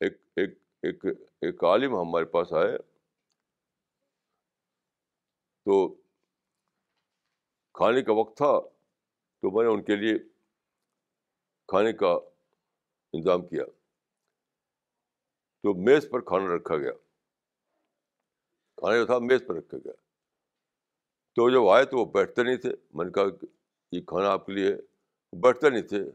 ایک 0.00 0.12
ایک 0.36 0.58
ایک 0.82 1.04
ایک 1.40 1.64
عالم 1.64 1.96
ہمارے 1.96 2.24
پاس 2.24 2.52
آئے۔ 2.52 2.78
تو 5.64 5.94
کھانے 7.74 8.02
کا 8.02 8.12
وقت 8.12 8.36
تھا، 8.36 8.60
تو 9.40 9.50
میں 9.50 9.64
نے 9.64 9.70
ان 9.70 9.82
کے 9.82 9.96
لیے 9.96 10.18
کھانے 11.68 11.92
کا 11.92 12.08
انتظام 13.12 13.46
کیا۔ 13.46 13.64
تو 15.62 15.74
میز 15.74 16.08
پر 16.10 16.20
کھانا 16.20 16.56
رکھا 16.56 16.76
گیا۔ 16.76 16.92
کھانا 18.76 18.96
جو 18.96 19.06
تھا، 19.06 19.18
میز 19.18 19.42
پر 19.48 19.54
رکھا 19.54 19.78
گیا۔ 19.78 19.92
تو 21.34 21.50
جب 21.50 21.68
آئے 21.68 21.84
تو 21.84 21.98
وہ 21.98 22.04
بیٹھتے 22.04 22.42
نہیں 22.42 22.56
تھے۔ 22.56 22.70
میں 22.94 23.04
نے 23.04 23.12
کہا 23.12 23.30
کہ 23.30 23.46
یہ 23.92 24.00
کھانا 24.00 24.28
آپ 24.28 24.46
کے 24.46 24.52
لیے 24.52 24.76
بیٹھتے 25.32 25.70
نہیں 25.70 25.82
تھے۔ 25.82 26.10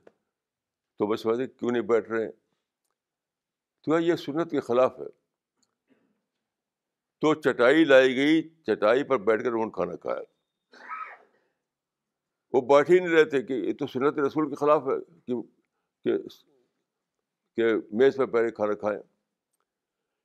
تو 0.97 1.07
بس 1.07 1.22
سمجھتے 1.22 1.47
کیوں 1.47 1.72
نہیں 1.72 1.82
بیٹھ 1.82 2.11
رہے 2.11 2.26
ہیں؟ 2.26 2.32
تو 3.84 4.00
یہ 4.00 4.16
سنت 4.16 4.52
کے 4.52 4.60
خلاف 4.60 5.00
ہے۔ 5.00 5.06
تو 7.22 7.34
چٹائی 7.34 7.86
لائی 7.86 8.16
گئی، 8.16 8.50
چٹائی 8.50 9.04
پر 9.04 9.18
بیٹھ 9.18 9.44
کر 9.44 9.52
انہوں 9.52 9.66
نے 9.66 9.72
کھانا 9.72 9.96
کھایا۔ 9.96 10.24
وہ 12.54 12.62
بیٹھ 12.62 12.92
ہی 12.92 13.00
نہیں 13.00 13.10
رہے 13.10 13.24
تھے 13.24 13.44
کہ 13.44 13.54
یہ 13.54 13.74
تو 13.74 13.88
سنت 13.88 14.20
رسول 14.20 14.50
کے 14.50 14.56
خلاف 14.56 14.84
ہے 14.88 15.20
کہ 15.28 16.18
کہ 17.58 17.64
میز 17.92 18.16
پہ 18.18 18.26
پہلے 18.26 18.52
کھانا 18.52 18.74
کھائیں۔ 18.74 19.00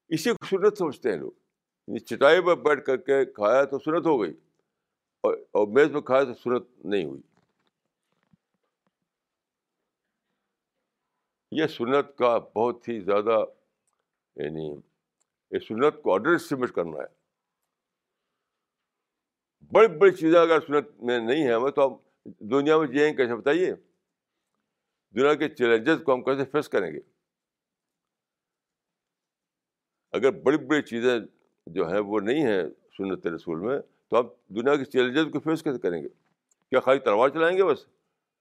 اسی 0.09 0.31
کو 0.31 0.47
سنت 0.47 0.79
سمجھتے 0.79 1.11
ہیں 1.11 1.17
لوگ۔ 1.17 1.33
یعنی 1.89 1.99
چٹائی 1.99 2.41
پر 2.41 2.55
بیٹھ 2.57 2.85
کر 2.85 2.97
کے 2.97 3.25
کھایا 3.25 3.65
تو 3.65 3.79
سنت 3.79 4.07
ہو 4.07 4.23
گئی 4.23 4.33
اور 5.21 5.35
اور 5.35 5.69
میز 5.69 5.89
پہ 5.93 6.01
کھایا 6.01 6.25
تو 6.25 6.35
سنت 6.35 6.87
نہیں 6.87 7.05
ہوئی۔ 7.05 7.21
یہ 11.51 11.67
سنت 11.67 12.19
کا 12.19 12.39
بہت 12.39 12.89
ہی 12.89 13.01
زیادہ 13.01 13.45
یعنی 14.37 14.77
یہ 15.51 15.59
سنت 15.59 16.03
کو 16.03 16.15
انڈر 16.15 16.31
اسٹیمیٹ 16.31 16.71
کرنا 16.71 16.99
ہے۔ 16.99 17.19
بڑی 19.73 19.89
بڑی 19.89 20.13
چیزیں 20.13 20.41
اگر 20.41 20.61
سنت 20.61 21.01
میں 21.01 21.19
نہیں 21.19 21.49
ہے 21.49 21.53
ہمیں 21.53 21.71
تو 21.71 21.87
ہم 21.87 21.97
دنیا 22.41 22.79
میں 22.79 22.87
جیئیں 22.87 23.15
کیسے 23.15 23.37
بتائیے؟ 23.37 23.75
دنیا 25.15 25.35
کے 25.35 25.49
چیلنجز 25.49 26.03
کو 26.05 26.15
ہم 26.15 26.23
کیسے 26.23 26.45
فیس 26.45 26.69
کریں 26.69 26.93
گے؟ 26.93 26.99
اگر 30.13 30.31
بڑی 30.31 30.59
بڑی 30.59 30.83
چیزیں 30.83 31.19
جو 31.67 31.89
ہیں 31.89 32.01
وہ 32.01 32.21
نہیں 32.21 32.47
ہیں 32.47 32.63
سنت 32.99 33.27
رسول 33.27 33.59
میں، 33.59 33.79
تو 34.09 34.17
آپ 34.17 34.27
دنیا 34.49 34.77
کے 34.77 34.85
چیلنجز 34.85 35.33
کو 35.33 35.41
فیس 35.41 35.63
کیسے 35.63 35.79
کریں 35.79 36.03
گے؟ 36.03 36.09
کیا 36.71 36.81
خالی 36.81 36.99
تلوار 36.99 37.29
چلائیں 37.29 37.59
گے 37.59 37.65
بس؟ 37.65 37.87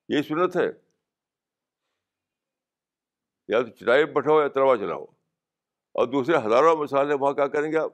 یہی 0.10 0.24
سنت 0.24 0.58
ہے۔ 0.58 0.87
یا 3.48 3.62
تو 3.62 3.68
چٹائی 3.68 4.06
بٹھاؤ 4.06 4.42
یا 4.42 4.48
تلوار 4.48 4.78
چلاؤ۔ 4.78 5.06
اور 5.92 6.08
دوسرے 6.08 6.38
ہزاروں 6.38 6.78
مثالیں 6.78 7.16
وہاں 7.16 7.34
کیا 7.34 7.48
کریں 7.48 7.72
گے 7.72 7.78
آپ؟ 7.78 7.92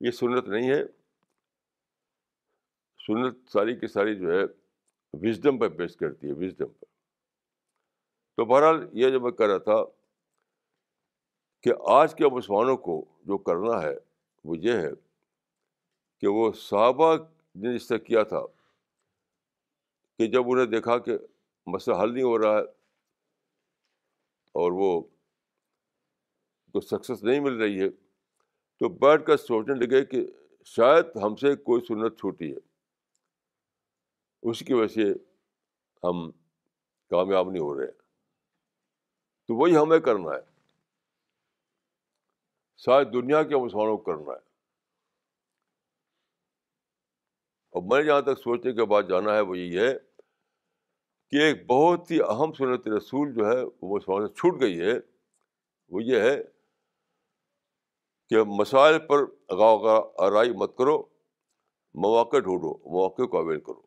یہ 0.00 0.10
سنت 0.10 0.48
نہیں 0.48 0.70
ہے۔ 0.70 0.84
سنت 3.06 3.50
ساری 3.50 3.76
کی 3.76 3.86
ساری 3.86 4.16
جو 4.16 4.30
ہے 4.32 4.44
وزڈم 5.12 5.58
پہ 5.58 5.68
بیس 5.68 5.96
کرتی 5.96 6.26
ہے 6.26 6.32
وزڈم 6.32 6.66
پہ 6.66 6.84
تو 8.36 8.44
بہرحال 8.44 8.88
یہ 8.92 9.10
جو 9.10 9.20
میں 9.20 9.30
کہہ 9.30 9.46
رہا 9.46 9.58
تھا 9.58 9.84
کہ 11.60 11.72
آج 11.86 12.14
کے 12.14 12.28
مسلمانوں 12.28 12.76
کو 12.76 13.04
جو 13.22 13.38
کرنا 13.38 13.82
ہے 13.82 13.94
وہ 14.44 14.58
یہ 14.58 14.72
ہے 14.72 14.90
کہ 16.20 16.26
وہ 16.26 16.52
صحابہ 16.52 17.16
نے 17.54 17.76
اس 17.76 17.88
طرح 17.88 17.98
کیا 17.98 18.22
تھا 18.22 18.46
کہ 20.18 20.26
جب 20.26 20.42
انہیں 20.46 20.66
دیکھا 20.66 20.98
کہ 20.98 21.18
مسئلہ 21.68 21.96
حل 21.96 22.14
نہیں 22.14 22.24
ہو 22.24 22.38
رہا 22.38 22.58
ہے 22.58 22.64
اور 24.52 24.72
وہ 24.72 25.00
کو 26.72 26.80
سکسیس 26.80 27.22
نہیں 27.22 27.40
مل 27.40 27.56
رہی 27.62 27.80
ہے، 27.80 27.90
تو 28.78 28.88
بیٹھ 28.88 29.26
کر 29.26 29.36
سوچنے 29.36 29.74
لگے 29.74 30.04
کہ 30.04 30.26
شاید 30.64 31.04
ہم 31.22 31.36
سے 31.36 31.56
کوئی 31.56 31.80
سنت 31.80 32.18
چھوٹی 32.18 32.52
ہے۔ 32.52 32.58
اس 34.42 34.58
کی 34.60 34.74
وجہ 34.74 34.94
سے 34.94 35.12
ہم 36.04 36.30
کامیاب 37.10 37.50
نہیں 37.50 37.62
ہو 37.62 37.80
رہے۔ 37.80 37.92
تو 39.46 39.54
وہی 39.54 39.76
ہمیں 39.76 39.98
کرنا 39.98 40.30
ہے۔ 40.30 40.60
شاید 42.76 43.12
دنیا 43.12 43.42
کے 43.42 43.56
مسلمانوں 43.56 43.96
کو 43.96 44.02
کرنا 44.02 44.32
ہے۔ 44.32 44.48
اور 47.70 47.82
میں 47.82 48.02
جہاں 48.02 48.20
تک 48.20 48.38
سوچنے 48.38 48.72
کے 48.72 48.84
بعد 48.84 49.02
جانا 49.08 49.34
ہے، 49.34 49.40
وہ 49.40 49.58
یہی 49.58 49.78
ہے 49.78 50.07
کہ 51.30 51.36
ایک 51.36 51.66
بہت 51.66 52.10
ہی 52.10 52.20
اہم 52.20 52.52
سنت 52.52 52.88
رسول 52.88 53.34
جو 53.34 53.46
ہے، 53.46 53.62
وہ 53.82 53.96
مسلمانوں 53.96 54.28
سے 54.28 54.34
چھوٹ 54.34 54.60
گئی 54.60 54.80
ہے۔ 54.80 54.92
وہ 55.88 56.02
یہ 56.02 56.20
ہے 56.20 56.42
کہ 58.28 58.36
مسائل 58.46 58.98
پر 58.98 59.18
آرائی 60.18 60.52
مت 60.52 60.76
کرو، 60.78 61.02
مواقع 61.94 62.36
ڈھونڈو، 62.36 62.78
مواقع 62.78 63.22
کو 63.22 63.38
اویل 63.38 63.60
کرو۔ 63.60 63.82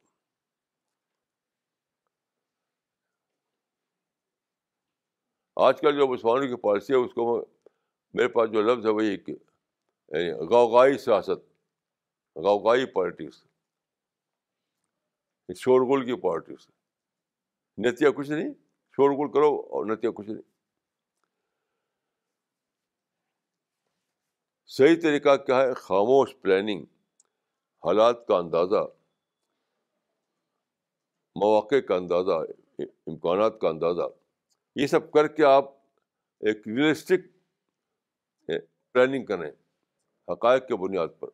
آج 5.55 5.81
کل 5.81 5.97
جو 5.97 6.07
مسلمانوں 6.07 6.47
کی 6.47 6.55
پالیسی 6.55 6.93
ہے، 6.93 6.97
اس 6.97 7.13
کو 7.13 7.45
میرے 8.13 8.27
پاس 8.27 8.51
جو 8.51 8.61
لفظ 8.61 8.85
ہے 8.85 8.91
وہی 8.91 9.17
کہ 9.17 9.31
یعنی 9.31 10.31
غوغائی 10.31 10.97
سیاست 10.97 11.39
غوغائی 12.35 12.85
پالیٹکس 12.85 13.43
شورغل 15.57 16.05
کی 16.05 16.21
پالیٹکس۔ 16.21 16.80
نتیہ 17.77 18.09
کچھ 18.09 18.29
نہیں، 18.29 18.53
شور 18.91 19.09
گل 19.11 19.33
کرو 19.33 19.59
اور 19.59 19.85
نتیہ 19.85 20.09
کچھ 20.09 20.27
نہیں۔ 20.27 20.51
صحیح 24.65 24.95
طریقہ 25.01 25.35
کیا 25.37 25.61
ہے؟ 25.61 25.73
خاموش 25.73 26.35
پلاننگ 26.41 26.85
حالات 27.85 28.27
کا 28.27 28.35
اندازہ، 28.35 28.87
مواقع 31.35 31.79
کا 31.87 31.95
اندازہ، 31.95 32.45
امکانات 33.07 33.53
کا 33.61 33.69
اندازہ۔ 33.69 34.07
یہ 34.75 34.87
سب 34.87 35.11
کر 35.11 35.27
کے 35.27 35.43
آپ 35.45 35.65
ایک 36.39 36.67
ریئلسٹک 36.67 37.19
پلاننگ 38.91 39.25
کریں 39.25 39.51
حقائق 40.33 40.67
کے 40.67 40.75
بنیاد 40.75 41.07
پر۔ 41.19 41.27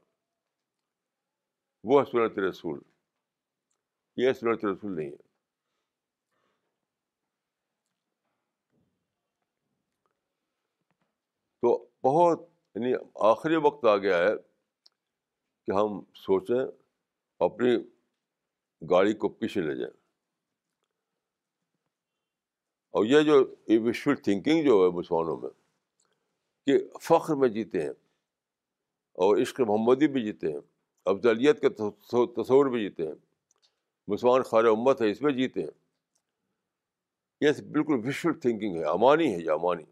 وہ 1.83 2.03
سنت 2.03 2.39
رسول۔ 2.39 2.79
یہ 4.17 4.33
سنت 4.33 4.65
رسول 4.65 4.95
نہیں 4.95 5.09
ہے 5.09 5.27
تو 11.61 11.87
بہت 12.07 12.41
یعنی 12.75 12.93
آخری 13.15 13.55
وقت 13.55 13.85
آ 13.85 13.97
گیا 13.97 14.17
ہے 14.17 14.35
کہ 15.65 15.71
ہم 15.71 16.01
سوچیں 16.15 16.65
اپنی 17.39 17.69
گاڑی 18.89 19.13
کو 19.13 19.29
پیچھے 19.29 19.61
لے 19.61 19.75
جائیں۔ 19.75 20.07
اور 22.91 23.05
یہ 23.05 23.21
جو 23.21 23.55
وشول 23.67 24.15
تھنکنگ 24.15 24.63
جو 24.63 24.83
ہے 24.83 24.97
مسلمانوں 24.97 25.37
میں 25.37 25.49
کہ 26.65 26.99
فخر 27.01 27.35
میں 27.35 27.49
جیتے 27.49 27.81
ہیں 27.81 27.89
اور 29.13 29.37
عشق 29.37 29.61
محمدی 29.61 30.07
بھی 30.07 30.23
جیتے 30.23 30.51
ہیں، 30.51 30.59
افضلیت 31.05 31.61
کے 31.61 31.69
تصور 31.69 32.65
بھی 32.65 32.81
جیتے 32.81 33.07
ہیں، 33.07 33.15
مسلمان 34.07 34.41
خار 34.41 34.63
امت 34.63 35.01
ہے 35.01 35.11
اس 35.11 35.21
میں 35.21 35.33
جیتے 35.33 35.61
ہیں۔ 35.61 35.71
یہ 37.41 37.51
بالکل 37.71 38.07
وشول 38.07 38.39
تھنکنگ 38.39 38.75
ہے، 38.75 38.83
امانی 38.83 39.33
ہے، 39.33 39.39
یہ 39.39 39.51
امانی۔ 39.51 39.83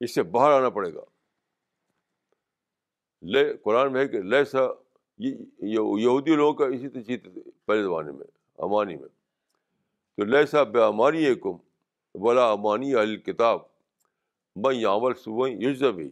اس 0.00 0.14
سے 0.14 0.22
باہر 0.22 0.50
آنا 0.50 0.70
پڑے 0.70 0.94
گا۔ 0.94 1.04
لے، 3.22 3.56
قرآن 3.56 3.92
میں 3.92 4.00
ہے 4.00 4.08
کہ 4.08 4.18
لے 4.22 4.44
سا 4.44 4.60
یہودی 5.18 6.34
لوگوں 6.36 6.54
کا 6.54 6.66
اسی 6.66 6.88
طرح 6.88 7.02
جیتے 7.02 7.30
تھے 7.30 7.40
پہلے 7.64 7.82
زمانے 7.82 8.12
میں، 8.12 8.26
امانی 8.58 8.96
میں۔ 8.96 9.08
تو 10.16 10.24
لے 10.24 10.46
سا 10.46 10.62
بے 10.62 10.80
امانی 10.80 11.24
ہے 11.24 11.34
کم 11.34 11.56
بلا 12.14 12.50
امانی 12.50 12.94
الکتاب 12.94 13.60
میں 14.56 14.74
یامل 14.74 15.14
صبح 15.14 15.48
یوز 15.48 15.82
بھی 15.94 16.10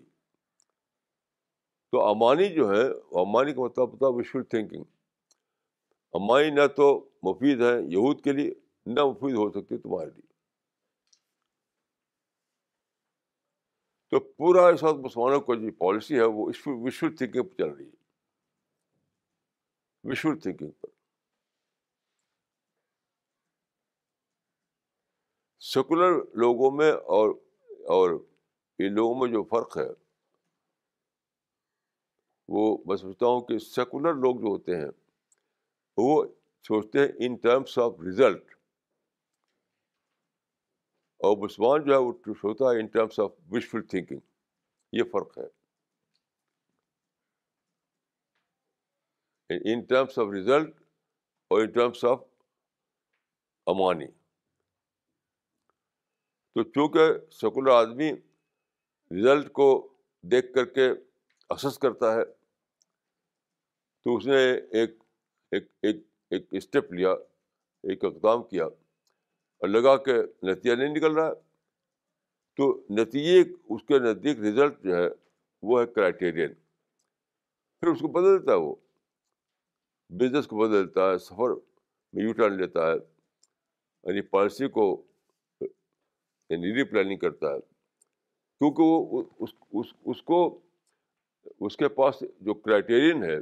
تو 1.91 2.01
امانی 2.01 2.49
جو 2.49 2.70
ہے، 2.70 2.85
امانی 3.20 3.53
کا 3.53 3.61
مطلب 3.61 3.91
ہوتا 3.91 4.07
ہے 4.07 4.12
وشول 4.12 4.43
تھنکنگ 4.45 4.85
امانی 6.12 6.51
نہ 6.51 6.66
تو 6.76 7.09
مفید 7.22 7.61
ہے 7.61 7.82
یہود 7.91 8.20
کے 8.20 8.32
لیے، 8.32 8.55
نہ 8.87 9.05
مفید 9.05 9.35
ہو 9.35 9.51
سکتی 9.51 9.78
تمہارے 9.78 10.11
لیے۔ 10.11 10.24
تو 14.14 14.20
پورا 14.20 14.68
اس 14.68 14.82
وقت 14.82 14.94
مسلمانوں 14.94 15.40
کو 15.40 15.54
جو 15.54 15.72
پالیسی 15.72 16.16
ہے 16.16 16.24
وہ 16.24 16.50
وشو 16.66 17.06
تھنکنگ 17.16 17.42
پہ 17.42 17.56
چل 17.56 17.68
رہی 17.68 17.86
ہے۔ 17.86 17.96
وشو 20.04 20.36
تھنکنگ 20.36 20.70
پر۔ 20.70 20.88
سیکولر 25.58 26.12
لوگوں 26.34 26.70
میں 26.70 26.92
اور 26.92 27.30
اور 27.68 28.10
ان 28.78 28.94
لوگوں 28.94 29.14
میں 29.14 29.28
جو 29.28 29.42
فرق 29.42 29.78
ہے، 29.78 29.88
وہ 32.48 32.78
میں 32.86 32.96
سمجھتا 32.96 33.26
ہوں 33.26 33.40
کہ 33.40 33.58
سیکولر 33.58 34.14
لوگ 34.14 34.36
جو 34.36 34.46
ہوتے 34.46 34.76
ہیں، 34.76 34.90
وہ 35.96 36.24
سوچتے 36.62 36.98
ہیں 36.98 37.08
ان 37.18 37.36
ٹرمس 37.36 37.78
آف 37.78 37.92
ریزلٹ 38.00 38.53
اور 41.25 41.37
مسلمان 41.37 41.85
جو 41.85 41.93
ہے 41.93 41.99
وہ 41.99 42.12
سوچتا 42.35 42.64
ہے 42.64 42.81
in 42.81 42.87
terms 42.87 43.20
of 43.20 43.31
wishful 43.51 43.83
thinking 43.83 44.18
یہ 44.93 45.03
فرق 45.12 45.39
ہے۔ 45.39 45.47
ان 49.72 49.81
ٹرمس 49.81 50.18
آف 50.18 50.27
ریزلٹ 50.33 50.81
اور 51.51 51.62
ان 51.62 51.70
ٹرمس 51.70 52.05
آف 52.05 52.20
امانی 53.66 54.07
تو 56.53 56.62
چونکہ 56.62 57.31
سیکولر 57.31 57.70
آدمی 57.70 58.12
رزلٹ 59.11 59.53
کو 59.53 59.95
دیکھ 60.22 60.53
کر 60.55 60.64
کے 60.64 60.89
اسس 61.51 61.79
کرتا 61.79 62.14
ہے، 62.14 62.25
تو 64.03 64.16
اس 64.16 64.27
نے 64.27 64.37
ایک 64.81 64.91
ایک 65.51 65.66
ایک 65.83 65.97
ایک 66.31 66.47
اسٹیپ 66.51 66.93
لیا، 66.93 67.11
ایک 67.83 68.05
اقدام 68.05 68.43
کیا۔ 68.43 68.66
اور 69.61 69.68
لگا 69.68 69.96
کہ 69.96 70.12
نتیجہ 70.42 70.74
نہیں 70.74 70.94
نکل 70.94 71.14
رہا 71.14 71.32
تو 72.59 72.86
نتیجے 72.90 73.40
اس 73.68 73.82
کے 73.82 73.98
نزدیک 73.98 74.38
رزلٹ 74.38 74.82
جو 74.82 74.96
ہے 74.96 75.09
وہ 75.62 75.80
ہے 75.80 75.86
کرائٹیرین 75.86 76.55
پھر 77.80 77.88
اس 77.88 78.00
کو 78.00 78.09
بدل 78.09 78.40
دیتا 78.40 78.52
ہے 78.52 78.57
وہ۔ 78.57 78.74
بزنس 80.09 80.46
کو 80.46 80.57
بدل 80.57 80.88
دیتا 80.88 81.11
ہے 81.11 81.18
سفر 81.18 81.50
میں 82.12 82.22
یو 82.24 82.32
ٹرن 82.32 82.52
لیتا 82.52 82.86
ہے 82.86 82.96
یعنی 84.05 84.20
پالیسی 84.20 84.68
کو 84.68 85.02
یعنی 85.61 86.74
ری 86.74 86.84
پلاننگ 86.84 87.18
کرتا 87.18 87.46
ہے۔ 87.46 87.61
کیونکہ 88.59 88.82
وہ 88.82 89.22
اس 89.38 89.50
اس, 89.72 89.86
اس 90.05 90.22
کو 90.22 90.61
اس 91.61 91.76
کے 91.76 91.88
پاس 91.88 92.22
جو 92.40 92.55
کرائٹیرین 92.55 93.24
ہے 93.24 93.36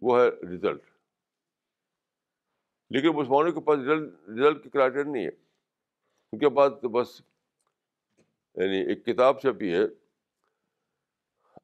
وہ 0.00 0.20
ہے 0.20 0.28
رزلٹ 0.28 0.82
لیکن 2.90 3.08
مسلمانوں 3.08 3.52
کے 3.52 3.60
پاس 3.60 3.78
رزلٹ 3.78 4.64
کی 4.64 4.70
کرائٹیرین 4.70 5.12
نہیں 5.12 5.24
ہے۔ 5.24 5.30
ان 6.32 6.38
کے 6.38 6.50
پاس 6.50 6.72
تو 6.82 6.88
بس 6.88 7.20
یعنی 8.54 8.76
ایک 8.76 9.06
کتاب 9.06 9.40
چھپی 9.40 9.74
ہے۔ 9.74 9.82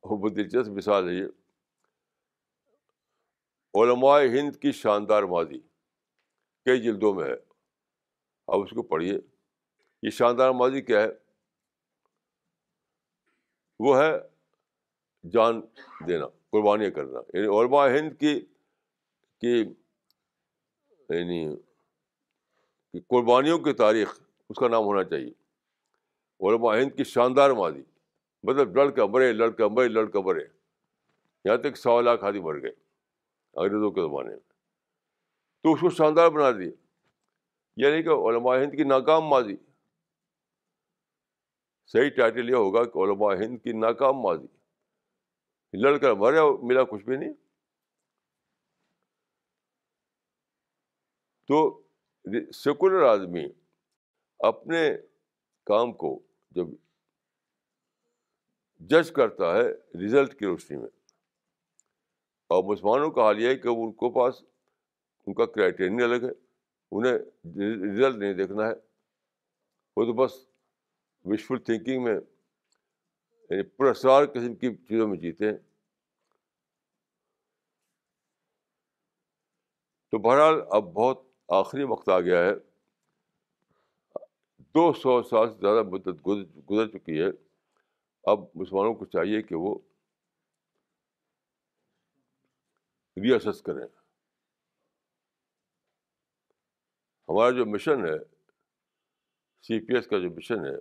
وہ 0.03 0.17
بہت 0.17 0.37
دلچسپ 0.37 0.71
مثال 0.71 1.09
ہے 1.09 1.15
یہ۔ 1.15 1.25
علماء 3.75 4.21
ہند 4.21 4.57
کی 4.57 4.73
شاندار 4.73 5.23
ماضی۔ 5.23 5.61
کئی 6.65 6.83
جلدوں 6.83 7.15
میں 7.15 7.25
ہے۔ 7.25 7.35
آپ 8.47 8.59
اس 8.65 8.71
کو 8.71 8.83
پڑھیے۔ 8.83 9.19
یہ 10.03 10.11
شاندار 10.11 10.51
ماضی 10.51 10.83
کیا 10.83 11.03
ہے؟ 11.03 11.09
وہ 13.79 13.99
ہے 13.99 14.13
جان 15.31 15.61
دینا، 16.09 16.27
قربانیاں 16.51 16.91
کرنا۔ 16.91 17.19
یعنی 17.35 17.47
علماء 17.47 17.89
ہند 17.89 18.21
کی 18.21 18.41
کی 19.41 19.75
یعنی 21.15 21.57
قربانیوں 23.09 23.59
کی 23.59 23.73
تاریخ 23.73 24.21
اس 24.49 24.57
کا 24.59 24.69
نام 24.69 24.85
ہونا 24.85 25.05
چاہیے۔ 25.05 25.33
علماء 26.41 26.77
ہند 26.77 26.97
کی 26.97 27.05
شاندار 27.05 27.51
ماضی 27.51 27.83
مطلب 28.43 28.77
لڑکا 28.77 29.07
مرے 29.07 29.33
لڑکا 29.33 29.69
مرے 29.69 29.89
لڑکا 29.89 30.21
مرے۔ 30.21 30.45
یہاں 31.45 31.57
تک 31.57 31.77
سوا 31.77 32.01
لاکھ 32.01 32.25
آدمی 32.25 32.41
مر 32.41 32.63
گئے 32.63 32.73
انگریزوں 33.55 33.91
کے 33.91 34.01
زمانے 34.01 34.29
میں۔ 34.29 34.39
تو 35.63 35.73
اس 35.73 35.81
کو 35.81 35.91
شاندار 35.91 36.29
بنا 36.29 36.51
دیے۔ 36.51 36.73
یعنی 37.77 38.03
کہ 38.03 38.09
علماء 38.09 38.57
ہند 38.57 38.77
کی 38.77 38.85
ناکام 38.85 39.25
ماضی 39.25 39.57
صحیح 41.87 42.11
ٹائٹل 42.11 42.51
یہ 42.51 42.55
ہوگا 42.55 42.85
کہ 42.85 42.99
علماء 42.99 43.35
ہند 43.35 43.59
کی 43.65 43.73
ناکام 43.73 44.19
ماضی 44.21 44.47
لڑ 45.73 45.99
کر 45.99 46.13
مرے 46.13 46.39
ملا 46.63 46.85
کچھ 46.85 47.05
بھی 47.05 47.17
نہیں۔ 47.17 47.33
تو 51.49 51.83
سیکولر 52.53 53.03
آدمی 53.03 53.45
اپنے 54.39 54.97
کام 55.65 55.93
کو 55.93 56.23
جب 56.51 56.67
جج 58.79 59.13
کرتا 59.13 59.57
ہے 59.57 59.71
رزلٹ 60.05 60.39
کی 60.39 60.47
روشنی 60.47 60.77
میں 60.77 60.89
اور 62.47 62.65
مسلمانوں 62.65 63.11
کا 63.11 63.23
حال 63.23 63.41
یہ 63.41 63.49
ہے 63.49 63.55
کہ 63.55 63.69
ان 63.69 63.93
کو 63.93 64.11
پاس 64.11 64.43
ان 65.27 65.35
کا 65.35 65.47
کرائٹیرین 65.47 66.03
الگ 66.03 66.27
ہے، 66.27 66.31
انہیں 66.91 67.13
رزلٹ 67.93 68.17
نہیں 68.17 68.35
دیکھنا 68.35 68.67
ہے۔ 68.67 68.73
وہ 69.97 70.05
تو 70.05 70.13
بس 70.13 70.47
وشفل 71.25 71.59
تھنکنگ 71.59 72.05
میں 72.05 72.15
یعنی 73.51 73.63
پرسرار 73.63 74.27
قسم 74.27 74.55
کی 74.55 74.75
چیزوں 74.75 75.09
میں 75.09 75.19
جیتے 75.19 75.51
ہیں۔ 75.51 75.59
تو 80.11 80.19
بہرحال 80.19 80.55
اب 80.71 80.85
بہت 80.85 81.32
آخری 81.49 81.83
وقت 81.83 82.09
آ 82.09 82.21
گیا 82.21 82.39
ہے۔ 82.39 82.53
دو 84.59 84.93
سو 84.93 85.23
سال 85.23 85.53
سے 85.53 85.59
زیادہ 85.59 85.83
مدت 85.89 86.27
گزر 86.71 86.99
چکی 86.99 87.23
ہے۔ 87.23 87.29
اب 88.25 88.39
مسلمانوں 88.55 88.95
کو 88.95 89.05
چاہیے 89.05 89.43
کہ 89.43 89.55
وہ 89.55 89.79
ریاسس 93.17 93.63
کریں۔ 93.63 93.87
ہمارا 97.29 97.51
جو 97.51 97.67
مشن 97.67 98.05
ہے 98.05 98.19
سی 99.63 99.87
پی 99.87 99.95
ایس 99.95 100.07
کا 100.07 100.19
جو 100.19 100.31
مشن 100.31 100.67
ہے، 100.67 100.77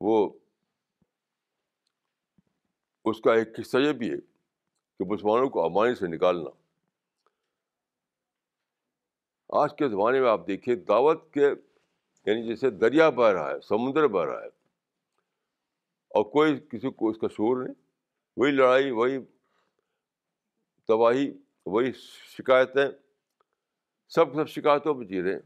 وہ 0.00 0.38
اس 3.04 3.20
کا 3.20 3.34
ایک 3.34 3.48
حصہ 3.60 3.78
یہ 3.78 3.92
بھی 3.92 4.10
ہے 4.10 4.20
کہ 4.98 5.04
مسلمانوں 5.12 5.48
کو 5.48 5.64
امانی 5.64 5.94
سے 5.94 6.06
نکالنا۔ 6.06 6.59
آج 9.58 9.74
کے 9.78 9.88
زمانے 9.88 10.20
میں 10.20 10.28
آپ 10.30 10.46
دیکھیے 10.46 10.74
دعوت 10.76 11.32
کے 11.32 11.46
یعنی 12.26 12.46
جیسے 12.46 12.70
دریا 12.70 13.08
بہ 13.10 13.28
رہا 13.28 13.50
ہے، 13.50 13.60
سمندر 13.60 14.06
بہ 14.08 14.24
رہا 14.24 14.42
ہے، 14.42 14.48
اور 16.14 16.24
کوئی 16.32 16.58
کسی 16.70 16.90
کو 16.90 17.08
اس 17.10 17.18
کا 17.18 17.28
شور 17.28 17.62
نہیں۔ 17.62 17.74
وہی 18.36 18.50
لڑائی، 18.50 18.90
وہی 18.90 19.18
تباہی، 20.88 21.30
وہی 21.66 21.92
شکایتیں، 22.36 22.88
سب 24.08 24.34
سب 24.34 24.48
شکایتوں 24.48 24.94
پہ 24.94 25.04
جی 25.04 25.22
رہے 25.22 25.32
ہیں۔ 25.32 25.40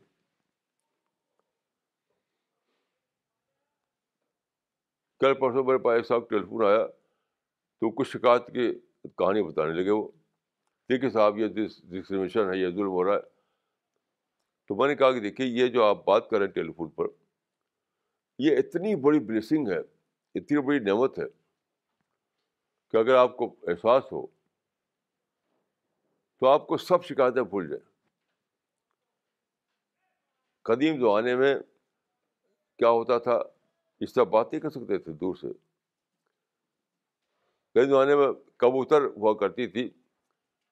کل 5.20 5.34
پرسوں 5.34 5.64
میرے 5.64 5.78
پاس 5.78 5.96
ایک 5.96 6.06
صاحب 6.06 6.28
ٹیلی 6.30 6.44
فون 6.46 6.64
آیا، 6.66 6.86
تو 6.86 7.90
کچھ 7.90 8.08
شکایت 8.08 8.46
کی 8.46 8.72
کہانی 9.18 9.42
بتانے 9.42 9.72
لگے 9.72 9.90
وہ۔ 9.90 10.08
دیکھیے 10.90 11.10
صاحب، 11.10 11.38
یہ 11.38 11.46
ڈسکریمنیشن 11.48 12.52
ہے، 12.52 12.58
یہ 12.58 12.70
ظلم 12.70 12.88
ہو 12.88 13.04
رہا 13.04 13.14
ہے۔ 13.14 13.33
تو 14.66 14.74
میں 14.74 14.88
نے 14.88 14.94
کہا 14.94 15.12
کہ 15.12 15.20
دیکھیے، 15.20 15.46
یہ 15.46 15.68
جو 15.68 15.84
آپ 15.84 16.04
بات 16.04 16.30
کر 16.30 16.38
رہے 16.38 16.46
ہیں 16.46 16.52
ٹیلی 16.52 16.72
فون 16.72 16.90
پر، 16.90 17.04
یہ 18.38 18.56
اتنی 18.56 18.96
بڑی 18.96 19.20
بلیسنگ 19.20 19.68
ہے، 19.68 19.78
اتنی 20.34 20.60
بڑی 20.60 20.78
نعمت 20.78 21.18
ہے 21.18 21.24
کہ 22.88 22.96
اگر 22.96 23.14
آپ 23.14 23.36
کو 23.36 23.54
احساس 23.62 24.12
ہو، 24.12 24.26
تو 26.38 26.46
آپ 26.46 26.66
کو 26.66 26.76
سب 26.76 27.04
شکایتیں 27.04 27.42
بھول 27.42 27.68
جائیں۔ 27.68 27.84
قدیم 30.62 31.00
زمانے 31.00 31.36
میں 31.36 31.54
کیا 32.76 32.88
ہوتا 32.88 33.18
تھا، 33.18 33.42
اس 34.00 34.14
طرح 34.14 34.24
بات 34.24 34.52
نہیں 34.52 34.60
کر 34.60 34.70
سکتے 34.70 34.98
تھے 34.98 35.12
دور 35.12 35.34
سے۔ 35.34 35.46
کئی 37.74 37.86
زمانے 37.86 38.16
میں 38.16 38.28
کبوتر 38.56 39.04
ہوا 39.04 39.34
کرتی 39.34 39.66
تھی، 39.66 39.90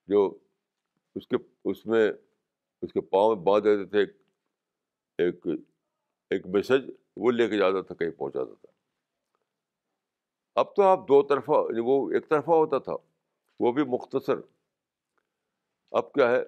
جو 0.06 0.38
اس 1.14 1.26
کے، 1.26 1.36
اس 1.64 1.86
میں 1.86 2.12
اس 2.82 2.92
کے 2.92 3.00
پاؤں 3.00 3.36
میں 3.36 3.44
باندھ 3.44 3.64
دیتے 3.64 3.84
تھے، 3.84 4.12
ایک 5.18 5.46
ایک 6.30 6.46
میسج، 6.46 6.90
وہ 7.16 7.30
لے 7.30 7.48
کے 7.48 7.58
جاتا 7.58 7.80
تھا، 7.80 7.94
کہیں 7.94 8.10
پہنچاتا 8.10 8.54
تھا۔ 8.54 8.72
اب 10.54 10.76
تو 10.76 10.82
آپ 10.82 11.08
دو 11.08 11.22
طرفہ 11.22 11.50
یعنی 11.50 11.80
وہ 11.80 12.10
ایک 12.10 12.28
طرفہ 12.28 12.50
ہوتا 12.50 12.78
تھا، 12.78 12.92
وہ 13.60 13.72
بھی 13.72 13.84
مختصر۔ 13.84 14.34
اب 15.90 16.12
کیا 16.12 16.30
ہے؟ 16.30 16.42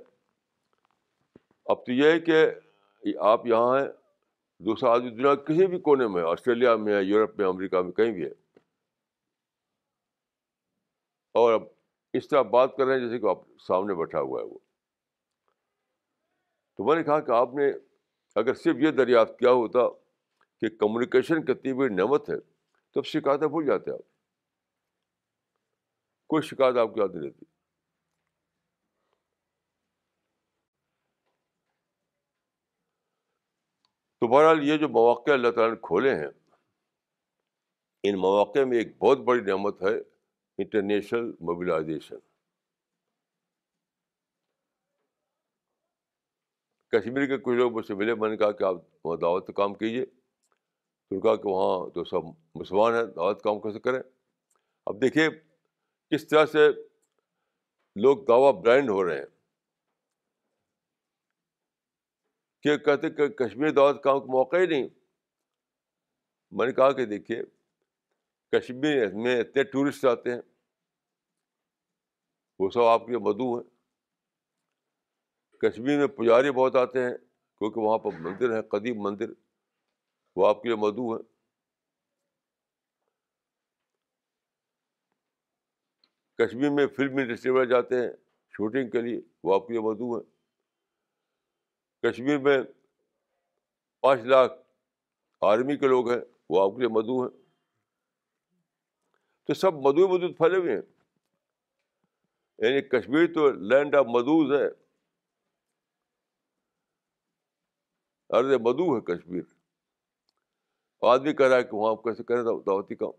اب 1.65 1.87
تو 1.87 1.93
یہ 1.93 2.11
ہے 2.11 2.21
کہ 2.21 2.47
آپ 3.21 3.47
یہاں 3.47 3.81
ہیں، 3.81 3.89
دوسرا 4.59 4.91
آدمی 4.91 5.11
دنیا 5.11 5.35
کسی 5.35 5.67
بھی 5.67 5.81
کونے 5.81 6.07
میں، 6.07 6.23
آسٹریلیا 6.23 6.77
میں 6.77 6.95
ہے، 6.95 7.03
یورپ 7.03 7.39
میں، 7.39 7.47
امریکہ 7.47 7.81
میں، 7.81 7.93
کہیں 7.93 8.13
بھی 8.13 8.25
ہے۔ 8.25 8.33
اور 11.33 11.53
اب 11.53 11.63
اس 12.13 12.29
طرح 12.29 12.43
بات 12.43 12.77
کر 12.77 12.85
رہے 12.85 12.95
ہیں 12.95 13.01
جیسے 13.01 13.19
کہ 13.19 13.27
آپ 13.27 13.39
سامنے 13.59 13.95
بیٹھا 13.95 14.21
ہوا 14.21 14.41
ہے 14.41 14.47
وہ۔ 14.47 14.59
تو 16.75 16.85
میں 16.85 16.97
نے 16.97 17.03
کہا 17.03 17.21
کہ 17.21 17.31
آپ 17.31 17.55
نے 17.55 17.73
اگر 18.35 18.55
صرف 18.55 18.77
یہ 18.79 18.91
دریافت 18.91 19.39
کیا 19.39 19.51
ہوتا 19.51 19.89
کہ 20.61 20.69
کمیونیکیشن 20.69 21.45
کتنی 21.45 21.73
بڑی 21.73 21.95
نعمت 21.95 22.31
ہے 22.31 22.41
تب 22.95 23.05
شکایتیں 23.05 23.49
بھول 23.49 23.67
جاتے 23.67 23.91
آپ۔ 23.91 23.99
کوئی 26.27 26.43
شکایت 26.43 26.77
آپ 26.77 26.95
کی 26.95 27.01
یاد 27.01 27.09
نہیں 27.15 27.25
رہتی۔ 27.25 27.45
تو 34.21 34.29
بہرحال 34.29 34.69
یہ 34.69 34.77
جو 34.77 34.89
مواقع 34.89 35.31
اللہ 35.31 35.51
تعالیٰ 35.51 35.75
نے 35.75 35.81
کھولے 35.83 36.15
ہیں، 36.15 36.29
ان 38.03 38.17
مواقع 38.19 38.65
میں 38.65 38.79
ایک 38.79 38.99
بہت 38.99 39.19
بڑی 39.19 39.41
نعمت 39.41 39.83
ہے 39.83 39.99
انٹرنیشنل 40.59 41.33
موبلائزیشن 41.41 42.17
کشمیر 46.99 47.27
کے 47.27 47.39
کچھ 47.39 47.57
لوگ 47.57 47.73
مجھ 47.73 47.87
سے 47.87 47.95
ملے، 47.95 48.15
میں 48.15 48.31
نے 48.31 48.37
کہا 48.37 48.53
کہ 48.53 48.65
آپ 48.65 48.75
وہاں 49.05 49.17
دعوت 49.17 49.51
کام 49.57 49.75
کیجیے 49.75 50.07
تو 51.11 51.21
کہا 51.21 51.37
کہ 51.37 51.49
وہاں 51.49 51.91
تو 51.91 52.05
سب 52.05 52.27
مسلمان 52.55 52.95
ہیں، 52.95 53.05
دعوت 53.05 53.43
کام 53.43 53.61
کیسے 53.61 53.79
کریں؟ 53.81 54.01
اب 54.87 55.03
دیکھیے 55.03 55.29
کس 56.11 56.29
طرح 56.29 56.47
سے 56.47 56.69
لوگ 57.97 58.25
دعویٰ 58.25 58.63
برانڈ 58.63 58.91
ہو 58.91 59.05
رہے 59.05 59.19
ہیں۔ 59.19 59.27
کہ 62.63 62.77
کہتے 62.77 63.11
کہ 63.11 63.29
کشمیر 63.29 63.71
دعوت 63.71 64.03
کام 64.03 64.21
کا 64.21 64.27
موقع 64.27 64.57
ہی 64.57 64.67
نہیں۔ 64.67 64.89
میں 66.51 66.67
نے 66.67 66.73
کہا 66.73 66.93
کہ 66.93 67.07
دیکھیے، 67.07 67.43
کشمیر 68.53 69.15
میں 69.15 69.41
اتنے 69.41 69.65
ٹورسٹ 69.65 70.05
آتے 70.05 70.31
ہیں، 70.31 70.41
وہ 72.59 72.71
سب 72.71 72.81
آپ 72.81 73.07
کے 73.07 73.19
مدعو 73.19 73.59
ہیں۔ 73.59 73.74
کشمیر 75.65 75.99
میں 75.99 76.07
پجاری 76.07 76.51
بہت 76.51 76.77
آتے 76.77 77.03
ہیں، 77.03 77.17
کیونکہ 77.59 77.81
وہاں 77.81 77.99
پر 77.99 78.11
مندر 78.21 78.57
ہے، 78.57 78.63
قدیم 78.63 78.95
مندر۔ 78.99 79.27
وہ 80.37 80.49
آپ 80.49 80.63
کے 80.63 80.69
لیے 80.69 80.77
مدعو 80.77 81.17
ہیں 81.17 81.23
کشمیر 86.39 86.71
میں 86.71 86.87
فلم 86.87 87.17
انڈسٹری 87.17 87.51
والے 87.51 87.69
جاتے 87.69 87.95
ہیں، 87.95 88.09
شوٹنگ 88.51 88.91
کے 88.91 89.01
لیے 89.01 89.21
وہ 89.45 89.55
آپ 89.55 89.67
کے 89.67 89.73
لیے 89.73 89.83
مدعو 89.83 90.17
ہیں 90.17 90.25
کشمیر 92.03 92.39
میں 92.39 92.59
پانچ 94.01 94.21
لاکھ 94.21 94.53
آرمی 95.41 95.77
کے 95.77 95.87
لوگ 95.87 96.11
ہیں، 96.11 96.21
وہ 96.51 96.63
آپ 96.63 96.71
کے 96.71 96.79
لیے 96.79 96.89
مدعو 96.89 97.23
ہیں۔ 97.23 97.43
تو 99.47 99.55
سب 99.55 99.75
مدعو 99.75 100.09
مدود 100.09 100.37
پھیلے 100.37 100.57
ہوئے 100.57 100.73
ہیں۔ 100.73 100.83
یعنی 102.59 102.83
کشمیر 102.83 103.35
تو 103.35 103.51
لینڈ 103.51 103.95
آف 103.95 104.07
مدوز 104.09 104.61
ہے۔ 104.61 104.84
ارے 108.35 108.59
مدو 108.59 108.97
ہے 108.97 109.01
کشمیر۔ 109.01 109.43
آدمی 111.03 111.33
کہہ 111.33 111.47
رہا 111.47 111.57
ہے 111.57 111.63
کہ 111.63 111.75
وہاں 111.75 111.95
کیسے 111.95 112.23
کریں 112.23 112.43
دعوتی 112.43 112.95
کام۔ 112.95 113.11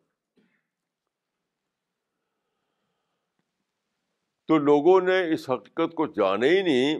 تو 4.47 4.57
لوگوں 4.57 5.01
نے 5.01 5.33
اس 5.33 5.49
حقیقت 5.49 5.95
کو 5.95 6.05
جانے 6.07 6.49
ہی 6.49 6.61
نہیں 6.61 6.99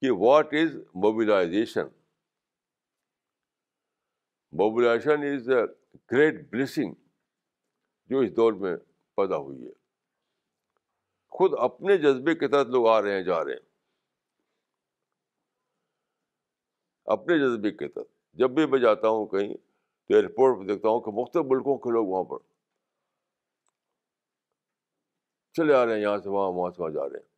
کہ 0.00 0.10
what 0.10 0.54
is 0.54 0.76
mobilisation 0.76 1.86
mobilisation 4.52 5.22
is 5.22 5.48
a 5.48 5.62
great 6.12 6.50
blessing 6.50 6.94
جو 8.06 8.18
اس 8.18 8.36
دور 8.36 8.52
میں 8.52 8.76
پیدا 9.16 9.36
ہوئی 9.36 9.66
ہے۔ 9.66 9.72
خود 11.28 11.50
اپنے 11.58 11.98
جذبے 11.98 12.34
کے 12.34 12.48
تحت 12.48 12.66
لوگ 12.66 12.88
آ 12.88 13.02
رہے 13.02 13.12
ہیں، 13.12 13.22
جا 13.22 13.44
رہے 13.44 13.52
ہیں۔ 13.52 13.69
اپنے 17.10 17.38
جذبے 17.38 17.70
کے 17.70 17.88
تحت۔ 17.88 18.06
جب 18.34 18.50
بھی 18.50 18.66
میں 18.66 18.78
جاتا 18.78 19.08
ہوں 19.08 19.26
کہیں 19.26 19.54
تو 20.08 20.14
ایئرپورٹ 20.14 20.58
پہ 20.58 20.64
دیکھتا 20.64 20.88
ہوں 20.88 21.00
کہ 21.00 21.10
مختلف 21.10 21.44
ملکوں 21.44 21.78
کے 21.78 21.90
لوگ 21.90 22.06
وہاں 22.06 22.24
پر 22.24 22.38
چلے 25.52 25.74
آ 25.74 25.86
رہے 25.86 25.94
ہیں، 25.94 26.00
یہاں 26.00 26.18
سے 26.18 26.28
وہاں 26.28 26.48
وہاں 26.48 26.70
سے 26.70 26.82
وہاں 26.82 26.92
جا 26.92 27.08
رہے 27.08 27.16
ہیں۔ 27.16 27.28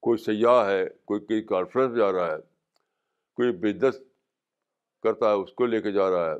کوئی 0.00 0.18
سیاح 0.18 0.66
ہے، 0.66 0.88
کوئی 1.04 1.20
کئی 1.20 1.42
کانفرنس 1.42 1.96
جا 1.96 2.12
رہا 2.12 2.26
ہے، 2.26 2.40
کوئی 3.34 3.52
بزنس 3.52 3.94
کرتا 5.02 5.26
ہے، 5.26 5.34
اس 5.34 5.52
کو 5.52 5.66
لے 5.66 5.82
کے 5.82 5.92
جا 5.92 6.10
رہا 6.10 6.30
ہے، 6.30 6.38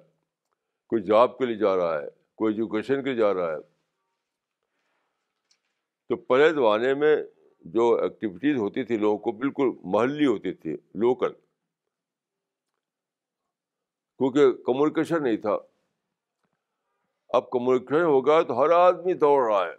کوئی 0.86 1.02
جاب 1.02 1.38
کے 1.38 1.46
لیے 1.46 1.56
جا 1.56 1.76
رہا 1.76 2.02
ہے، 2.02 2.06
کوئی 2.34 2.54
ایجوکیشن 2.54 3.04
کے 3.04 3.10
لیے 3.10 3.18
جا 3.18 3.34
رہا 3.34 3.52
ہے۔ 3.52 3.60
تو 6.08 6.16
پہلے 6.16 6.50
زمانے 6.50 6.94
میں 6.94 7.16
جو 7.64 7.98
ایکٹیویٹیز 8.02 8.56
ہوتی 8.56 8.84
تھی، 8.84 8.96
لوگوں 8.96 9.18
کو 9.18 9.32
بالکل 9.32 9.64
محلی 9.84 10.26
ہوتی 10.26 10.52
تھی 10.52 10.76
لوکل 10.94 11.32
کیونکہ 14.18 14.52
کمیونیکیشن 14.52 15.22
نہیں 15.22 15.36
تھا۔ 15.36 15.56
اب 17.28 17.50
کمیونیکیشن 17.50 18.04
ہو 18.04 18.26
گیا 18.26 18.42
تو 18.42 18.64
ہر 18.64 18.70
آدمی 18.70 19.14
دوڑ 19.14 19.52
رہا 19.52 19.66
ہے۔ 19.66 19.76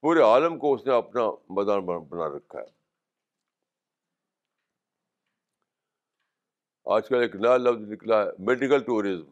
پورے 0.00 0.20
عالم 0.20 0.58
کو 0.58 0.74
اس 0.74 0.86
نے 0.86 0.92
اپنا 0.94 1.30
میدان 1.50 1.80
بنا 1.80 2.36
رکھا 2.36 2.58
ہے۔ 2.58 2.80
آج 6.84 7.08
کل 7.08 7.20
ایک 7.22 7.36
نیا 7.36 7.56
لفظ 7.56 7.92
نکلا 7.92 8.22
ہے 8.22 8.30
میڈیکل 8.38 8.84
ٹورزم 8.84 9.30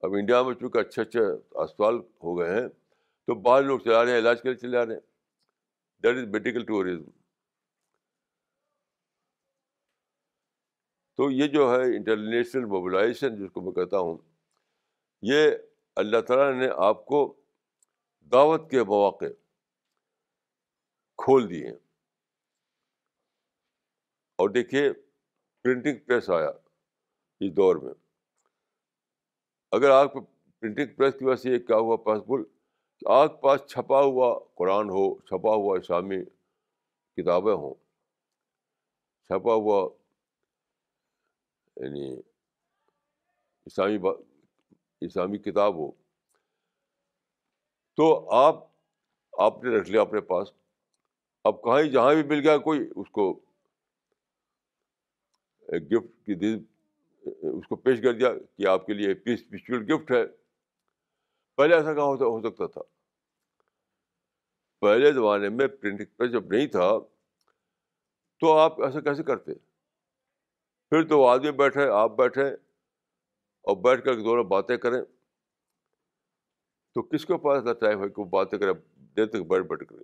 اب 0.00 0.12
انڈیا 0.12 0.42
میں 0.42 0.54
چونکہ 0.54 0.78
اچھے 0.78 1.02
اچھے 1.02 1.20
اسپتال 1.50 1.96
ہو 1.96 2.38
گئے 2.38 2.60
ہیں، 2.60 2.68
تو 3.26 3.34
بعض 3.34 3.64
لوگ 3.64 3.78
چلا 3.78 4.04
رہے 4.04 4.12
ہیں، 4.12 4.18
علاج 4.18 4.42
کے 4.42 4.48
لیے 4.48 4.56
چلے 4.56 4.78
آ 4.78 4.86
رہے 4.86 4.94
ہیں۔ 4.94 5.07
دیٹ 6.02 6.16
از 6.16 6.24
میڈیکل 6.24 6.64
ٹورزم 6.64 7.10
تو 11.16 11.30
یہ 11.30 11.46
جو 11.48 11.70
ہے 11.70 11.96
انٹرنیشنل 11.96 12.64
موبلائزیشن 12.64 13.36
جس 13.36 13.52
کو 13.52 13.60
میں 13.60 13.72
کہتا 13.72 13.98
ہوں، 13.98 14.18
یہ 15.22 15.50
اللہ 15.96 16.20
تعالیٰ 16.20 16.60
نے 16.60 16.68
آپ 16.76 17.06
کو 17.06 17.40
دعوت 18.20 18.70
کے 18.70 18.82
مواقع 18.82 19.24
کھول 21.16 21.50
دیے۔ 21.50 21.70
اور 24.38 24.50
دیکھیے 24.50 24.92
پرنٹنگ 25.62 25.98
پریس 26.06 26.30
آیا 26.30 26.48
اس 27.40 27.56
دور 27.56 27.76
میں۔ 27.76 27.94
اگر 29.72 29.90
آپ 29.90 30.12
کو 30.12 30.20
پرنٹنگ 30.60 30.86
پریس 30.96 31.14
کی 31.18 31.24
وجہ 31.24 31.36
سے 31.36 31.50
یہ 31.50 31.58
کیا 31.58 31.76
ہوا 31.76 31.96
پاسبل 31.96 32.57
آپ 33.02 33.30
کے 33.30 33.40
پاس 33.40 33.60
چھپا 33.66 34.00
ہوا 34.00 34.38
قرآن 34.54 34.90
ہو، 34.90 35.18
چھپا 35.20 35.54
ہوا 35.54 35.78
اسلامی 35.78 36.24
کتابیں 37.16 37.54
ہوں، 37.54 37.74
چھپا 39.30 39.54
ہوا 39.54 39.88
یعنی 41.76 42.16
اسلامی 43.66 43.98
اسلامی 45.00 45.38
کتاب 45.38 45.74
ہو۔ 45.74 45.90
تو 47.98 48.30
آپ 48.30 48.64
آپ 49.32 49.64
نے 49.64 49.70
رکھ 49.70 49.90
لیا 49.90 50.00
اپنے 50.00 50.20
پاس۔ 50.20 50.52
اب 51.44 51.62
کہیں 51.62 51.90
جہاں 51.90 52.14
بھی 52.14 52.22
مل 52.22 52.40
گیا 52.40 52.58
کوئی، 52.58 52.80
اس 52.96 53.10
کو 53.10 53.40
ایک 55.68 55.92
گفٹ 55.92 56.26
کی 56.26 56.34
دل 56.34 56.58
اس 57.58 57.66
کو 57.68 57.76
پیش 57.76 58.02
کر 58.02 58.12
دیا 58.12 58.28
کہ 58.56 58.66
آپ 58.66 58.86
کے 58.86 58.94
لیے 58.94 59.14
پیس 59.14 59.40
اسپیشل 59.40 59.92
گفٹ 59.92 60.10
ہے۔ 60.12 60.24
پہلے 61.58 61.74
ایسا 61.74 61.94
کہاں 61.94 62.04
ہوتا 62.04 62.24
ہو 62.24 62.40
سکتا 62.40 62.66
تھا۔ 62.66 62.80
پہلے 64.80 65.12
زمانے 65.12 65.48
میں 65.48 65.66
پرنٹنگ 65.66 66.06
پریس 66.16 66.32
جب 66.32 66.46
نہیں 66.46 66.66
تھا، 66.66 66.98
تو 68.40 68.58
آپ 68.58 68.82
ایسا 68.82 69.00
کیسے 69.00 69.22
کرتے؟ 69.22 69.54
پھر 70.88 71.08
تو 71.08 71.26
آدمی 71.26 71.52
بیٹھے، 71.52 71.88
آپ 71.88 72.16
بیٹھے، 72.16 72.54
اور 73.60 73.76
بیٹھ 73.76 74.04
کر 74.04 74.14
دونوں 74.14 74.44
باتیں 74.44 74.76
کریں۔ 74.76 75.02
تو 76.94 77.02
کس 77.02 77.26
کو 77.26 77.38
پاس 77.38 77.58
اتنا 77.58 77.72
ٹائم 77.72 78.02
ہے 78.02 78.08
کہ 78.08 78.20
وہ 78.20 78.24
باتیں 78.24 78.58
کریں 78.58 78.72
دیر 78.96 79.26
تک 79.26 79.46
بیٹھ 79.46 79.64
بیٹھ 79.64 79.84
کر۔ 79.88 79.96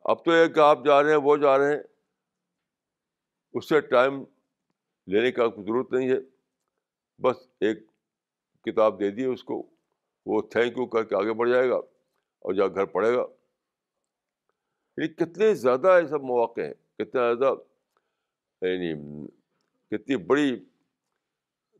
اب 0.00 0.24
تو 0.24 0.30
ایک 0.30 0.58
آپ 0.58 0.78
جا 0.86 1.02
رہے 1.02 1.10
ہیں، 1.10 1.16
وہ 1.16 1.36
جا 1.36 1.58
رہے 1.58 1.76
ہیں۔ 1.76 1.82
اس 3.52 3.68
سے 3.68 3.80
ٹائم 3.80 4.24
لینے 5.06 5.32
کا 5.32 5.48
کوئی 5.48 5.66
ضرورت 5.66 5.92
نہیں 5.92 6.10
ہے۔ 6.10 6.20
بس 7.22 7.36
ایک 7.60 7.78
کتاب 8.62 9.00
دے 9.00 9.10
دی 9.10 9.24
اس 9.24 9.44
کو۔ 9.44 9.77
وہ 10.28 10.42
تھینک 10.42 10.78
یو 10.78 10.86
کر 10.86 11.04
کے 11.04 11.16
آگے 11.16 11.32
بڑھ 11.32 11.50
جائے 11.50 11.68
گا 11.70 11.76
اور 12.38 12.54
جا 12.54 12.66
گھر 12.66 12.84
پڑھے 12.84 13.16
گا۔ 13.16 13.22
یعنی 14.96 15.08
کتنے 15.08 15.54
زیادہ 15.54 15.88
ایسا 15.88 16.16
مواقع 16.16 16.60
ہیں، 16.60 16.74
کتنا 16.98 17.34
زیادہ 17.34 18.66
یعنی 18.66 19.26
کتنی 19.90 20.16
بڑی 20.16 20.64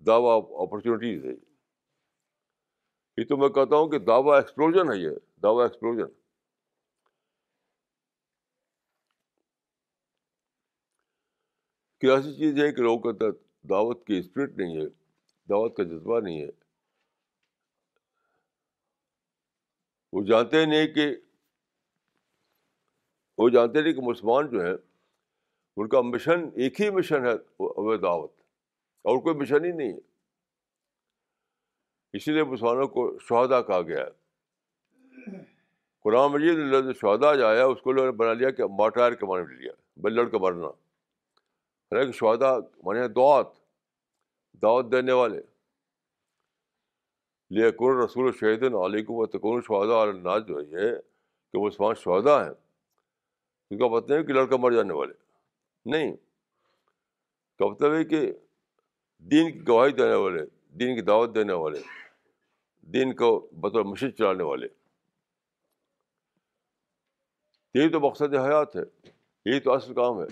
دعویٰ 0.07 0.42
اپرچونیٹیز 0.62 1.24
ہے 1.24 1.34
یہ 3.16 3.24
تو 3.24 3.36
میں 3.36 3.49
کہتا 3.49 3.76
ہوں 3.76 3.88
کہ 3.88 3.99
دعویٰ 3.99 4.34
ایکسپلوژن 4.34 4.92
ہے 4.92 4.99
یہ، 4.99 5.11
دعویٰ 5.42 5.62
ایکسپلوژن 5.62 6.12
کہ 12.01 12.07
ایسی 12.07 12.36
چیز 12.36 12.62
ہے 12.62 12.72
کہ 12.72 12.82
لوگوں 12.82 13.12
کا 13.12 13.26
دعوت 13.68 14.07
کی 14.07 14.18
اسپرٹ 14.18 14.51
نہیں 14.57 14.76
ہے، 14.76 14.86
دعوت 15.49 15.76
کا 15.76 15.82
جذبہ 15.82 16.20
نہیں 16.20 16.42
ہے۔ 16.42 16.57
وہ 20.12 20.24
جانتے 20.24 20.66
نہیں 20.66 20.86
کہ 20.86 21.16
وہ 23.38 23.48
جانتے 23.48 23.82
نہیں 23.82 23.92
کہ 23.92 24.00
مسلمان 24.00 24.50
جو 24.50 24.64
ہیں، 24.64 24.74
ان 25.76 25.88
کا 25.88 26.00
مشن 26.00 26.48
ایک 26.54 26.80
ہی 26.80 26.90
مشن 26.90 27.26
ہے، 27.26 27.32
وہ 27.61 27.96
دعوت۔ 27.96 28.32
اور 29.02 29.18
کوئی 29.18 29.36
مشن 29.36 29.64
ہی 29.64 29.72
نہیں 29.72 29.92
ہے۔ 29.92 29.98
اسی 32.12 32.32
لیے 32.32 32.44
مسلمانوں 32.44 32.88
کو 32.88 33.18
شہدا 33.18 33.62
کہا 33.62 33.82
گیا 33.82 34.06
ہے۔ 34.06 34.11
قرآن 36.00 36.32
مجید 36.32 36.54
لفظ 36.54 37.00
شہدا 37.00 37.34
جو 37.34 37.46
آیا، 37.46 37.64
اس 37.64 37.82
کو 37.82 37.92
لوگوں 37.92 38.06
نے 38.06 38.12
بنا 38.12 38.32
لیا 38.32 38.50
کہ 38.50 38.64
ماٹائر 38.64 39.12
کے 39.12 39.26
معنی 39.26 39.54
لیا 39.54 39.72
بلڑ 39.96 40.28
کا 40.28 40.38
مرنا۔ 40.38 40.66
حالانکہ 40.66 42.12
شہدا 42.12 42.59
مانے 42.84 43.09
دعات 43.09 43.46
دعوت 44.62 44.92
دینے 44.92 45.12
والے۔ 45.12 45.57
لے 47.51 47.70
قر 47.70 48.05
رسول 48.05 48.32
شہید 48.40 48.62
علیکم 48.62 49.12
و 49.12 49.26
تکون 49.26 49.62
شہدا 49.62 50.01
الناز 50.01 50.42
جو 50.49 50.59
ہے، 50.59 50.62
یہ 50.62 50.96
کہ 51.53 51.59
مسلمان 51.59 51.94
شہدا 51.94 52.44
ہیں۔ 52.44 52.53
ان 53.70 53.78
کا 53.78 53.86
مطلب 53.86 54.18
ہے 54.18 54.24
کہ 54.24 54.32
لڑکا 54.32 54.57
مر 54.57 54.72
جانے 54.72 54.92
والے۔ 54.92 55.14
نہیں۔ 55.84 56.16
کا 57.59 57.66
مطلب 57.66 57.92
ہے 57.92 58.05
کہ 58.05 58.32
دین 59.18 59.53
کی 59.53 59.68
گواہی 59.68 59.92
دینے 59.92 60.14
والے، 60.14 60.42
دین 60.68 60.96
کی 60.96 61.03
دعوت 61.03 61.34
دینے 61.34 61.53
والے، 61.53 61.80
دین 62.80 63.16
کو 63.16 63.49
بطور 63.53 63.84
مشین 63.84 64.16
چلانے 64.16 64.42
والے۔ 64.42 64.68
یہی 67.74 67.88
تو 67.88 68.01
مقصد 68.01 68.34
حیات 68.34 68.76
ہے، 68.76 69.09
یہی 69.44 69.61
تو 69.61 69.72
اصل 69.72 69.94
کام 69.94 70.20
ہے۔ 70.20 70.26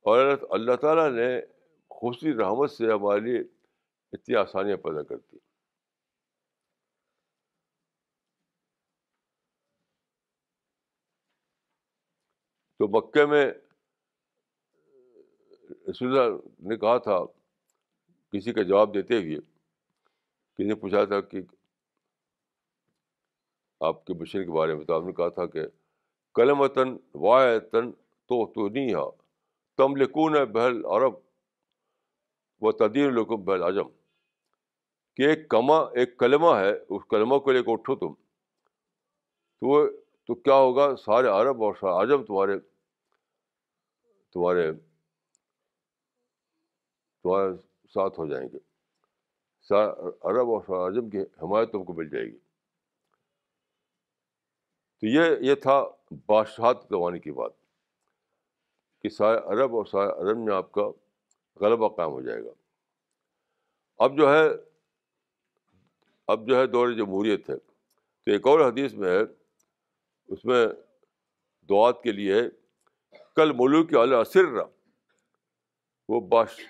اور 0.00 0.36
اللہ 0.50 0.76
تعالیٰ 0.76 1.10
نے 1.10 1.40
خوشی 2.00 2.32
رحمت 2.34 2.70
سے 2.70 2.92
ہمارے 2.92 3.20
لیے 3.20 3.40
اتنی 4.12 4.36
آسانیاں 4.36 4.76
پیدا 4.76 5.02
کرتی 5.02 5.36
تو 12.80 12.88
مکے 12.88 13.26
میں 13.26 13.44
رسول 15.88 16.18
اللہ 16.18 16.36
نے 16.68 16.76
کہا 16.76 16.98
تھا، 16.98 17.18
کسی 18.32 18.52
کا 18.52 18.62
جواب 18.62 18.94
دیتے 18.94 19.16
ہوئے 19.16 19.36
کسی 19.38 20.64
نے 20.64 20.74
پوچھا 20.74 21.04
تھا 21.04 21.20
کہ 21.20 21.40
آپ 23.80 24.04
کے 24.04 24.14
مشن 24.14 24.44
کے 24.44 24.50
بارے 24.50 24.74
میں، 24.74 24.84
تو 24.84 24.94
آپ 24.94 25.04
نے 25.04 25.12
کہا 25.12 25.28
تھا 25.28 25.46
کہ 25.46 25.62
کلم 26.34 26.60
وطن 26.60 26.96
واطن 27.14 27.92
تو 27.92 28.46
تو 28.52 28.68
نہیں 28.68 28.94
ہا 28.94 29.04
تم 29.78 29.96
لکون 29.96 30.36
ہے 30.36 30.44
بہل 30.46 30.84
عرب 30.84 31.29
و 32.60 32.72
تدیر 32.72 33.10
لکم 33.10 33.44
بہل 33.44 33.62
اعظم 33.62 33.88
کہ 35.16 35.22
ایک 35.22 35.48
کما، 35.48 35.78
ایک 35.78 36.18
کلمہ 36.18 36.56
ہے، 36.56 36.72
اس 36.88 37.02
کلمہ 37.10 37.38
کو 37.38 37.52
لے 37.52 37.62
کے 37.62 37.72
اٹھو 37.72 37.96
تم۔ 37.96 38.14
تو 39.60 39.66
وہ، 39.66 39.86
تو 40.26 40.34
کیا 40.34 40.54
ہوگا؟ 40.54 40.96
سارے 40.96 41.26
عرب 41.26 41.62
اور 41.62 41.74
سارے 41.74 41.92
اعظم 41.92 42.24
تمہارے 42.24 42.58
تمہارے 44.32 44.72
تمہارے 47.22 47.56
ساتھ 47.94 48.20
ہو 48.20 48.26
جائیں 48.26 48.48
گے۔ 48.52 48.58
عرب 50.22 50.50
اور 50.50 50.60
سارا 50.66 50.82
اعظم 50.82 51.10
کی 51.10 51.18
حمایت 51.18 51.72
تم 51.72 51.84
کو 51.84 51.92
مل 51.92 52.08
جائے 52.08 52.24
گی۔ 52.24 52.38
تو 55.00 55.06
یہ 55.06 55.22
یہ 55.40 55.54
تھا 55.54 55.84
بادشاہت 56.26 56.86
زمانے 56.90 57.18
کی 57.18 57.32
بات 57.32 57.50
کہ 59.02 59.08
سارے 59.08 59.38
عرب 59.38 59.76
اور 59.76 59.84
سارے 59.84 60.20
عرب 60.20 60.38
میں 60.38 60.54
آپ 60.54 60.72
کا 60.72 60.82
غلبہ 61.60 61.88
قائم 61.88 62.10
ہو 62.10 62.20
جائے 62.20 62.44
گا۔ 62.44 62.50
اب 63.98 64.16
جو 64.16 64.34
ہے، 64.34 64.48
اب 66.26 66.48
جو 66.48 66.56
ہے 66.56 66.66
دور 66.66 66.88
جمہوریت 66.88 67.50
ہے۔ 67.50 67.58
تو 68.24 68.30
ایک 68.30 68.46
اور 68.46 68.60
حدیث 68.60 68.94
میں 68.94 69.10
ہے، 69.10 69.20
اس 70.28 70.44
میں 70.44 70.66
دعات 71.68 72.02
کے 72.02 72.12
لیے 72.12 72.42
کل 73.36 73.52
ملوک 73.52 73.96
اعلیٰ 73.96 74.24
سر 74.24 74.44
وہ 76.08 76.20
باش 76.20 76.60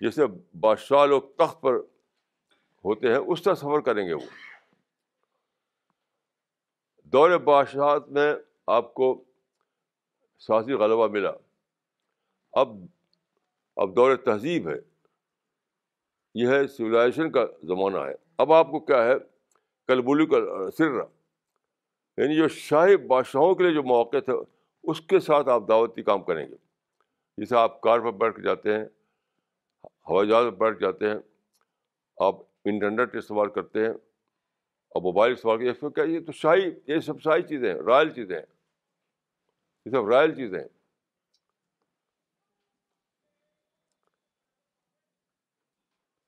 جیسے 0.00 0.22
بادشاہ 0.60 1.06
لوگ 1.06 1.22
تخت 1.22 1.60
پر 1.60 1.74
ہوتے 2.84 3.08
ہیں، 3.08 3.16
اس 3.16 3.42
طرح 3.42 3.54
سفر 3.54 3.80
کریں 3.80 4.08
گے 4.08 4.14
وہ۔ 4.14 4.20
دور 7.04 7.38
بادشاہت 7.38 8.08
میں 8.08 8.34
آپ 8.66 8.94
کو 8.94 9.24
سیاسی 10.38 10.72
غلبہ 10.72 11.08
ملا۔ 11.08 11.32
اب 12.52 12.68
اب 13.78 13.96
دور 13.96 14.16
تہذیب 14.16 14.68
ہے۔ 14.68 14.74
یہ 16.34 16.48
ہے 16.48 16.66
سویلائزیشن 16.66 17.30
کا 17.30 17.46
زمانہ 17.62 17.98
ہے۔ 17.98 18.14
اب 18.38 18.52
آپ 18.52 18.70
کو 18.70 18.80
کیا 18.80 19.04
ہے؟ 19.04 19.12
کل 19.86 20.00
بولی 20.00 20.26
کا 20.26 20.70
سر۔ 20.70 20.92
یعنی 22.16 22.36
جو 22.36 22.48
شاہی 22.48 22.96
بادشاہوں 22.96 23.54
کے 23.54 23.64
لیے 23.64 23.74
جو 23.74 23.82
مواقع 23.82 24.16
تھے، 24.18 24.32
اس 24.82 25.00
کے 25.00 25.20
ساتھ 25.20 25.48
آپ 25.48 25.62
دعوتی 25.68 26.02
کام 26.02 26.22
کریں 26.22 26.48
گے۔ 26.48 26.54
جیسے 27.36 27.56
آپ 27.56 27.80
کار 27.80 28.00
پر 28.00 28.10
بیٹھ 28.10 28.36
کے 28.36 28.42
جاتے 28.42 28.74
ہیں، 28.74 28.84
ہوائی 29.84 30.28
جہاز 30.28 30.44
پر 30.44 30.50
بیٹھ 30.50 30.80
جاتے 30.80 31.08
ہیں، 31.08 31.18
آپ 32.16 32.34
انٹرنیٹ 32.64 33.16
استعمال 33.16 33.48
کرتے 33.48 33.80
ہیں 33.80 33.92
اور 34.88 35.02
موبائل 35.02 35.32
استعمال 35.32 35.72
کرتے 35.72 35.90
کیا 35.90 36.04
یہ 36.04 36.20
تو 36.26 36.32
شاہی، 36.32 36.70
یہ 36.86 36.98
سب 36.98 37.20
شاہی 37.20 37.42
چیزیں 37.42 37.74
ہیں، 37.74 37.80
رائل 37.80 38.10
چیزیں 38.10 38.36
ہیں۔ 38.36 38.46
یہ 39.86 39.90
سب 39.90 40.08
رائل 40.08 40.34
چیزیں 40.34 40.60
ہیں۔ 40.60 40.77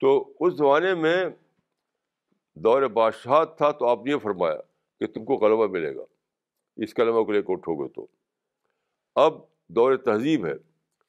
تو 0.00 0.32
اس 0.40 0.54
زمانے 0.54 0.94
میں 0.94 1.24
دور 2.54 2.82
بادشاہ 2.82 3.44
تھا 3.44 3.70
تو 3.70 3.88
آپ 3.88 4.04
نے 4.04 4.12
یہ 4.12 4.18
فرمایا 4.18 4.56
کہ 5.00 5.06
تم 5.06 5.24
کو 5.24 5.34
غلبہ 5.34 5.66
ملے 5.66 5.96
گا، 5.96 6.04
اس 6.76 6.94
کلمہ 6.94 7.22
کو 7.22 7.32
لے 7.32 7.42
کے 7.42 7.52
اٹھو 7.52 7.84
گے 7.84 7.88
تو۔ 7.88 8.06
اب 9.14 9.34
دور 9.68 9.96
تہذیب 9.96 10.46
ہے۔ 10.46 10.54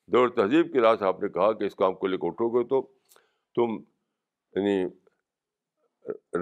دور 0.07 0.29
تہذیب 0.29 0.73
کے 0.73 0.79
لحاظ 0.79 1.01
آپ 1.01 1.21
نے 1.21 1.29
کہا 1.29 1.51
کہ 1.51 1.63
اس 1.63 1.75
کام 1.75 1.93
کو 1.93 2.07
لے 2.07 2.17
کے 2.17 2.27
اٹھو 2.27 2.49
گے 2.49 2.63
تو 2.63 2.81
تم 3.55 3.83
یعنی 4.55 4.85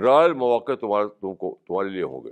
رائل 0.04 0.34
مواقع 0.34 0.72
تمہارا، 0.72 1.08
تم 1.08 1.36
کو، 1.36 1.58
تمہارے 1.68 1.90
لیے 1.90 2.04
ہوں 2.04 2.24
گے۔ 2.24 2.32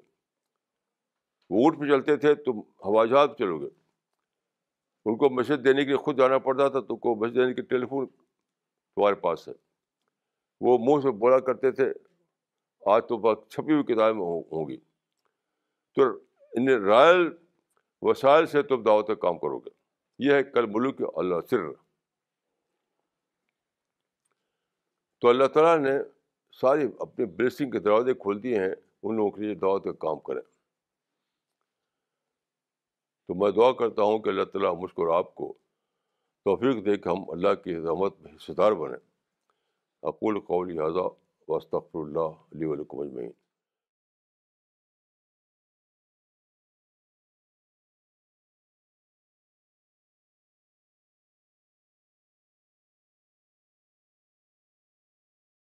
وہ 1.50 1.64
اونٹ 1.64 1.80
پہ 1.80 1.86
چلتے 1.86 2.16
تھے، 2.16 2.36
تم 2.36 2.60
ہوائی 2.60 3.10
جہاز 3.10 3.30
پہ 3.30 3.44
چلو 3.44 3.60
گے۔ 3.60 3.68
ان 5.06 5.18
کو 5.18 5.30
میسج 5.30 5.64
دینے 5.64 5.82
کے 5.82 5.88
لیے 5.88 5.98
خود 5.98 6.18
جانا 6.18 6.38
پڑتا 6.38 6.70
تھا 6.70 6.80
تم 6.80 6.98
کو 6.98 7.16
میسج 7.16 7.36
دینے 7.36 7.54
کے 7.54 7.62
ٹیلی 7.62 7.86
فون 7.86 8.08
تمہارے 8.96 9.16
پاس 9.16 9.48
ہے۔ 9.48 9.67
وہ 10.62 10.78
منہ 10.78 11.02
سے 11.02 11.12
بولا 11.12 11.40
کرتے 11.40 11.72
تھے، 11.72 11.94
آج 12.86 13.02
تو 13.10 13.18
بہت 13.18 13.50
چھپی 13.50 13.74
ہوئی 13.74 13.84
کتابیں 13.84 14.20
ہوں 14.20 14.70
گی 14.70 14.78
تو 15.96 16.02
ان 16.52 16.70
رائل 16.70 17.30
وسائل 18.02 18.46
سے 18.46 18.62
تم 18.62 18.84
دعوت 18.84 19.08
کام 19.08 19.40
کرو 19.40 19.60
گے۔ 19.60 19.70
یہ 20.20 20.34
ہے 20.34 20.44
کل 20.44 20.66
ملک 20.66 21.02
اللہ 21.16 21.36
سر۔ 21.50 21.74
تو 25.22 25.30
اللہ 25.30 25.46
تعالیٰ 25.46 25.78
نے 25.78 25.98
ساری 26.52 26.84
اپنے 27.00 27.26
بلیسنگ 27.26 27.72
کے 27.72 27.80
دروازے 27.80 28.14
کھول 28.14 28.44
دیے 28.44 28.60
ہیں، 28.60 28.76
ان 29.04 29.16
لوگوں 29.16 29.32
کے 29.32 29.42
لیے 29.42 29.56
دعوت 29.56 29.84
کا 29.84 29.92
کام 29.92 30.20
کریں۔ 30.20 30.42
تو 33.28 33.34
میں 33.34 33.52
دعا 33.52 33.72
کرتا 33.72 34.02
ہوں 34.02 34.20
کہ 34.20 34.30
اللہ 34.30 34.44
تعالیٰ 34.44 34.76
مجھ 34.82 34.94
کو 34.94 35.08
اور 35.08 35.18
آپ 35.18 35.36
کو 35.36 35.54
توفیق 36.46 36.86
دے 36.86 36.98
کہ 36.98 37.10
ہم 37.10 37.30
اللہ 37.30 37.54
کی 37.54 37.76
رحمت 37.76 38.20
میں 38.20 38.36
حصے 38.36 38.54
دار 38.54 38.72
بنیں۔ 38.72 39.07
اقول 40.04 40.40
قول 40.40 40.80
اعضا 40.80 41.08
وسطر 41.48 41.78
اللہ 41.94 42.56
علیہ 42.56 42.68
ولیکم 42.68 43.00
اجمعین 43.00 43.32